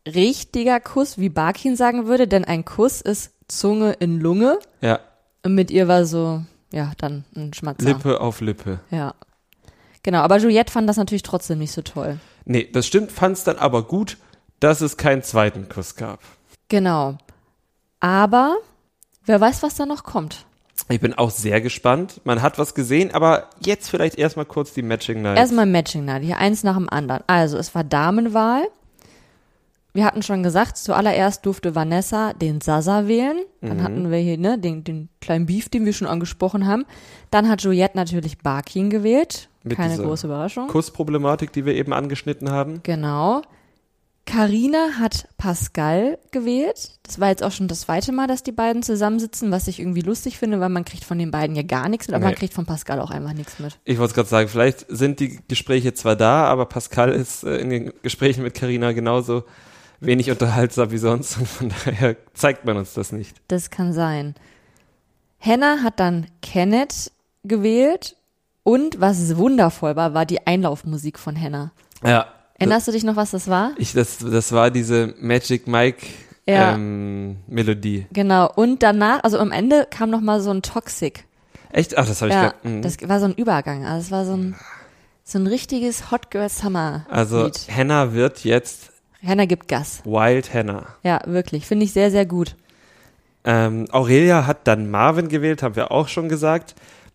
richtiger 0.06 0.80
Kuss, 0.80 1.16
wie 1.16 1.30
Barkin 1.30 1.76
sagen 1.76 2.06
würde, 2.06 2.28
denn 2.28 2.44
ein 2.44 2.66
Kuss 2.66 3.00
ist 3.00 3.32
Zunge 3.48 3.92
in 3.94 4.20
Lunge. 4.20 4.58
Ja, 4.82 5.00
Und 5.42 5.54
mit 5.54 5.70
ihr 5.70 5.88
war 5.88 6.04
so, 6.04 6.42
ja, 6.70 6.92
dann 6.98 7.24
ein 7.34 7.54
Schmatzer. 7.54 7.86
Lippe 7.86 8.20
auf 8.20 8.42
Lippe. 8.42 8.80
Ja. 8.90 9.14
Genau, 10.02 10.18
aber 10.18 10.36
Juliette 10.36 10.70
fand 10.72 10.86
das 10.90 10.98
natürlich 10.98 11.22
trotzdem 11.22 11.58
nicht 11.58 11.72
so 11.72 11.80
toll. 11.80 12.18
Nee, 12.44 12.68
das 12.70 12.86
stimmt, 12.86 13.10
fand 13.10 13.38
es 13.38 13.44
dann 13.44 13.56
aber 13.56 13.84
gut, 13.84 14.18
dass 14.60 14.82
es 14.82 14.98
keinen 14.98 15.22
zweiten 15.22 15.70
Kuss 15.70 15.96
gab. 15.96 16.20
Genau. 16.68 17.16
Aber 18.00 18.58
wer 19.26 19.40
weiß, 19.40 19.62
was 19.62 19.74
da 19.74 19.86
noch 19.86 20.04
kommt. 20.04 20.46
Ich 20.88 21.00
bin 21.00 21.14
auch 21.14 21.30
sehr 21.30 21.60
gespannt. 21.60 22.20
Man 22.24 22.42
hat 22.42 22.58
was 22.58 22.74
gesehen, 22.74 23.14
aber 23.14 23.48
jetzt 23.64 23.88
vielleicht 23.88 24.18
erstmal 24.18 24.44
kurz 24.44 24.74
die 24.74 24.82
Matching 24.82 25.22
Night. 25.22 25.38
Erstmal 25.38 25.66
Matching 25.66 26.04
Night, 26.04 26.22
hier 26.22 26.38
eins 26.38 26.62
nach 26.62 26.76
dem 26.76 26.90
anderen. 26.90 27.22
Also, 27.26 27.56
es 27.56 27.74
war 27.74 27.84
Damenwahl. 27.84 28.64
Wir 29.94 30.04
hatten 30.04 30.24
schon 30.24 30.42
gesagt, 30.42 30.76
zuallererst 30.76 31.46
durfte 31.46 31.76
Vanessa 31.76 32.32
den 32.32 32.60
Sasa 32.60 33.06
wählen. 33.06 33.38
Dann 33.60 33.80
hatten 33.80 34.10
wir 34.10 34.18
hier 34.18 34.36
ne, 34.36 34.58
den, 34.58 34.82
den 34.82 35.08
kleinen 35.20 35.46
Beef, 35.46 35.68
den 35.68 35.84
wir 35.84 35.92
schon 35.92 36.08
angesprochen 36.08 36.66
haben. 36.66 36.84
Dann 37.30 37.48
hat 37.48 37.62
Juliette 37.62 37.96
natürlich 37.96 38.38
Barkin 38.38 38.90
gewählt. 38.90 39.48
Mit 39.62 39.76
Keine 39.76 39.96
große 39.96 40.26
Überraschung. 40.26 40.66
Kussproblematik, 40.66 41.52
die 41.52 41.64
wir 41.64 41.76
eben 41.76 41.92
angeschnitten 41.92 42.50
haben. 42.50 42.80
Genau. 42.82 43.42
Carina 44.26 44.98
hat 44.98 45.28
Pascal 45.36 46.18
gewählt. 46.30 46.92
Das 47.02 47.20
war 47.20 47.28
jetzt 47.28 47.42
auch 47.42 47.52
schon 47.52 47.68
das 47.68 47.82
zweite 47.82 48.10
Mal, 48.10 48.26
dass 48.26 48.42
die 48.42 48.52
beiden 48.52 48.82
zusammensitzen, 48.82 49.50
was 49.50 49.68
ich 49.68 49.78
irgendwie 49.80 50.00
lustig 50.00 50.38
finde, 50.38 50.60
weil 50.60 50.70
man 50.70 50.84
kriegt 50.84 51.04
von 51.04 51.18
den 51.18 51.30
beiden 51.30 51.54
ja 51.56 51.62
gar 51.62 51.88
nichts 51.90 52.08
mit, 52.08 52.14
aber 52.14 52.24
man 52.24 52.32
Nee. 52.32 52.38
kriegt 52.38 52.54
von 52.54 52.64
Pascal 52.64 53.00
auch 53.00 53.10
einfach 53.10 53.34
nichts 53.34 53.58
mit. 53.58 53.78
Ich 53.84 53.98
wollte 53.98 54.10
es 54.10 54.14
gerade 54.14 54.28
sagen, 54.28 54.48
vielleicht 54.48 54.86
sind 54.88 55.20
die 55.20 55.40
Gespräche 55.46 55.92
zwar 55.92 56.16
da, 56.16 56.46
aber 56.46 56.66
Pascal 56.66 57.10
ist 57.12 57.44
äh, 57.44 57.58
in 57.58 57.68
den 57.70 57.92
Gesprächen 58.02 58.42
mit 58.42 58.54
Carina 58.54 58.92
genauso 58.92 59.44
wenig 60.00 60.30
unterhaltsam 60.30 60.90
wie 60.90 60.98
sonst 60.98 61.36
und 61.38 61.46
von 61.46 61.68
daher 61.84 62.16
zeigt 62.32 62.64
man 62.64 62.76
uns 62.78 62.94
das 62.94 63.12
nicht. 63.12 63.36
Das 63.48 63.70
kann 63.70 63.92
sein. 63.92 64.34
Hannah 65.38 65.82
hat 65.82 66.00
dann 66.00 66.26
Kenneth 66.40 67.12
gewählt 67.44 68.16
und 68.62 69.00
was 69.00 69.36
wundervoll 69.36 69.96
war, 69.96 70.14
war 70.14 70.24
die 70.24 70.46
Einlaufmusik 70.46 71.18
von 71.18 71.38
Hannah. 71.38 71.72
Ja. 72.02 72.26
Erinnerst 72.58 72.88
du 72.88 72.92
dich 72.92 73.04
noch, 73.04 73.16
was 73.16 73.32
das 73.32 73.48
war? 73.48 73.72
Ich, 73.78 73.92
das, 73.92 74.18
das 74.18 74.52
war 74.52 74.70
diese 74.70 75.14
Magic 75.20 75.66
Mike 75.66 76.06
Ja. 76.46 76.74
ähm, 76.74 77.36
Melodie. 77.46 78.06
Genau. 78.12 78.50
Und 78.54 78.82
danach, 78.82 79.22
also 79.24 79.38
am 79.38 79.50
Ende 79.52 79.86
kam 79.90 80.10
noch 80.10 80.20
mal 80.20 80.40
so 80.40 80.50
ein 80.50 80.62
Toxic. 80.62 81.24
Echt? 81.72 81.98
Ach, 81.98 82.06
das 82.06 82.20
habe 82.22 82.28
ich 82.30 82.34
Ja, 82.36 82.42
grad- 82.50 82.64
mhm. 82.64 82.82
das 82.82 82.96
war 83.08 83.18
so 83.18 83.26
ein 83.26 83.34
Übergang. 83.34 83.84
Also 83.84 84.00
es 84.06 84.10
war 84.10 84.24
so 84.24 84.34
ein, 84.36 84.54
So 85.24 85.38
ein 85.38 85.46
richtiges 85.46 86.10
Hot 86.10 86.30
Girl 86.30 86.48
Summer. 86.48 87.06
Also 87.10 87.44
Lied. 87.46 87.58
Hannah 87.74 88.12
wird 88.12 88.44
jetzt 88.44 88.90
Hannah 89.26 89.46
gibt 89.46 89.68
Gas. 89.68 90.02
Wild 90.04 90.52
Hannah. 90.52 90.84
Ja, 91.02 91.20
wirklich. 91.24 91.66
Finde 91.66 91.86
ich 91.86 91.92
sehr, 91.94 92.10
sehr 92.10 92.26
gut. 92.26 92.56
Ähm, 93.46 93.86
Aurelia 93.90 94.46
hat 94.46 94.66
dann 94.68 94.90
Marvin 94.90 95.28
gewählt, 95.28 95.62
haben 95.62 95.76
wir 95.76 95.90
auch 95.92 96.08
schon 96.08 96.28
gesagt. 96.28 96.74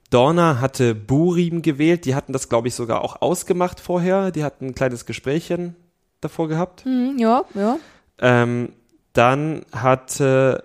Dorna 0.09 0.59
hatte 0.59 0.95
Burim 0.95 1.61
gewählt. 1.61 2.05
Die 2.05 2.15
hatten 2.15 2.33
das, 2.33 2.49
glaube 2.49 2.67
ich, 2.67 2.75
sogar 2.75 3.03
auch 3.03 3.21
ausgemacht 3.21 3.79
vorher. 3.79 4.31
Die 4.31 4.43
hatten 4.43 4.67
ein 4.67 4.75
kleines 4.75 5.05
Gesprächchen 5.05 5.75
davor 6.21 6.47
gehabt. 6.47 6.85
Hm, 6.85 7.17
ja, 7.17 7.43
ja. 7.53 7.77
Ähm, 8.19 8.73
dann 9.13 9.65
hatte 9.71 10.63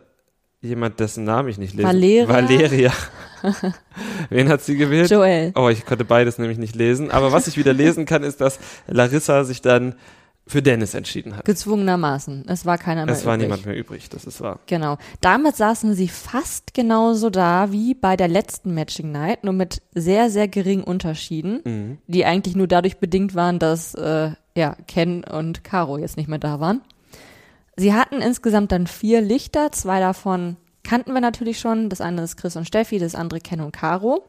jemand, 0.60 0.98
dessen 0.98 1.24
Namen 1.24 1.48
ich 1.48 1.58
nicht 1.58 1.74
lese. 1.74 1.88
Valeria? 1.88 2.28
Valeria. 2.28 2.92
Wen 4.30 4.48
hat 4.48 4.62
sie 4.62 4.76
gewählt? 4.76 5.10
Joel. 5.10 5.52
Oh, 5.54 5.68
ich 5.68 5.84
konnte 5.84 6.04
beides 6.04 6.38
nämlich 6.38 6.58
nicht 6.58 6.74
lesen. 6.74 7.10
Aber 7.10 7.32
was 7.32 7.46
ich 7.46 7.58
wieder 7.58 7.74
lesen 7.74 8.06
kann, 8.06 8.22
ist, 8.22 8.40
dass 8.40 8.58
Larissa 8.86 9.44
sich 9.44 9.60
dann 9.60 9.94
für 10.46 10.60
Dennis 10.62 10.92
entschieden 10.92 11.36
hat. 11.36 11.44
Gezwungenermaßen. 11.46 12.44
Es 12.48 12.66
war 12.66 12.76
keiner 12.76 13.06
mehr 13.06 13.14
Es 13.14 13.24
war 13.24 13.34
übrig. 13.36 13.46
niemand 13.46 13.66
mehr 13.66 13.76
übrig, 13.76 14.10
das 14.10 14.24
ist 14.26 14.40
wahr. 14.42 14.60
Genau. 14.66 14.98
Damit 15.22 15.56
saßen 15.56 15.94
sie 15.94 16.08
fast 16.08 16.74
genauso 16.74 17.30
da 17.30 17.72
wie 17.72 17.94
bei 17.94 18.16
der 18.16 18.28
letzten 18.28 18.74
Matching 18.74 19.10
Night, 19.10 19.42
nur 19.44 19.54
mit 19.54 19.80
sehr, 19.94 20.28
sehr 20.30 20.46
geringen 20.48 20.84
Unterschieden, 20.84 21.60
Mhm. 21.64 21.98
die 22.08 22.24
eigentlich 22.26 22.56
nur 22.56 22.68
dadurch 22.68 22.98
bedingt 22.98 23.34
waren, 23.34 23.58
dass 23.58 23.94
äh, 23.94 24.32
ja, 24.54 24.76
Ken 24.86 25.24
und 25.24 25.64
Caro 25.64 25.96
jetzt 25.98 26.16
nicht 26.18 26.28
mehr 26.28 26.38
da 26.38 26.60
waren. 26.60 26.82
Sie 27.76 27.94
hatten 27.94 28.20
insgesamt 28.20 28.70
dann 28.70 28.86
vier 28.86 29.20
Lichter, 29.22 29.72
zwei 29.72 29.98
davon 29.98 30.56
kannten 30.84 31.14
wir 31.14 31.20
natürlich 31.22 31.58
schon. 31.58 31.88
Das 31.88 32.02
eine 32.02 32.22
ist 32.22 32.36
Chris 32.36 32.54
und 32.56 32.66
Steffi, 32.66 32.98
das 32.98 33.14
andere 33.14 33.40
Ken 33.40 33.60
und 33.62 33.72
Caro. 33.72 34.24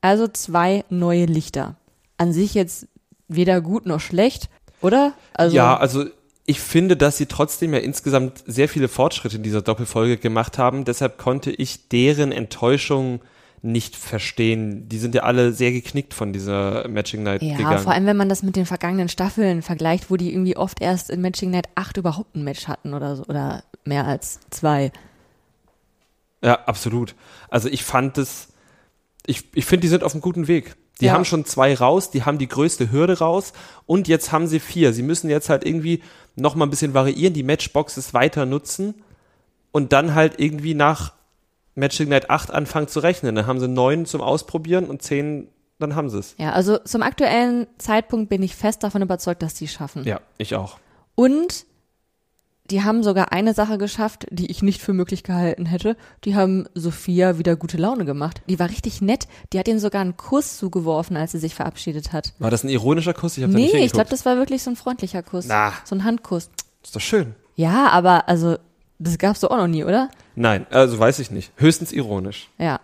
Also 0.00 0.28
zwei 0.28 0.84
neue 0.88 1.26
Lichter. 1.26 1.74
An 2.16 2.32
sich 2.32 2.54
jetzt 2.54 2.86
weder 3.28 3.60
gut 3.60 3.86
noch 3.86 4.00
schlecht, 4.00 4.48
oder? 4.80 5.12
Also 5.34 5.56
ja, 5.56 5.76
also 5.76 6.04
ich 6.46 6.60
finde, 6.60 6.96
dass 6.96 7.16
sie 7.16 7.26
trotzdem 7.26 7.72
ja 7.74 7.80
insgesamt 7.80 8.42
sehr 8.46 8.68
viele 8.68 8.88
Fortschritte 8.88 9.36
in 9.36 9.42
dieser 9.42 9.62
Doppelfolge 9.62 10.16
gemacht 10.16 10.58
haben. 10.58 10.84
Deshalb 10.84 11.18
konnte 11.18 11.50
ich 11.50 11.88
deren 11.88 12.32
Enttäuschung 12.32 13.20
nicht 13.62 13.94
verstehen. 13.94 14.88
Die 14.88 14.98
sind 14.98 15.14
ja 15.14 15.22
alle 15.22 15.52
sehr 15.52 15.70
geknickt 15.70 16.14
von 16.14 16.32
dieser 16.32 16.88
Matching 16.88 17.22
Night 17.22 17.42
Ja, 17.42 17.56
gegangen. 17.56 17.78
vor 17.80 17.92
allem, 17.92 18.06
wenn 18.06 18.16
man 18.16 18.28
das 18.28 18.42
mit 18.42 18.56
den 18.56 18.64
vergangenen 18.66 19.08
Staffeln 19.08 19.62
vergleicht, 19.62 20.10
wo 20.10 20.16
die 20.16 20.32
irgendwie 20.32 20.56
oft 20.56 20.80
erst 20.80 21.10
in 21.10 21.20
Matching 21.20 21.50
Night 21.50 21.68
8 21.74 21.98
überhaupt 21.98 22.34
ein 22.34 22.42
Match 22.42 22.68
hatten 22.68 22.94
oder 22.94 23.16
so, 23.16 23.24
oder 23.24 23.62
mehr 23.84 24.06
als 24.06 24.40
zwei. 24.50 24.92
Ja, 26.42 26.54
absolut. 26.64 27.14
Also 27.50 27.68
ich 27.68 27.84
fand 27.84 28.16
es, 28.16 28.48
ich, 29.26 29.44
ich 29.54 29.66
finde, 29.66 29.82
die 29.82 29.88
sind 29.88 30.04
auf 30.04 30.14
einem 30.14 30.22
guten 30.22 30.48
Weg. 30.48 30.74
Die 31.00 31.06
Ja. 31.06 31.12
haben 31.14 31.24
schon 31.24 31.44
zwei 31.44 31.74
raus, 31.74 32.10
die 32.10 32.24
haben 32.24 32.38
die 32.38 32.48
größte 32.48 32.90
Hürde 32.92 33.18
raus 33.18 33.52
und 33.86 34.08
jetzt 34.08 34.32
haben 34.32 34.46
sie 34.46 34.60
vier. 34.60 34.92
Sie 34.92 35.02
müssen 35.02 35.30
jetzt 35.30 35.48
halt 35.48 35.64
irgendwie 35.64 36.02
noch 36.36 36.54
mal 36.54 36.66
ein 36.66 36.70
bisschen 36.70 36.94
variieren, 36.94 37.34
die 37.34 37.42
Matchboxes 37.42 38.14
weiter 38.14 38.46
nutzen 38.46 38.94
und 39.72 39.92
dann 39.92 40.14
halt 40.14 40.38
irgendwie 40.38 40.74
nach 40.74 41.12
Matching 41.74 42.08
Night 42.08 42.28
8 42.30 42.50
anfangen 42.50 42.88
zu 42.88 43.00
rechnen. 43.00 43.34
Dann 43.34 43.46
haben 43.46 43.60
sie 43.60 43.68
neun 43.68 44.04
zum 44.06 44.20
Ausprobieren 44.20 44.86
und 44.86 45.02
zehn, 45.02 45.48
dann 45.78 45.94
haben 45.94 46.10
sie 46.10 46.18
es. 46.18 46.34
Ja, 46.38 46.52
also 46.52 46.78
zum 46.78 47.02
aktuellen 47.02 47.66
Zeitpunkt 47.78 48.28
bin 48.28 48.42
ich 48.42 48.54
fest 48.54 48.82
davon 48.82 49.02
überzeugt, 49.02 49.42
dass 49.42 49.54
die 49.54 49.64
es 49.66 49.72
schaffen. 49.72 50.04
Ja, 50.04 50.20
ich 50.38 50.54
auch. 50.54 50.78
Und 51.14 51.64
die 52.70 52.82
haben 52.82 53.02
sogar 53.02 53.32
eine 53.32 53.54
Sache 53.54 53.78
geschafft, 53.78 54.26
die 54.30 54.50
ich 54.50 54.62
nicht 54.62 54.80
für 54.80 54.92
möglich 54.92 55.22
gehalten 55.22 55.66
hätte. 55.66 55.96
Die 56.24 56.36
haben 56.36 56.66
Sophia 56.74 57.38
wieder 57.38 57.56
gute 57.56 57.76
Laune 57.76 58.04
gemacht. 58.04 58.42
Die 58.48 58.58
war 58.58 58.68
richtig 58.68 59.00
nett. 59.00 59.26
Die 59.52 59.58
hat 59.58 59.68
ihm 59.68 59.78
sogar 59.78 60.00
einen 60.02 60.16
Kuss 60.16 60.56
zugeworfen, 60.56 61.16
als 61.16 61.32
sie 61.32 61.38
sich 61.38 61.54
verabschiedet 61.54 62.12
hat. 62.12 62.34
War 62.38 62.50
das 62.50 62.64
ein 62.64 62.68
ironischer 62.68 63.14
Kuss? 63.14 63.36
Ich 63.36 63.42
habe 63.42 63.52
da 63.52 63.58
Nee, 63.58 63.64
nicht 63.72 63.74
ich 63.76 63.92
glaube, 63.92 64.10
das 64.10 64.24
war 64.24 64.36
wirklich 64.36 64.62
so 64.62 64.70
ein 64.70 64.76
freundlicher 64.76 65.22
Kuss. 65.22 65.46
Na. 65.46 65.72
So 65.84 65.94
ein 65.96 66.04
Handkuss. 66.04 66.50
ist 66.82 66.94
doch 66.94 67.00
schön. 67.00 67.34
Ja, 67.56 67.88
aber 67.88 68.28
also, 68.28 68.56
das 68.98 69.18
gab's 69.18 69.40
doch 69.40 69.50
auch 69.50 69.56
noch 69.56 69.66
nie, 69.66 69.84
oder? 69.84 70.08
Nein, 70.34 70.66
also 70.70 70.98
weiß 70.98 71.18
ich 71.18 71.30
nicht. 71.30 71.52
Höchstens 71.56 71.92
ironisch. 71.92 72.48
Ja. 72.58 72.80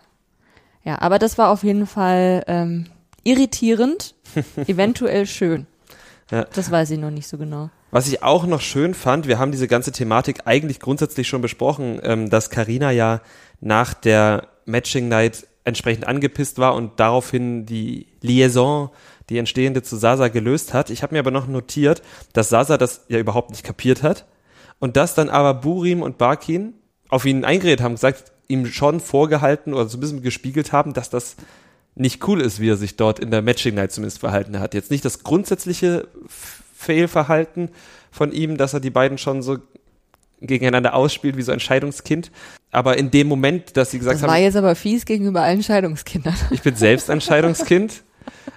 Ja, 0.84 1.00
aber 1.00 1.18
das 1.18 1.38
war 1.38 1.50
auf 1.50 1.64
jeden 1.64 1.86
Fall 1.86 2.44
ähm, 2.46 2.86
irritierend, 3.24 4.14
eventuell 4.66 5.26
schön. 5.26 5.66
Ja. 6.30 6.44
Das 6.44 6.70
weiß 6.70 6.90
ich 6.90 6.98
noch 6.98 7.10
nicht 7.10 7.28
so 7.28 7.38
genau. 7.38 7.70
Was 7.96 8.08
ich 8.08 8.22
auch 8.22 8.44
noch 8.44 8.60
schön 8.60 8.92
fand, 8.92 9.26
wir 9.26 9.38
haben 9.38 9.52
diese 9.52 9.68
ganze 9.68 9.90
Thematik 9.90 10.40
eigentlich 10.44 10.80
grundsätzlich 10.80 11.26
schon 11.28 11.40
besprochen, 11.40 11.98
ähm, 12.02 12.28
dass 12.28 12.50
Karina 12.50 12.90
ja 12.90 13.22
nach 13.62 13.94
der 13.94 14.48
Matching 14.66 15.08
Night 15.08 15.46
entsprechend 15.64 16.06
angepisst 16.06 16.58
war 16.58 16.74
und 16.74 17.00
daraufhin 17.00 17.64
die 17.64 18.08
Liaison, 18.20 18.90
die 19.30 19.38
entstehende 19.38 19.82
zu 19.82 19.96
Sasa 19.96 20.28
gelöst 20.28 20.74
hat. 20.74 20.90
Ich 20.90 21.02
habe 21.02 21.14
mir 21.14 21.20
aber 21.20 21.30
noch 21.30 21.46
notiert, 21.46 22.02
dass 22.34 22.50
Sasa 22.50 22.76
das 22.76 23.06
ja 23.08 23.18
überhaupt 23.18 23.48
nicht 23.48 23.64
kapiert 23.64 24.02
hat 24.02 24.26
und 24.78 24.98
dass 24.98 25.14
dann 25.14 25.30
aber 25.30 25.54
Burim 25.54 26.02
und 26.02 26.18
Barkin 26.18 26.74
auf 27.08 27.24
ihn 27.24 27.46
eingeredet 27.46 27.82
haben, 27.82 27.94
gesagt, 27.94 28.30
ihm 28.46 28.66
schon 28.66 29.00
vorgehalten 29.00 29.72
oder 29.72 29.88
so 29.88 29.96
ein 29.96 30.00
bisschen 30.00 30.20
gespiegelt 30.20 30.70
haben, 30.70 30.92
dass 30.92 31.08
das 31.08 31.36
nicht 31.94 32.28
cool 32.28 32.42
ist, 32.42 32.60
wie 32.60 32.68
er 32.68 32.76
sich 32.76 32.96
dort 32.96 33.20
in 33.20 33.30
der 33.30 33.40
Matching 33.40 33.74
Night 33.74 33.92
zumindest 33.92 34.18
verhalten 34.18 34.60
hat. 34.60 34.74
Jetzt 34.74 34.90
nicht 34.90 35.06
das 35.06 35.22
grundsätzliche 35.22 36.08
Fehlverhalten 36.86 37.68
von 38.10 38.32
ihm, 38.32 38.56
dass 38.56 38.72
er 38.74 38.80
die 38.80 38.90
beiden 38.90 39.18
schon 39.18 39.42
so 39.42 39.58
gegeneinander 40.40 40.94
ausspielt 40.94 41.36
wie 41.36 41.42
so 41.42 41.52
ein 41.52 41.60
Scheidungskind. 41.60 42.30
Aber 42.70 42.96
in 42.98 43.10
dem 43.10 43.26
Moment, 43.26 43.76
dass 43.76 43.90
sie 43.90 43.98
gesagt 43.98 44.16
Das 44.16 44.22
war 44.22 44.34
haben, 44.34 44.42
jetzt 44.42 44.56
aber 44.56 44.74
fies 44.74 45.04
gegenüber 45.04 45.42
allen 45.42 45.62
Scheidungskindern. 45.62 46.34
ich 46.50 46.62
bin 46.62 46.76
selbst 46.76 47.10
ein 47.10 47.20
Scheidungskind. 47.20 48.02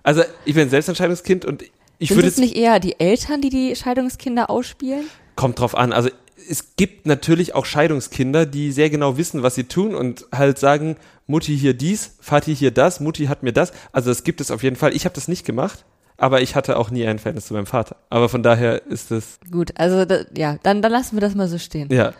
Also 0.03 0.23
ich 0.45 0.55
bin 0.55 0.69
selbst 0.69 0.89
ein 0.89 0.95
Scheidungskind 0.95 1.45
und 1.45 1.63
ich 1.97 2.09
Sind 2.09 2.17
würde 2.17 2.27
es 2.29 2.37
nicht 2.37 2.55
eher 2.55 2.79
die 2.79 2.99
Eltern, 2.99 3.41
die 3.41 3.49
die 3.49 3.75
Scheidungskinder 3.75 4.49
ausspielen? 4.49 5.05
kommt 5.35 5.59
drauf 5.59 5.73
an. 5.75 5.93
Also 5.93 6.09
es 6.49 6.75
gibt 6.75 7.05
natürlich 7.05 7.55
auch 7.55 7.65
Scheidungskinder, 7.65 8.45
die 8.45 8.73
sehr 8.73 8.89
genau 8.89 9.15
wissen, 9.17 9.41
was 9.41 9.55
sie 9.55 9.65
tun 9.65 9.95
und 9.95 10.25
halt 10.33 10.59
sagen, 10.59 10.97
Mutti 11.27 11.57
hier 11.57 11.73
dies, 11.73 12.17
Vati 12.19 12.53
hier 12.53 12.71
das, 12.71 12.99
Mutti 12.99 13.27
hat 13.27 13.41
mir 13.43 13.53
das. 13.53 13.71
Also 13.93 14.09
das 14.09 14.23
gibt 14.25 14.41
es 14.41 14.51
auf 14.51 14.63
jeden 14.63 14.75
Fall. 14.75 14.93
Ich 14.93 15.05
habe 15.05 15.15
das 15.15 15.29
nicht 15.29 15.45
gemacht, 15.45 15.85
aber 16.19 16.41
ich 16.41 16.55
hatte 16.55 16.77
auch 16.77 16.91
nie 16.91 17.05
ein 17.07 17.17
Verhältnis 17.17 17.47
zu 17.47 17.53
meinem 17.53 17.65
Vater. 17.65 17.95
Aber 18.09 18.29
von 18.29 18.43
daher 18.43 18.85
ist 18.85 19.11
es, 19.11 19.39
Gut, 19.51 19.71
also 19.77 20.05
da, 20.05 20.19
ja, 20.35 20.57
dann, 20.63 20.81
dann 20.81 20.91
lassen 20.91 21.15
wir 21.15 21.21
das 21.21 21.33
mal 21.35 21.47
so 21.47 21.57
stehen. 21.57 21.89
ja. 21.91 22.13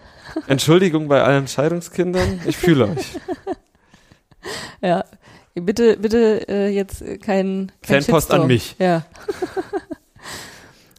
Entschuldigung 0.45 1.07
bei 1.07 1.23
allen 1.23 1.47
Scheidungskindern. 1.47 2.41
Ich 2.45 2.57
fühle 2.57 2.89
euch. 2.89 3.05
Ja. 4.81 5.03
Bitte, 5.55 5.97
bitte 5.97 6.47
äh, 6.47 6.69
jetzt 6.69 7.03
kein, 7.21 7.71
kein 7.81 8.01
Fanpost 8.01 8.31
an 8.31 8.47
mich. 8.47 8.75
Ja. 8.79 9.05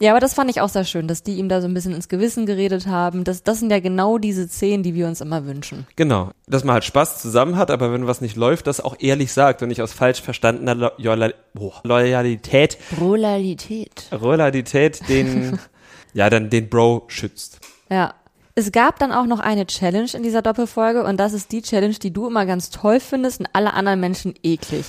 ja, 0.01 0.13
aber 0.13 0.21
das 0.21 0.33
fand 0.33 0.51
ich 0.51 0.63
auch 0.63 0.71
sehr 0.71 0.85
schön, 0.85 1.09
dass 1.09 1.23
die 1.23 1.35
ihm 1.35 1.51
da 1.51 1.61
so 1.61 1.69
ein 1.69 1.75
bisschen 1.75 1.95
ins 1.95 2.09
Gewissen 2.09 2.47
geredet 2.47 2.87
haben. 2.87 3.23
Das, 3.23 3.43
das 3.43 3.61
sind 3.61 3.71
ja 3.71 3.81
genau 3.81 4.17
diese 4.17 4.49
Szenen, 4.49 4.83
die 4.83 4.95
wir 4.95 5.07
uns 5.07 5.21
immer 5.21 5.45
wünschen. 5.45 5.87
Genau. 5.95 6.31
Dass 6.47 6.65
man 6.65 6.73
halt 6.73 6.85
Spaß 6.85 7.21
zusammen 7.21 7.57
hat, 7.57 7.71
aber 7.71 7.93
wenn 7.93 8.07
was 8.07 8.23
nicht 8.23 8.35
läuft, 8.35 8.67
das 8.67 8.81
auch 8.81 8.97
ehrlich 8.99 9.31
sagt 9.31 9.61
und 9.61 9.69
nicht 9.69 9.83
aus 9.83 9.93
falsch 9.93 10.23
verstandener 10.23 10.75
Lo 10.75 10.91
Loyal 10.97 11.35
boah, 11.53 11.81
Loyalität, 11.85 12.79
Brolalität. 12.97 14.07
Loyalität 14.11 15.07
den, 15.07 15.59
ja, 16.15 16.31
dann 16.31 16.49
den 16.49 16.71
Bro 16.71 17.05
schützt. 17.09 17.61
Ja. 17.91 18.15
Es 18.55 18.73
gab 18.73 18.99
dann 18.99 19.13
auch 19.13 19.27
noch 19.27 19.39
eine 19.39 19.67
Challenge 19.67 20.09
in 20.15 20.23
dieser 20.23 20.43
Doppelfolge 20.43 21.05
und 21.05 21.19
das 21.19 21.35
ist 21.35 21.53
die 21.53 21.63
Challenge, 21.63 21.95
die 21.95 22.13
du 22.13 22.27
immer 22.27 22.47
ganz 22.47 22.71
toll 22.71 23.01
findest 23.01 23.41
und 23.41 23.49
alle 23.53 23.75
anderen 23.75 24.01
Menschen 24.01 24.35
eklig. 24.43 24.85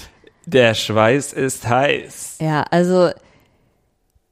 Der 0.46 0.74
Schweiß 0.74 1.34
ist 1.34 1.68
heiß. 1.68 2.38
Ja, 2.40 2.64
also 2.72 3.12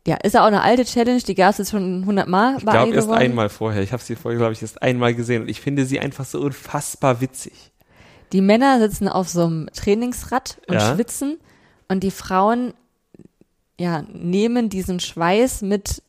ja, 0.09 0.15
ist 0.17 0.33
ja 0.33 0.41
auch 0.41 0.47
eine 0.47 0.61
alte 0.61 0.85
Challenge, 0.85 1.21
die 1.21 1.35
gab 1.35 1.51
es 1.51 1.59
jetzt 1.59 1.69
schon 1.71 2.01
100 2.01 2.27
Mal 2.27 2.55
Ich 2.57 2.65
glaube 2.65 2.93
erst 2.93 3.07
geworden. 3.07 3.21
einmal 3.21 3.49
vorher. 3.49 3.83
Ich 3.83 3.91
habe 3.93 4.01
sie 4.01 4.15
vorher, 4.15 4.37
glaube 4.39 4.53
ich, 4.53 4.61
erst 4.63 4.81
einmal 4.81 5.13
gesehen 5.13 5.43
und 5.43 5.49
ich 5.49 5.61
finde 5.61 5.85
sie 5.85 5.99
einfach 5.99 6.25
so 6.25 6.39
unfassbar 6.41 7.21
witzig. 7.21 7.53
Die 8.33 8.41
Männer 8.41 8.79
sitzen 8.79 9.07
auf 9.07 9.29
so 9.29 9.45
einem 9.45 9.67
Trainingsrad 9.73 10.57
und 10.67 10.75
Ja. 10.75 10.95
schwitzen 10.95 11.37
und 11.87 12.01
die 12.03 12.11
Frauen 12.11 12.73
ja, 13.79 14.03
nehmen 14.11 14.69
diesen 14.69 14.99
Schweiß 14.99 15.61
mit 15.61 16.01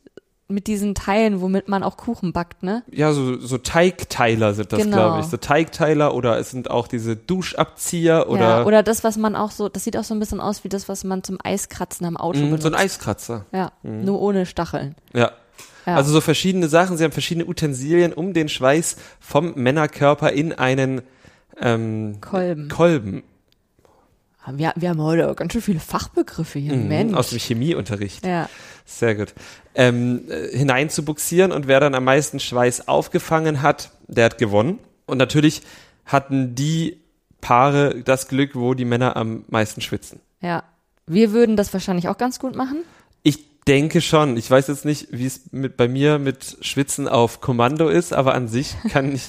mit 0.51 0.67
diesen 0.67 0.95
Teilen, 0.95 1.41
womit 1.41 1.67
man 1.67 1.83
auch 1.83 1.97
Kuchen 1.97 2.33
backt, 2.33 2.63
ne? 2.63 2.83
Ja, 2.91 3.13
so, 3.13 3.37
so 3.39 3.57
Teigteiler 3.57 4.53
sind 4.53 4.71
das, 4.73 4.81
Genau. 4.81 4.95
glaube 4.97 5.19
ich. 5.21 5.25
So 5.27 5.37
Teigteiler 5.37 6.13
oder 6.13 6.37
es 6.37 6.51
sind 6.51 6.69
auch 6.69 6.87
diese 6.87 7.15
Duschabzieher 7.15 8.29
oder, 8.29 8.41
ja, 8.59 8.65
oder 8.65 8.83
das, 8.83 9.03
was 9.03 9.17
man 9.17 9.35
auch 9.35 9.51
so, 9.51 9.69
das 9.69 9.83
sieht 9.83 9.97
auch 9.97 10.03
so 10.03 10.13
ein 10.13 10.19
bisschen 10.19 10.39
aus 10.39 10.63
wie 10.63 10.69
das, 10.69 10.87
was 10.89 11.03
man 11.03 11.23
zum 11.23 11.37
Eiskratzen 11.43 12.05
am 12.05 12.17
Auto 12.17 12.39
mh, 12.39 12.45
benutzt. 12.45 12.63
so 12.63 12.69
ein 12.69 12.75
Eiskratzer. 12.75 13.45
Ja, 13.51 13.71
nur 13.83 14.21
ohne 14.21 14.45
Stacheln. 14.45 14.95
Ja. 15.13 15.31
Ja. 15.85 15.95
Also 15.95 16.11
so 16.11 16.21
verschiedene 16.21 16.67
Sachen, 16.67 16.95
sie 16.97 17.03
haben 17.03 17.11
verschiedene 17.11 17.47
Utensilien, 17.47 18.13
um 18.13 18.33
den 18.33 18.49
Schweiß 18.49 18.97
vom 19.19 19.53
Männerkörper 19.55 20.31
in 20.31 20.53
einen 20.53 21.01
ähm, 21.59 22.17
Kolben. 22.21 22.69
Kolben 22.69 23.23
Wir, 24.47 24.73
wir 24.75 24.89
haben 24.89 25.01
heute 25.01 25.33
ganz 25.35 25.53
schön 25.53 25.61
viele 25.61 25.79
Fachbegriffe 25.79 26.59
hier, 26.59 26.73
mhm, 26.73 26.87
Mensch. 26.87 27.13
aus 27.13 27.29
dem 27.29 27.39
Chemieunterricht. 27.39 28.25
ja. 28.25 28.49
Sehr 28.85 29.15
gut. 29.15 29.33
Ähm, 29.73 30.23
äh, 30.29 30.57
hinein 30.57 30.89
zu 30.89 31.05
buxieren 31.05 31.51
und 31.51 31.67
wer 31.67 31.79
dann 31.79 31.95
am 31.95 32.03
meisten 32.03 32.39
Schweiß 32.39 32.87
aufgefangen 32.87 33.61
hat, 33.61 33.91
der 34.07 34.25
hat 34.25 34.37
gewonnen. 34.37 34.79
Und 35.05 35.17
natürlich 35.17 35.61
hatten 36.05 36.55
die 36.55 36.97
Paare 37.39 38.01
das 38.03 38.27
Glück, 38.27 38.55
wo 38.55 38.73
die 38.73 38.85
Männer 38.85 39.15
am 39.15 39.45
meisten 39.47 39.81
schwitzen. 39.81 40.19
Ja. 40.41 40.63
Wir 41.07 41.31
würden 41.31 41.55
das 41.57 41.73
wahrscheinlich 41.73 42.07
auch 42.07 42.17
ganz 42.17 42.39
gut 42.39 42.55
machen. 42.55 42.83
Ich 43.23 43.63
denke 43.65 44.01
schon. 44.01 44.37
Ich 44.37 44.49
weiß 44.49 44.67
jetzt 44.67 44.85
nicht, 44.85 45.07
wie 45.11 45.25
es 45.25 45.51
mit, 45.51 45.77
bei 45.77 45.87
mir 45.87 46.19
mit 46.19 46.57
Schwitzen 46.61 47.07
auf 47.07 47.41
Kommando 47.41 47.89
ist, 47.89 48.13
aber 48.13 48.33
an 48.35 48.47
sich 48.47 48.75
kann 48.89 49.13
ich, 49.13 49.27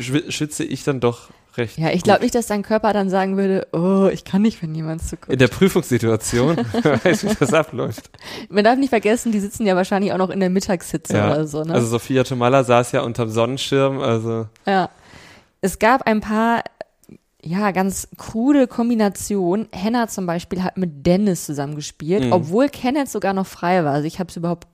schwitze 0.00 0.64
ich 0.64 0.84
dann 0.84 1.00
doch 1.00 1.30
recht. 1.56 1.78
Ja, 1.78 1.90
ich 1.90 2.02
glaube 2.02 2.22
nicht, 2.22 2.34
dass 2.34 2.46
dein 2.46 2.62
Körper 2.62 2.92
dann 2.92 3.10
sagen 3.10 3.36
würde, 3.36 3.66
oh, 3.72 4.08
ich 4.12 4.24
kann 4.24 4.42
nicht, 4.42 4.62
wenn 4.62 4.74
jemand 4.74 5.02
zuguckt. 5.02 5.32
In 5.32 5.38
der 5.38 5.48
Prüfungssituation, 5.48 6.56
weiß, 7.04 7.24
wie 7.24 7.34
das 7.38 7.52
abläuft. 7.52 8.10
Man 8.48 8.64
darf 8.64 8.78
nicht 8.78 8.90
vergessen, 8.90 9.32
die 9.32 9.40
sitzen 9.40 9.66
ja 9.66 9.76
wahrscheinlich 9.76 10.12
auch 10.12 10.18
noch 10.18 10.30
in 10.30 10.40
der 10.40 10.50
Mittagssitze 10.50 11.16
Ja. 11.16 11.30
oder 11.32 11.46
so, 11.46 11.62
ne? 11.64 11.74
Also 11.74 11.86
Sophia 11.88 12.24
Tomalla 12.24 12.64
saß 12.64 12.92
ja 12.92 13.02
unterm 13.02 13.30
Sonnenschirm, 13.30 14.00
also 14.00 14.46
Ja. 14.66 14.90
Es 15.60 15.78
gab 15.78 16.06
ein 16.08 16.20
paar, 16.20 16.62
ja, 17.42 17.70
ganz 17.70 18.08
krude 18.18 18.66
Kombinationen. 18.66 19.68
Hannah 19.74 20.08
zum 20.08 20.26
Beispiel 20.26 20.62
hat 20.64 20.76
mit 20.76 21.06
Dennis 21.06 21.44
zusammengespielt, 21.46 22.24
Mhm. 22.24 22.32
obwohl 22.32 22.68
Kenneth 22.68 23.08
sogar 23.08 23.32
noch 23.34 23.46
frei 23.46 23.84
war. 23.84 23.92
Also 23.94 24.06
ich 24.06 24.18
habe 24.18 24.28
es 24.30 24.36
überhaupt, 24.36 24.66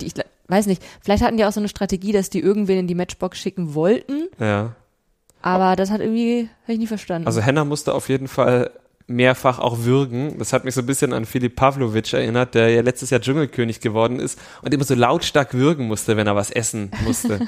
ich 0.00 0.14
weiß 0.48 0.66
nicht, 0.66 0.82
vielleicht 1.02 1.22
hatten 1.22 1.36
die 1.36 1.44
auch 1.44 1.52
so 1.52 1.60
eine 1.60 1.68
Strategie, 1.68 2.12
dass 2.12 2.30
die 2.30 2.40
irgendwen 2.40 2.78
in 2.78 2.86
die 2.86 2.94
Matchbox 2.94 3.38
schicken 3.38 3.74
wollten, 3.74 4.28
ja. 4.38 4.74
Aber 5.42 5.76
das 5.76 5.90
hat 5.90 6.00
irgendwie, 6.00 6.48
habe 6.64 6.72
ich 6.72 6.78
nie 6.78 6.86
verstanden. 6.86 7.26
Also 7.26 7.40
Henna 7.40 7.64
musste 7.64 7.94
auf 7.94 8.08
jeden 8.08 8.28
Fall 8.28 8.70
mehrfach 9.06 9.58
auch 9.58 9.80
würgen. 9.80 10.38
Das 10.38 10.52
hat 10.52 10.64
mich 10.64 10.74
so 10.74 10.82
ein 10.82 10.86
bisschen 10.86 11.12
an 11.12 11.26
Filip 11.26 11.56
Pavlovic 11.56 12.12
erinnert, 12.12 12.54
der 12.54 12.70
ja 12.70 12.80
letztes 12.80 13.10
Jahr 13.10 13.20
Dschungelkönig 13.20 13.80
geworden 13.80 14.20
ist 14.20 14.38
und 14.62 14.72
immer 14.72 14.84
so 14.84 14.94
lautstark 14.94 15.52
würgen 15.52 15.88
musste, 15.88 16.16
wenn 16.16 16.26
er 16.26 16.36
was 16.36 16.50
essen 16.50 16.90
musste. 17.04 17.40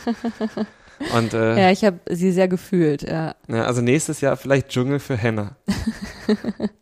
und 1.16 1.34
äh, 1.34 1.60
ja, 1.60 1.70
ich 1.70 1.84
habe 1.84 2.00
sie 2.10 2.32
sehr 2.32 2.48
gefühlt, 2.48 3.02
ja. 3.02 3.36
ja, 3.48 3.64
also 3.64 3.80
nächstes 3.80 4.20
Jahr 4.20 4.36
vielleicht 4.36 4.70
Dschungel 4.70 4.98
für 4.98 5.16
Henna. 5.16 5.56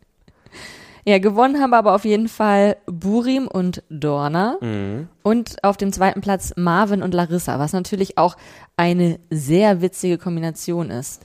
Ja, 1.05 1.17
gewonnen 1.19 1.59
haben 1.59 1.73
aber 1.73 1.95
auf 1.95 2.05
jeden 2.05 2.27
Fall 2.27 2.77
Burim 2.85 3.47
und 3.47 3.83
Dorna. 3.89 4.57
Mhm. 4.61 5.07
Und 5.23 5.63
auf 5.63 5.77
dem 5.77 5.91
zweiten 5.91 6.21
Platz 6.21 6.53
Marvin 6.55 7.01
und 7.01 7.13
Larissa, 7.13 7.59
was 7.59 7.73
natürlich 7.73 8.17
auch 8.17 8.37
eine 8.77 9.19
sehr 9.29 9.81
witzige 9.81 10.17
Kombination 10.17 10.89
ist. 10.91 11.23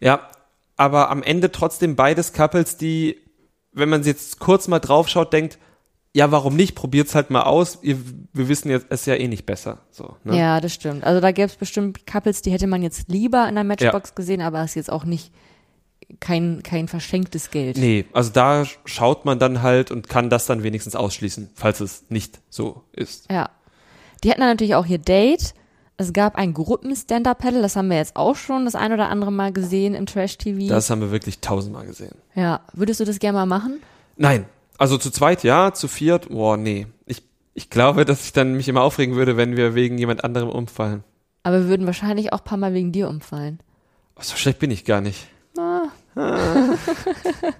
Ja, 0.00 0.28
aber 0.76 1.10
am 1.10 1.22
Ende 1.22 1.50
trotzdem 1.50 1.96
beides 1.96 2.32
Couples, 2.32 2.76
die, 2.76 3.18
wenn 3.72 3.88
man 3.88 4.02
jetzt 4.04 4.38
kurz 4.38 4.68
mal 4.68 4.78
draufschaut, 4.78 5.32
denkt, 5.32 5.58
ja, 6.12 6.30
warum 6.32 6.56
nicht? 6.56 6.74
Probiert's 6.74 7.14
halt 7.14 7.28
mal 7.28 7.42
aus. 7.42 7.80
Ihr, 7.82 7.98
wir 8.32 8.48
wissen 8.48 8.70
jetzt, 8.70 8.86
es 8.88 9.00
ist 9.00 9.06
ja 9.06 9.16
eh 9.16 9.28
nicht 9.28 9.44
besser. 9.44 9.80
So, 9.90 10.16
ne? 10.24 10.38
Ja, 10.38 10.60
das 10.62 10.72
stimmt. 10.72 11.04
Also 11.04 11.20
da 11.20 11.30
gäbe 11.30 11.48
es 11.48 11.56
bestimmt 11.56 12.06
Couples, 12.06 12.40
die 12.40 12.52
hätte 12.52 12.66
man 12.66 12.82
jetzt 12.82 13.10
lieber 13.10 13.46
in 13.46 13.54
der 13.54 13.64
Matchbox 13.64 14.14
gesehen, 14.14 14.40
aber 14.40 14.64
ist 14.64 14.76
jetzt 14.76 14.90
auch 14.90 15.04
nicht 15.04 15.30
kein, 16.20 16.62
kein 16.62 16.88
verschenktes 16.88 17.50
Geld. 17.50 17.76
Nee, 17.76 18.06
also 18.12 18.30
da 18.30 18.64
schaut 18.84 19.24
man 19.24 19.38
dann 19.38 19.62
halt 19.62 19.90
und 19.90 20.08
kann 20.08 20.30
das 20.30 20.46
dann 20.46 20.62
wenigstens 20.62 20.94
ausschließen, 20.94 21.50
falls 21.54 21.80
es 21.80 22.04
nicht 22.08 22.40
so 22.48 22.84
ist. 22.92 23.30
Ja. 23.30 23.50
Die 24.22 24.30
hatten 24.30 24.40
dann 24.40 24.50
natürlich 24.50 24.74
auch 24.74 24.86
ihr 24.86 24.98
Date. 24.98 25.54
Es 25.98 26.12
gab 26.12 26.36
ein 26.36 26.52
Gruppen-Stand-Up-Paddle, 26.52 27.62
das 27.62 27.74
haben 27.74 27.88
wir 27.88 27.96
jetzt 27.96 28.16
auch 28.16 28.36
schon 28.36 28.66
das 28.66 28.74
ein 28.74 28.92
oder 28.92 29.08
andere 29.08 29.32
Mal 29.32 29.52
gesehen 29.52 29.94
im 29.94 30.04
Trash-TV. 30.04 30.68
Das 30.68 30.90
haben 30.90 31.00
wir 31.00 31.10
wirklich 31.10 31.40
tausendmal 31.40 31.86
gesehen. 31.86 32.14
Ja. 32.34 32.60
Würdest 32.74 33.00
du 33.00 33.04
das 33.04 33.18
gerne 33.18 33.38
mal 33.38 33.46
machen? 33.46 33.80
Nein, 34.16 34.44
also 34.78 34.98
zu 34.98 35.10
zweit 35.10 35.42
ja, 35.42 35.72
zu 35.72 35.88
viert, 35.88 36.28
boah, 36.28 36.56
nee. 36.56 36.86
Ich, 37.06 37.22
ich 37.54 37.70
glaube, 37.70 38.04
dass 38.04 38.26
ich 38.26 38.32
dann 38.32 38.54
mich 38.54 38.68
immer 38.68 38.82
aufregen 38.82 39.16
würde, 39.16 39.36
wenn 39.36 39.56
wir 39.56 39.74
wegen 39.74 39.96
jemand 39.96 40.22
anderem 40.22 40.50
umfallen. 40.50 41.02
Aber 41.42 41.60
wir 41.60 41.68
würden 41.68 41.86
wahrscheinlich 41.86 42.32
auch 42.32 42.40
ein 42.40 42.44
paar 42.44 42.58
Mal 42.58 42.74
wegen 42.74 42.92
dir 42.92 43.08
umfallen. 43.08 43.60
So 44.20 44.36
schlecht 44.36 44.58
bin 44.58 44.70
ich 44.70 44.84
gar 44.84 45.00
nicht. 45.00 45.28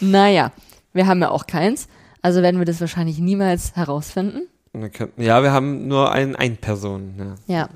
Naja, 0.00 0.52
wir 0.92 1.06
haben 1.06 1.20
ja 1.20 1.30
auch 1.30 1.46
keins. 1.46 1.88
Also 2.22 2.42
werden 2.42 2.58
wir 2.58 2.64
das 2.66 2.80
wahrscheinlich 2.80 3.18
niemals 3.18 3.76
herausfinden. 3.76 4.42
Ja, 5.16 5.42
wir 5.42 5.52
haben 5.52 5.88
nur 5.88 6.12
ein 6.12 6.36
Ein-Person. 6.36 7.36
Ja. 7.46 7.54
Ja. 7.54 7.68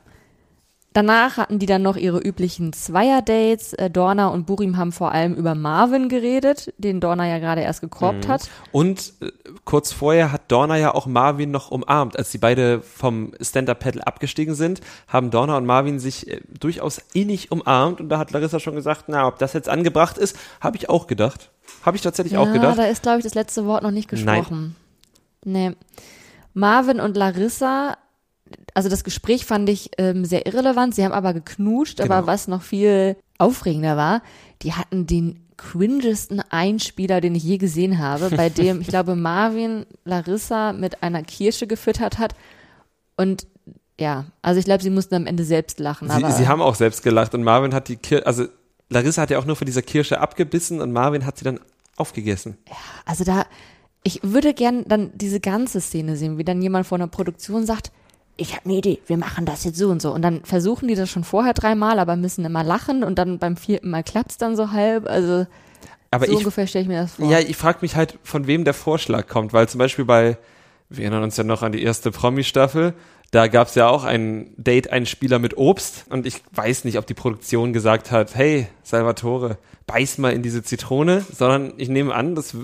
Danach 0.92 1.37
hatten 1.37 1.61
die 1.61 1.66
dann 1.66 1.83
noch 1.83 1.96
ihre 1.96 2.18
üblichen 2.18 2.72
Zweier-Dates. 2.72 3.74
Äh, 3.74 3.90
Dorna 3.90 4.29
und 4.29 4.46
Burim 4.46 4.76
haben 4.76 4.90
vor 4.90 5.12
allem 5.12 5.35
über 5.35 5.55
Marvin 5.55 6.09
geredet, 6.09 6.74
den 6.79 7.00
Dorna 7.00 7.29
ja 7.29 7.38
gerade 7.38 7.61
erst 7.61 7.81
gekorbt 7.81 8.26
hat. 8.26 8.50
Und 8.72 9.12
äh, 9.20 9.31
kurz 9.64 9.92
vorher 9.92 10.33
hat 10.33 10.50
Dorna 10.50 10.76
ja 10.79 10.92
auch 10.92 11.07
Marvin 11.07 11.53
noch 11.53 11.70
umarmt. 11.70 12.18
Als 12.18 12.33
die 12.33 12.38
beide 12.38 12.83
vom 12.83 13.33
Stand-Up-Paddle 13.40 14.05
abgestiegen 14.05 14.57
sind, 14.57 14.81
haben 15.07 15.31
Dorna 15.31 15.57
und 15.59 15.64
Marvin 15.64 16.00
sich 16.00 16.29
äh, 16.29 16.40
durchaus 16.59 17.00
innig 17.12 17.53
umarmt. 17.53 18.00
Und 18.00 18.09
da 18.09 18.18
hat 18.18 18.33
Larissa 18.33 18.59
schon 18.59 18.74
gesagt, 18.74 19.05
na, 19.07 19.29
ob 19.29 19.38
das 19.38 19.53
jetzt 19.53 19.68
angebracht 19.68 20.18
ist, 20.18 20.37
habe 20.61 20.76
ich 20.76 20.88
auch 20.88 21.07
gedacht. 21.07 21.50
Habe 21.83 21.96
ich 21.96 22.03
tatsächlich 22.03 22.37
auch 22.37 22.46
ja, 22.46 22.53
gedacht. 22.53 22.79
da 22.79 22.87
ist, 22.87 23.03
glaube 23.03 23.18
ich, 23.18 23.24
das 23.24 23.35
letzte 23.35 23.64
Wort 23.64 23.85
noch 23.85 23.92
nicht 23.92 24.11
Nein. 24.11 24.40
gesprochen. 24.40 24.76
Nee. 25.44 25.76
Marvin 26.53 26.98
und 26.98 27.16
Larissa, 27.16 27.96
also 28.74 28.88
das 28.88 29.04
Gespräch 29.04 29.46
fand 29.46 29.68
ich 29.68 29.90
ähm, 29.98 30.24
sehr 30.24 30.46
irrelevant. 30.46 30.94
Sie 30.94 31.04
haben 31.04 31.12
aber 31.12 31.34
geknutscht, 31.34 32.00
aber 32.00 32.16
Genau. 32.16 32.26
was 32.26 32.48
noch 32.48 32.62
viel 32.62 33.16
aufregender 33.38 33.96
war, 33.96 34.22
die 34.62 34.72
hatten 34.74 35.06
den 35.06 35.46
cringesten 35.56 36.40
Einspieler, 36.50 37.20
den 37.20 37.34
ich 37.34 37.42
je 37.44 37.58
gesehen 37.58 37.98
habe, 37.98 38.30
bei 38.30 38.48
dem, 38.50 38.80
ich 38.80 38.86
glaube, 38.88 39.14
Marvin 39.14 39.84
Larissa 40.04 40.72
mit 40.72 41.02
einer 41.02 41.22
Kirsche 41.22 41.66
gefüttert 41.66 42.18
hat. 42.18 42.34
Und 43.16 43.46
ja, 43.98 44.24
also 44.40 44.58
ich 44.58 44.64
glaube, 44.64 44.82
sie 44.82 44.88
mussten 44.90 45.14
am 45.14 45.26
Ende 45.26 45.44
selbst 45.44 45.78
lachen. 45.78 46.10
aber 46.10 46.30
Sie, 46.30 46.38
sie 46.44 46.48
haben 46.48 46.62
auch 46.62 46.74
selbst 46.74 47.02
gelacht 47.02 47.34
und 47.34 47.42
Marvin 47.42 47.74
hat 47.74 47.88
die 47.88 47.96
Kirsche, 47.96 48.26
also 48.26 48.46
Larissa 48.88 49.22
hat 49.22 49.30
ja 49.30 49.38
auch 49.38 49.44
nur 49.44 49.56
von 49.56 49.66
dieser 49.66 49.82
Kirsche 49.82 50.20
abgebissen 50.20 50.80
und 50.80 50.92
Marvin 50.92 51.26
hat 51.26 51.36
sie 51.38 51.44
dann 51.44 51.60
aufgegessen. 51.96 52.56
Also 53.04 53.24
da, 53.24 53.44
ich 54.02 54.20
würde 54.22 54.54
gern 54.54 54.84
dann 54.88 55.10
diese 55.14 55.38
ganze 55.40 55.82
Szene 55.82 56.16
sehen, 56.16 56.38
wie 56.38 56.44
dann 56.44 56.62
jemand 56.62 56.86
vor 56.86 56.96
einer 56.96 57.06
Produktion 57.08 57.66
sagt, 57.66 57.92
ich 58.40 58.57
habe 58.57 58.64
eine 58.64 58.74
Idee, 58.74 58.98
wir 59.07 59.18
machen 59.18 59.44
das 59.44 59.64
jetzt 59.64 59.76
so 59.79 59.88
und 59.88 60.00
so. 60.00 60.12
Und 60.12 60.22
dann 60.22 60.42
versuchen 60.44 60.88
die 60.88 60.94
das 60.94 61.11
schon 61.11 61.24
vorher 61.24 61.53
dreimal, 61.53 61.98
aber 61.98 62.16
müssen 62.16 62.44
immer 62.44 62.64
lachen 62.64 63.05
und 63.05 63.18
dann 63.18 63.38
beim 63.38 63.57
vierten 63.57 63.90
Mal 63.90 64.03
klappt's 64.03 64.38
dann 64.38 64.57
so 64.57 64.70
halb. 64.72 65.07
Also 65.07 65.46
Aber 66.11 66.26
so 66.26 66.33
ich, 66.33 66.38
ungefähr 66.38 66.66
stelle 66.66 66.83
ich 66.83 66.88
mir 66.88 67.03
das 67.03 67.14
vor. 67.14 67.31
ja, 67.31 67.38
ich 67.38 67.57
frage 67.57 67.79
mich 67.83 67.96
halt, 67.96 68.18
von 68.22 68.46
wem 68.46 68.64
der 68.64 68.74
Vorschlag 68.74 69.26
kommt, 69.26 69.53
weil 69.53 69.68
zum 69.68 69.79
Beispiel 69.79 70.07
bei, 70.07 70.38
wir 70.88 71.05
erinnern 71.05 71.22
uns 71.22 71.37
ja 71.37 71.44
noch 71.44 71.62
an 71.62 71.72
die 71.72 71.83
erste 71.83 72.11
Promi-Staffel, 72.11 72.94
da 73.31 73.46
gab's 73.46 73.74
ja 73.74 73.88
auch 73.88 74.05
ein 74.05 74.53
Date-Einspieler 74.57 75.38
mit 75.38 75.57
Obst 75.57 76.07
und 76.09 76.26
ich 76.26 76.42
weiß 76.53 76.85
nicht, 76.85 76.98
ob 76.98 77.07
die 77.07 77.14
Produktion 77.14 77.72
gesagt 77.72 78.11
hat, 78.11 78.35
hey, 78.35 78.66
Salvatore, 78.83 79.59
beiß 79.87 80.18
mal 80.18 80.33
in 80.33 80.42
diese 80.42 80.62
Zitrone, 80.62 81.24
sondern 81.33 81.74
ich 81.76 81.88
nehme 81.88 82.14
an, 82.14 82.35
das 82.35 82.57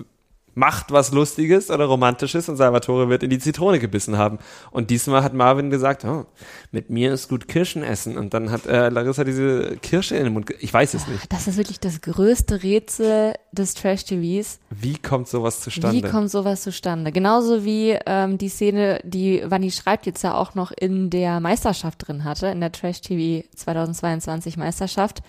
macht 0.56 0.90
was 0.90 1.12
Lustiges 1.12 1.70
oder 1.70 1.84
Romantisches 1.84 2.48
und 2.48 2.56
Salvatore 2.56 3.10
wird 3.10 3.22
in 3.22 3.28
die 3.28 3.38
Zitrone 3.38 3.78
gebissen 3.78 4.16
haben. 4.16 4.38
Und 4.70 4.88
diesmal 4.88 5.22
hat 5.22 5.34
Marvin 5.34 5.68
gesagt, 5.68 6.06
oh, 6.06 6.24
mit 6.72 6.88
mir 6.88 7.12
ist 7.12 7.28
gut 7.28 7.46
Kirschen 7.46 7.82
essen. 7.82 8.16
Und 8.16 8.32
dann 8.32 8.50
hat 8.50 8.64
äh, 8.64 8.88
Larissa 8.88 9.22
diese 9.22 9.76
Kirsche 9.82 10.16
in 10.16 10.24
den 10.24 10.32
Mund. 10.32 10.50
Ich 10.60 10.72
weiß 10.72 10.94
es 10.94 11.06
nicht. 11.08 11.30
Das 11.30 11.46
ist 11.46 11.58
wirklich 11.58 11.78
das 11.78 12.00
größte 12.00 12.62
Rätsel 12.62 13.34
des 13.52 13.74
Trash-TVs. 13.74 14.60
Wie 14.70 14.96
kommt 14.96 15.28
sowas 15.28 15.60
zustande? 15.60 15.94
Wie 15.94 16.00
kommt 16.00 16.30
sowas 16.30 16.62
zustande? 16.62 17.12
Genauso 17.12 17.66
wie 17.66 17.98
ähm, 18.06 18.38
die 18.38 18.48
Szene, 18.48 19.00
die 19.04 19.42
Vanni 19.44 19.70
schreibt 19.70 20.06
jetzt 20.06 20.22
ja 20.22 20.34
auch 20.34 20.54
noch 20.54 20.72
in 20.72 21.10
der 21.10 21.38
Meisterschaft 21.40 22.08
drin 22.08 22.24
hatte, 22.24 22.46
in 22.46 22.60
der 22.60 22.72
Trash-TV 22.72 23.46
2022 23.54 24.56
Meisterschaft, 24.56 25.22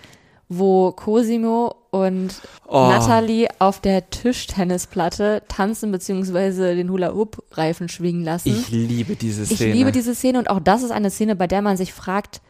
wo 0.49 0.91
Cosimo 0.93 1.75
und 1.91 2.35
Oh. 2.69 2.89
Natalie 2.89 3.47
auf 3.59 3.79
der 3.81 4.09
Tischtennisplatte 4.09 5.43
tanzen 5.47 5.91
beziehungsweise 5.91 6.75
den 6.75 6.89
Hula-Hoop-Reifen 6.91 7.89
schwingen 7.89 8.23
lassen. 8.23 8.49
ich 8.49 8.69
liebe 8.69 9.15
diese 9.15 9.43
Ich 9.43 9.55
Szene. 9.57 9.73
liebe 9.73 9.91
diese 9.91 10.13
Szene 10.15 10.39
und 10.39 10.49
auch 10.49 10.59
das 10.59 10.83
ist 10.83 10.91
eine 10.91 11.09
Szene, 11.09 11.35
bei 11.35 11.47
der 11.47 11.61
man 11.61 11.77
sich 11.77 11.93
fragt, 11.93 12.41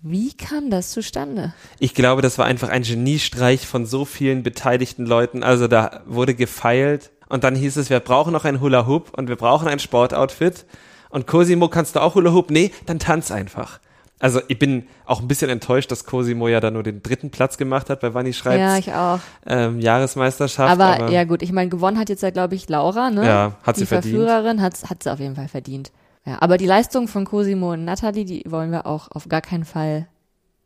wie 0.00 0.32
kam 0.32 0.70
das 0.70 0.92
zustande? 0.92 1.52
Ich 1.80 1.92
glaube, 1.92 2.22
das 2.22 2.38
war 2.38 2.44
einfach 2.46 2.68
ein 2.68 2.82
Geniestreich 2.82 3.66
von 3.66 3.84
so 3.84 4.04
vielen 4.04 4.44
beteiligten 4.44 5.04
Leuten. 5.06 5.42
Also 5.42 5.66
da 5.66 6.02
wurde 6.06 6.34
gefeilt 6.36 7.10
und 7.28 7.42
dann 7.42 7.56
hieß 7.56 7.76
es, 7.78 7.90
wir 7.90 7.98
brauchen 7.98 8.32
noch 8.32 8.44
ein 8.44 8.60
Hula 8.60 8.86
Hoop 8.86 9.18
und 9.18 9.28
wir 9.28 9.34
brauchen 9.36 9.66
ein 9.66 9.80
Sportoutfit. 9.80 10.66
Und 11.10 11.26
Cosimo, 11.26 11.68
kannst 11.68 11.96
du 11.96 12.00
auch 12.00 12.14
Hula 12.14 12.32
Hoop? 12.32 12.50
Nee, 12.50 12.70
dann 12.86 13.00
tanz 13.00 13.32
einfach. 13.32 13.80
Also 14.20 14.40
ich 14.48 14.58
bin 14.58 14.86
auch 15.04 15.20
ein 15.20 15.28
bisschen 15.28 15.48
enttäuscht, 15.48 15.90
dass 15.92 16.04
Cosimo 16.04 16.48
ja 16.48 16.60
da 16.60 16.70
nur 16.70 16.82
den 16.82 17.02
dritten 17.02 17.30
Platz 17.30 17.56
gemacht 17.56 17.88
hat 17.88 18.00
bei 18.00 18.14
Wanni 18.14 18.32
schreibt 18.32 18.58
Ja, 18.60 18.76
ich 18.76 18.92
auch. 18.92 19.20
ähm, 19.46 19.80
Jahresmeisterschaft. 19.80 20.70
Aber, 20.72 21.10
ja 21.10 21.24
gut, 21.24 21.42
ich 21.42 21.52
meine, 21.52 21.70
gewonnen 21.70 21.98
hat 21.98 22.08
jetzt 22.08 22.22
ja, 22.22 22.30
glaube 22.30 22.56
ich, 22.56 22.68
Laura, 22.68 23.10
ne? 23.10 23.24
Ja, 23.24 23.52
hat 23.62 23.76
sie 23.76 23.82
die 23.82 23.86
verdient. 23.86 24.16
Verführerin 24.16 24.60
hat, 24.60 24.74
hat 24.90 25.02
sie 25.04 25.12
auf 25.12 25.20
jeden 25.20 25.36
Fall 25.36 25.48
verdient. 25.48 25.92
Ja, 26.24 26.42
aber 26.42 26.58
die 26.58 26.66
Leistung 26.66 27.06
von 27.06 27.24
Cosimo 27.24 27.72
und 27.72 27.84
Natalie, 27.84 28.24
die 28.24 28.42
wollen 28.48 28.70
wir 28.72 28.86
auch 28.86 29.08
auf 29.12 29.28
gar 29.28 29.40
keinen 29.40 29.64
Fall 29.64 30.08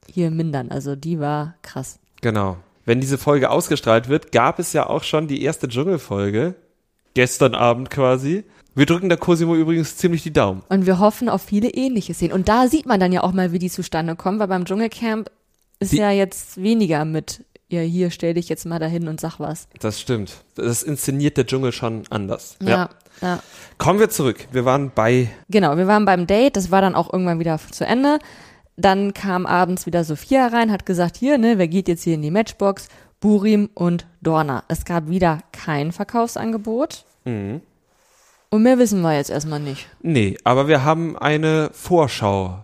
hier 0.08 0.30
mindern. 0.30 0.70
Also 0.70 0.96
die 0.96 1.20
war 1.20 1.54
krass. 1.62 1.98
Genau. 2.22 2.56
Wenn 2.84 3.00
diese 3.00 3.18
Folge 3.18 3.50
ausgestrahlt 3.50 4.08
wird, 4.08 4.32
gab 4.32 4.58
es 4.58 4.72
ja 4.72 4.86
auch 4.88 5.04
schon 5.04 5.28
die 5.28 5.42
erste 5.42 5.68
Dschungelfolge. 5.68 6.54
Gestern 7.14 7.54
Abend 7.54 7.90
quasi. 7.90 8.44
Wir 8.74 8.86
drücken 8.86 9.08
der 9.08 9.18
Cosimo 9.18 9.54
übrigens 9.54 9.96
ziemlich 9.96 10.22
die 10.22 10.32
Daumen. 10.32 10.62
Und 10.68 10.86
wir 10.86 10.98
hoffen 10.98 11.28
auf 11.28 11.42
viele 11.42 11.68
ähnliche 11.68 12.14
Szenen. 12.14 12.32
Und 12.32 12.48
da 12.48 12.68
sieht 12.68 12.86
man 12.86 12.98
dann 13.00 13.12
ja 13.12 13.22
auch 13.22 13.32
mal, 13.32 13.52
wie 13.52 13.58
die 13.58 13.70
zustande 13.70 14.16
kommen, 14.16 14.38
weil 14.38 14.48
beim 14.48 14.64
Dschungelcamp 14.64 15.30
ist 15.78 15.92
Die- 15.92 15.98
ja 15.98 16.10
jetzt 16.10 16.62
weniger 16.62 17.04
mit 17.04 17.44
ja, 17.68 17.80
hier 17.80 18.10
stell 18.10 18.34
dich 18.34 18.50
jetzt 18.50 18.66
mal 18.66 18.78
dahin 18.78 19.08
und 19.08 19.18
sag 19.18 19.40
was. 19.40 19.66
Das 19.80 19.98
stimmt. 19.98 20.44
Das 20.56 20.82
inszeniert 20.82 21.38
der 21.38 21.46
Dschungel 21.46 21.72
schon 21.72 22.02
anders. 22.10 22.56
Ja, 22.62 22.90
ja. 23.22 23.38
Kommen 23.78 23.98
wir 23.98 24.10
zurück. 24.10 24.46
Wir 24.52 24.66
waren 24.66 24.90
bei, 24.94 25.30
Genau, 25.48 25.78
wir 25.78 25.86
waren 25.86 26.04
beim 26.04 26.26
Date, 26.26 26.56
das 26.56 26.70
war 26.70 26.82
dann 26.82 26.94
auch 26.94 27.10
irgendwann 27.10 27.38
wieder 27.38 27.58
zu 27.70 27.86
Ende. 27.86 28.18
Dann 28.76 29.14
kam 29.14 29.46
abends 29.46 29.86
wieder 29.86 30.04
Sophia 30.04 30.48
rein, 30.48 30.70
hat 30.70 30.84
gesagt, 30.84 31.16
hier, 31.16 31.38
ne, 31.38 31.56
wer 31.56 31.66
geht 31.66 31.88
jetzt 31.88 32.02
hier 32.04 32.12
in 32.14 32.20
die 32.22 32.30
Matchbox? 32.30 32.88
Burim 33.20 33.70
und 33.72 34.06
Dorna. 34.20 34.64
Es 34.68 34.84
gab 34.84 35.08
wieder 35.08 35.38
kein 35.52 35.92
Verkaufsangebot. 35.92 37.06
Mhm. 37.24 37.62
Und 38.52 38.64
mehr 38.64 38.78
wissen 38.78 39.00
wir 39.00 39.16
jetzt 39.16 39.30
erstmal 39.30 39.60
nicht. 39.60 39.88
nee, 40.02 40.36
aber 40.44 40.68
wir 40.68 40.84
haben 40.84 41.16
eine 41.16 41.70
Vorschau 41.72 42.62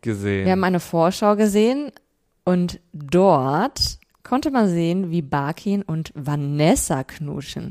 gesehen. 0.00 0.46
Wir 0.46 0.50
haben 0.50 0.64
eine 0.64 0.80
Vorschau 0.80 1.36
gesehen 1.36 1.92
und 2.44 2.80
dort 2.92 3.98
konnte 4.24 4.50
man 4.50 4.68
sehen, 4.68 5.12
wie 5.12 5.22
Barkin 5.22 5.82
und 5.82 6.10
Vanessa 6.16 7.04
knuschen. 7.04 7.68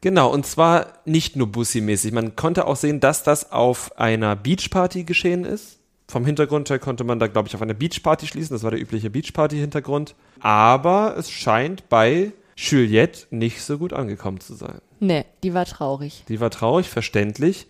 Genau, 0.00 0.32
und 0.32 0.46
zwar 0.46 0.86
nicht 1.04 1.36
nur 1.36 1.48
Bussi-mäßig. 1.48 2.12
Man 2.12 2.34
konnte 2.34 2.66
auch 2.66 2.76
sehen, 2.76 2.98
dass 2.98 3.22
das 3.22 3.52
auf 3.52 3.98
einer 3.98 4.34
Beachparty 4.34 5.04
geschehen 5.04 5.44
ist. 5.44 5.80
Vom 6.08 6.24
Hintergrund 6.24 6.70
her 6.70 6.78
konnte 6.78 7.04
man 7.04 7.18
da, 7.18 7.26
glaube 7.26 7.46
ich, 7.46 7.54
auf 7.54 7.60
eine 7.60 7.74
Beachparty 7.74 8.26
schließen. 8.26 8.54
Das 8.54 8.62
war 8.62 8.70
der 8.70 8.80
übliche 8.80 9.10
Beachparty-Hintergrund. 9.10 10.14
Aber 10.40 11.14
es 11.18 11.30
scheint 11.30 11.90
bei 11.90 12.32
Juliette 12.56 13.26
nicht 13.30 13.62
so 13.62 13.78
gut 13.78 13.92
angekommen 13.92 14.40
zu 14.40 14.54
sein. 14.54 14.80
Nee, 15.00 15.24
die 15.42 15.54
war 15.54 15.64
traurig. 15.64 16.24
Die 16.28 16.40
war 16.40 16.50
traurig, 16.50 16.88
verständlich, 16.88 17.66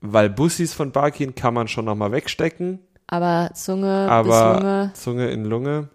weil 0.00 0.30
Bussis 0.30 0.72
von 0.74 0.92
Barkin 0.92 1.34
kann 1.34 1.54
man 1.54 1.68
schon 1.68 1.84
nochmal 1.84 2.12
wegstecken. 2.12 2.80
Aber 3.06 3.50
Zunge 3.54 4.08
Aber 4.10 4.28
bis 4.28 4.62
Lunge, 4.62 4.90
Zunge 4.94 5.30
in 5.30 5.44
Lunge 5.44 5.88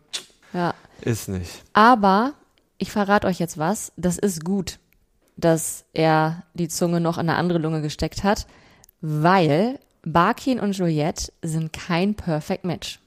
ja. 0.54 0.73
ist 1.01 1.27
nicht. 1.30 1.63
Aber 1.73 2.34
ich 2.77 2.91
verrate 2.91 3.27
euch 3.27 3.39
jetzt 3.39 3.58
was, 3.58 3.91
das 3.95 4.17
ist 4.17 4.43
gut, 4.43 4.80
dass 5.38 5.86
er 5.93 6.43
die 6.54 6.67
Zunge 6.67 6.99
noch 7.01 7.17
in 7.17 7.30
eine 7.30 7.38
andere 7.38 7.60
Lunge 7.60 7.82
gesteckt 7.82 8.23
hat, 8.23 8.47
weil 9.01 9.80
Barkin 10.04 10.60
und 10.60 10.75
Juliette 10.75 11.32
sind 11.41 11.73
kein 11.73 12.15
Perfect 12.15 12.65
Match. 12.65 12.99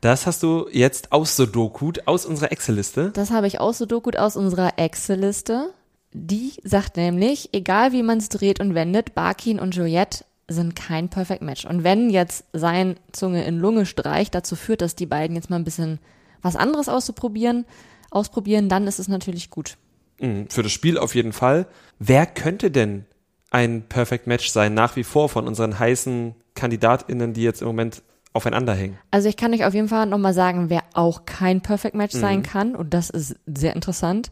Das 0.00 0.26
hast 0.26 0.42
du 0.42 0.66
jetzt 0.72 1.12
aus 1.12 1.36
Sudoku, 1.36 1.92
aus 2.06 2.24
unserer 2.24 2.52
Excel-Liste. 2.52 3.10
Das 3.12 3.30
habe 3.30 3.46
ich 3.46 3.60
auch 3.60 3.74
so 3.74 3.86
gut 3.86 4.16
aus 4.16 4.36
unserer 4.36 4.78
Excel-Liste. 4.78 5.74
Die 6.12 6.54
sagt 6.64 6.96
nämlich, 6.96 7.50
egal 7.52 7.92
wie 7.92 8.02
man 8.02 8.18
es 8.18 8.30
dreht 8.30 8.60
und 8.60 8.74
wendet, 8.74 9.14
Barkin 9.14 9.60
und 9.60 9.76
Juliette 9.76 10.24
sind 10.48 10.74
kein 10.74 11.08
Perfect 11.08 11.42
Match. 11.42 11.64
Und 11.64 11.84
wenn 11.84 12.10
jetzt 12.10 12.44
sein 12.52 12.96
Zunge 13.12 13.44
in 13.44 13.58
Lunge 13.58 13.86
Streich 13.86 14.30
dazu 14.30 14.56
führt, 14.56 14.80
dass 14.80 14.96
die 14.96 15.06
beiden 15.06 15.36
jetzt 15.36 15.50
mal 15.50 15.56
ein 15.56 15.64
bisschen 15.64 16.00
was 16.42 16.56
anderes 16.56 16.88
auszuprobieren, 16.88 17.66
ausprobieren, 18.10 18.68
dann 18.68 18.86
ist 18.86 18.98
es 18.98 19.06
natürlich 19.06 19.50
gut. 19.50 19.76
Mhm, 20.18 20.48
Für 20.48 20.62
das 20.62 20.72
Spiel 20.72 20.98
auf 20.98 21.14
jeden 21.14 21.32
Fall. 21.32 21.66
Wer 21.98 22.26
könnte 22.26 22.70
denn 22.70 23.04
ein 23.50 23.82
Perfect 23.88 24.26
Match 24.26 24.48
sein, 24.50 24.74
nach 24.74 24.96
wie 24.96 25.04
vor 25.04 25.28
von 25.28 25.46
unseren 25.46 25.78
heißen 25.78 26.34
KandidatInnen, 26.54 27.34
die 27.34 27.42
jetzt 27.42 27.60
im 27.60 27.68
Moment 27.68 28.02
aufeinander 28.32 28.74
hängen? 28.74 28.98
Also 29.10 29.28
ich 29.28 29.36
kann 29.36 29.52
euch 29.52 29.64
auf 29.64 29.74
jeden 29.74 29.88
Fall 29.88 30.06
nochmal 30.06 30.34
sagen, 30.34 30.70
wer 30.70 30.82
auch 30.94 31.24
kein 31.26 31.60
Perfect 31.60 31.94
Match 31.94 32.14
sein 32.14 32.42
kann, 32.42 32.74
und 32.76 32.94
das 32.94 33.10
ist 33.10 33.36
sehr 33.46 33.74
interessant, 33.74 34.30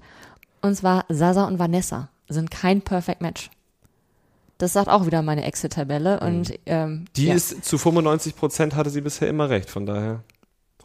und 0.60 0.74
zwar 0.74 1.04
Sasa 1.08 1.44
und 1.46 1.58
Vanessa 1.58 2.08
sind 2.28 2.50
kein 2.50 2.82
Perfect 2.82 3.20
Match. 3.20 3.50
Das 4.58 4.72
sagt 4.72 4.88
auch 4.88 5.06
wieder 5.06 5.22
meine 5.22 5.44
Exit-Tabelle 5.44 6.18
und 6.20 6.52
ähm, 6.66 7.04
Die 7.16 7.26
ja. 7.26 7.34
ist 7.34 7.64
zu 7.64 7.78
95 7.78 8.34
Prozent 8.34 8.74
hatte 8.74 8.90
sie 8.90 9.00
bisher 9.00 9.28
immer 9.28 9.48
recht, 9.50 9.70
von 9.70 9.86
daher. 9.86 10.24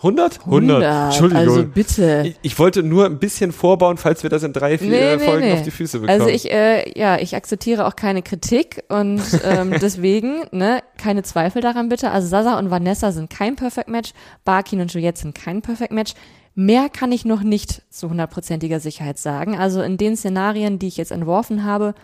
100? 0.03 0.39
100, 0.41 0.83
Entschuldigung. 1.05 1.47
also 1.47 1.65
bitte. 1.65 2.23
ich, 2.25 2.35
ich 2.41 2.59
wollte 2.59 2.83
nur 2.83 3.05
ein 3.05 3.19
bisschen 3.19 3.53
vorbauen, 3.53 3.95
falls 3.95 4.21
wir 4.23 4.29
das 4.29 4.43
in 4.43 4.51
drei, 4.51 4.77
vier 4.77 4.89
Nee, 4.89 5.15
nee, 5.15 5.23
Folgen 5.23 5.45
nee. 5.47 5.53
auf 5.53 5.61
die 5.61 5.71
Füße 5.71 5.99
bekommen. 5.99 6.21
Also 6.21 6.33
ich, 6.33 6.51
äh, 6.51 6.99
ja, 6.99 7.17
ich 7.17 7.35
akzeptiere 7.35 7.87
auch 7.87 7.95
keine 7.95 8.21
Kritik 8.21 8.83
und 8.89 9.21
ähm, 9.45 9.73
deswegen, 9.81 10.43
ne, 10.51 10.83
keine 10.97 11.23
Zweifel 11.23 11.61
daran 11.61 11.87
bitte. 11.87 12.11
Also 12.11 12.27
Sasa 12.27 12.59
und 12.59 12.69
Vanessa 12.69 13.13
sind 13.13 13.29
kein 13.29 13.55
Perfect 13.55 13.87
Match, 13.87 14.11
Barkin 14.43 14.81
und 14.81 14.93
Juliette 14.93 15.21
sind 15.21 15.35
kein 15.35 15.61
Perfect 15.61 15.93
Match. 15.93 16.13
Mehr 16.53 16.89
kann 16.89 17.13
ich 17.13 17.23
noch 17.23 17.41
nicht 17.41 17.81
zu 17.89 18.09
hundertprozentiger 18.09 18.81
Sicherheit 18.81 19.17
sagen. 19.17 19.57
Also 19.57 19.81
in 19.81 19.97
den 19.97 20.17
Szenarien, 20.17 20.79
die 20.79 20.87
ich 20.87 20.97
jetzt 20.97 21.11
entworfen 21.11 21.63
habe, 21.63 21.95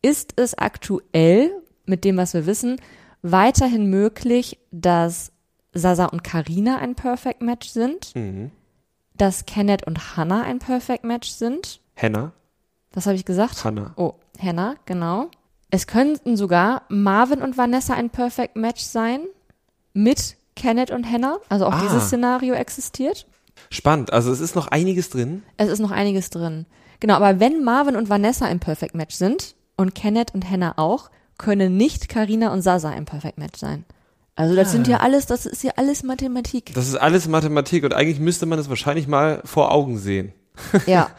ist 0.00 0.32
es 0.36 0.56
aktuell, 0.56 1.50
mit 1.86 2.04
dem, 2.04 2.16
was 2.16 2.32
wir 2.32 2.46
wissen, 2.46 2.80
weiterhin 3.20 3.86
möglich, 3.90 4.58
dass 4.70 5.30
Sasa 5.74 6.06
und 6.06 6.24
Karina 6.24 6.78
ein 6.78 6.94
Perfect 6.94 7.42
Match 7.42 7.68
sind, 7.68 8.14
mhm. 8.14 8.50
dass 9.16 9.44
Kenneth 9.46 9.86
und 9.86 10.16
Hannah 10.16 10.42
ein 10.42 10.58
Perfect 10.58 11.04
Match 11.04 11.28
sind. 11.30 11.80
Hannah, 11.96 12.32
Was 12.92 13.06
habe 13.06 13.16
ich 13.16 13.24
gesagt? 13.24 13.64
Hannah. 13.64 13.92
Oh, 13.96 14.14
Hannah, 14.40 14.76
genau. 14.86 15.28
Es 15.70 15.86
könnten 15.86 16.36
sogar 16.36 16.82
Marvin 16.88 17.42
und 17.42 17.56
Vanessa 17.58 17.94
ein 17.94 18.10
Perfect 18.10 18.54
Match 18.56 18.82
sein 18.82 19.20
mit 19.92 20.36
Kenneth 20.56 20.90
und 20.92 21.10
Hannah. 21.10 21.38
Also 21.48 21.66
auch 21.66 21.72
Ah. 21.74 21.80
dieses 21.82 22.06
Szenario 22.06 22.54
existiert. 22.54 23.26
Spannend. 23.70 24.12
Also 24.12 24.30
es 24.30 24.40
ist 24.40 24.54
noch 24.54 24.68
einiges 24.68 25.10
drin. 25.10 25.42
Es 25.56 25.68
ist 25.68 25.80
noch 25.80 25.90
einiges 25.90 26.30
drin. 26.30 26.66
Genau, 27.00 27.14
aber 27.14 27.40
wenn 27.40 27.64
Marvin 27.64 27.96
und 27.96 28.08
Vanessa 28.08 28.46
ein 28.46 28.60
Perfect 28.60 28.94
Match 28.94 29.16
sind 29.16 29.56
und 29.76 29.94
Kenneth 29.94 30.32
und 30.34 30.48
Hannah 30.48 30.74
auch, 30.76 31.10
können 31.38 31.76
nicht 31.76 32.08
Karina 32.08 32.52
und 32.52 32.62
Sasa 32.62 32.90
ein 32.90 33.04
Perfect 33.04 33.38
Match 33.38 33.58
sein. 33.58 33.84
Also 34.36 34.56
das 34.56 34.72
sind 34.72 34.88
ja 34.88 34.96
alles, 34.98 35.26
das 35.26 35.46
ist 35.46 35.62
ja 35.62 35.72
alles 35.76 36.02
Mathematik. 36.02 36.72
Das 36.74 36.88
ist 36.88 36.96
alles 36.96 37.28
Mathematik 37.28 37.84
und 37.84 37.94
eigentlich 37.94 38.18
müsste 38.18 38.46
man 38.46 38.58
es 38.58 38.68
wahrscheinlich 38.68 39.06
mal 39.06 39.40
vor 39.44 39.70
Augen 39.72 39.98
sehen. 39.98 40.32
Ja. 40.86 41.10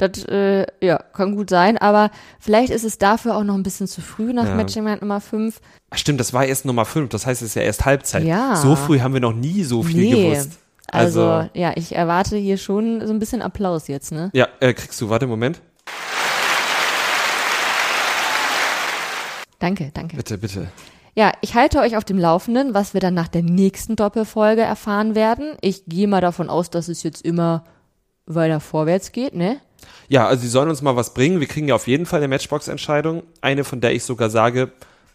Das 0.00 0.24
äh, 0.26 0.64
ja, 0.80 0.98
kann 1.12 1.34
gut 1.34 1.50
sein, 1.50 1.76
aber 1.76 2.12
vielleicht 2.38 2.70
ist 2.70 2.84
es 2.84 2.98
dafür 2.98 3.36
auch 3.36 3.42
noch 3.42 3.54
ein 3.56 3.64
bisschen 3.64 3.88
zu 3.88 4.00
früh 4.00 4.32
nach 4.32 4.46
Ja. 4.46 4.54
Matching 4.54 4.84
Night 4.84 5.00
Nummer 5.02 5.20
5. 5.20 5.60
Ach, 5.90 5.98
stimmt, 5.98 6.20
das 6.20 6.32
war 6.32 6.44
erst 6.44 6.64
Nummer 6.66 6.84
5, 6.84 7.08
das 7.08 7.26
heißt, 7.26 7.42
es 7.42 7.48
ist 7.48 7.54
ja 7.56 7.62
erst 7.62 7.84
Halbzeit. 7.84 8.22
Ja. 8.22 8.54
So 8.54 8.76
früh 8.76 9.00
haben 9.00 9.12
wir 9.12 9.20
noch 9.20 9.32
nie 9.34 9.64
so 9.64 9.82
viel 9.82 10.00
Nee. 10.02 10.30
gewusst. 10.30 10.52
Also, 10.86 11.28
Also, 11.28 11.50
ja, 11.54 11.72
ich 11.74 11.96
erwarte 11.96 12.36
hier 12.36 12.58
schon 12.58 13.04
so 13.04 13.12
ein 13.12 13.18
bisschen 13.18 13.42
Applaus 13.42 13.88
jetzt, 13.88 14.12
ne? 14.12 14.30
ja, 14.34 14.46
äh, 14.60 14.72
kriegst 14.72 15.00
du, 15.00 15.10
warte, 15.10 15.26
Moment. 15.26 15.60
Danke, 19.58 19.90
danke. 19.92 20.16
Bitte, 20.16 20.38
bitte. 20.38 20.68
Ja, 21.18 21.32
ich 21.40 21.56
halte 21.56 21.80
euch 21.80 21.96
auf 21.96 22.04
dem 22.04 22.16
Laufenden, 22.16 22.74
was 22.74 22.94
wir 22.94 23.00
dann 23.00 23.14
nach 23.14 23.26
der 23.26 23.42
nächsten 23.42 23.96
Doppelfolge 23.96 24.60
erfahren 24.60 25.16
werden. 25.16 25.56
Ich 25.60 25.82
gehe 25.86 26.06
mal 26.06 26.20
davon 26.20 26.48
aus, 26.48 26.70
dass 26.70 26.86
es 26.86 27.02
jetzt 27.02 27.24
immer 27.24 27.64
weiter 28.26 28.60
vorwärts 28.60 29.10
geht, 29.10 29.34
ne? 29.34 29.60
Ja, 30.06 30.28
also 30.28 30.42
sie 30.42 30.48
sollen 30.48 30.68
uns 30.68 30.80
mal 30.80 30.94
was 30.94 31.14
bringen. 31.14 31.40
Wir 31.40 31.48
kriegen 31.48 31.66
ja 31.66 31.74
auf 31.74 31.88
jeden 31.88 32.06
Fall 32.06 32.20
eine 32.20 32.28
Matchbox-Entscheidung. 32.28 33.24
Eine, 33.40 33.64
von 33.64 33.80
der 33.80 33.96
ich 33.96 34.04
sogar 34.04 34.30
sage, 34.30 34.70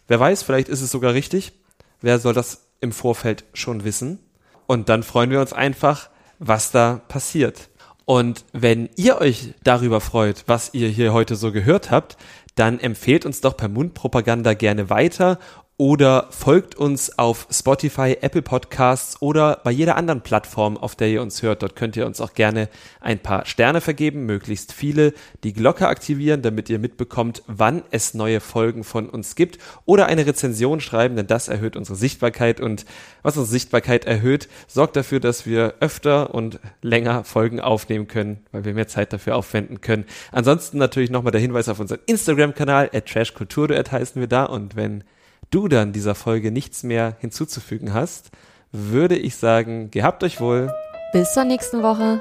wer 0.06 0.20
weiß, 0.20 0.42
vielleicht 0.42 0.68
ist 0.68 0.82
es 0.82 0.90
sogar 0.90 1.14
richtig. 1.14 1.54
Wer 2.02 2.18
soll 2.18 2.34
das 2.34 2.66
im 2.82 2.92
Vorfeld 2.92 3.44
schon 3.54 3.84
wissen? 3.84 4.18
Und 4.66 4.90
dann 4.90 5.04
freuen 5.04 5.30
wir 5.30 5.40
uns 5.40 5.54
einfach, 5.54 6.10
was 6.38 6.70
da 6.70 7.00
passiert. 7.08 7.70
Und 8.04 8.44
wenn 8.52 8.90
ihr 8.96 9.22
euch 9.22 9.54
darüber 9.62 10.02
freut, 10.02 10.44
was 10.48 10.74
ihr 10.74 10.88
hier 10.88 11.14
heute 11.14 11.34
so 11.34 11.50
gehört 11.50 11.90
habt, 11.90 12.18
dann 12.56 12.78
empfehlt 12.78 13.26
uns 13.26 13.40
doch 13.40 13.56
per 13.56 13.68
Mundpropaganda 13.68 14.54
gerne 14.54 14.90
weiter 14.90 15.38
oder 15.76 16.28
folgt 16.30 16.76
uns 16.76 17.18
auf 17.18 17.48
Spotify, 17.50 18.16
Apple 18.20 18.42
Podcasts 18.42 19.20
oder 19.20 19.60
bei 19.64 19.72
jeder 19.72 19.96
anderen 19.96 20.20
Plattform, 20.20 20.76
auf 20.76 20.94
der 20.94 21.08
ihr 21.08 21.20
uns 21.20 21.42
hört. 21.42 21.62
Dort 21.64 21.74
könnt 21.74 21.96
ihr 21.96 22.06
uns 22.06 22.20
auch 22.20 22.34
gerne 22.34 22.68
ein 23.00 23.18
paar 23.18 23.44
Sterne 23.44 23.80
vergeben, 23.80 24.24
möglichst 24.24 24.72
viele, 24.72 25.12
die 25.42 25.52
Glocke 25.52 25.88
aktivieren, 25.88 26.42
damit 26.42 26.70
ihr 26.70 26.78
mitbekommt, 26.78 27.42
wann 27.48 27.82
es 27.90 28.14
neue 28.14 28.38
Folgen 28.38 28.84
von 28.84 29.10
uns 29.10 29.34
gibt 29.34 29.58
oder 29.84 30.06
eine 30.06 30.26
Rezension 30.26 30.80
schreiben, 30.80 31.16
denn 31.16 31.26
das 31.26 31.48
erhöht 31.48 31.76
unsere 31.76 31.96
Sichtbarkeit 31.96 32.60
und 32.60 32.84
was 33.24 33.36
unsere 33.36 33.50
Sichtbarkeit 33.52 34.04
erhöht, 34.04 34.48
sorgt 34.68 34.94
dafür, 34.94 35.18
dass 35.18 35.44
wir 35.44 35.74
öfter 35.80 36.34
und 36.34 36.60
länger 36.82 37.24
Folgen 37.24 37.58
aufnehmen 37.58 38.06
können, 38.06 38.44
weil 38.52 38.64
wir 38.64 38.74
mehr 38.74 38.86
Zeit 38.86 39.12
dafür 39.12 39.34
aufwenden 39.34 39.80
können. 39.80 40.04
Ansonsten 40.30 40.78
natürlich 40.78 41.10
nochmal 41.10 41.32
der 41.32 41.40
Hinweis 41.40 41.68
auf 41.68 41.80
unseren 41.80 41.98
Instagram-Kanal, 42.06 42.90
at 42.94 43.06
trashkulturduett 43.06 43.90
heißen 43.90 44.20
wir 44.20 44.28
da 44.28 44.44
und 44.44 44.76
wenn 44.76 45.02
du 45.50 45.68
dann 45.68 45.92
dieser 45.92 46.14
Folge 46.14 46.50
nichts 46.50 46.82
mehr 46.82 47.16
hinzuzufügen 47.20 47.94
hast, 47.94 48.30
würde 48.72 49.16
ich 49.16 49.36
sagen, 49.36 49.90
gehabt 49.90 50.22
euch 50.24 50.40
wohl. 50.40 50.72
Bis 51.12 51.32
zur 51.32 51.44
nächsten 51.44 51.82
Woche. 51.82 52.20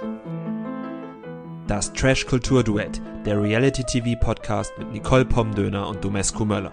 Das 1.67 1.93
Trash 1.93 2.25
Kultur 2.25 2.63
Duett, 2.63 3.01
der 3.25 3.41
Reality 3.41 3.83
TV 3.83 4.19
Podcast 4.19 4.71
mit 4.77 4.91
Nicole 4.91 5.25
Pomdöner 5.25 5.87
und 5.87 6.03
Domescu 6.03 6.45
Möller. 6.45 6.71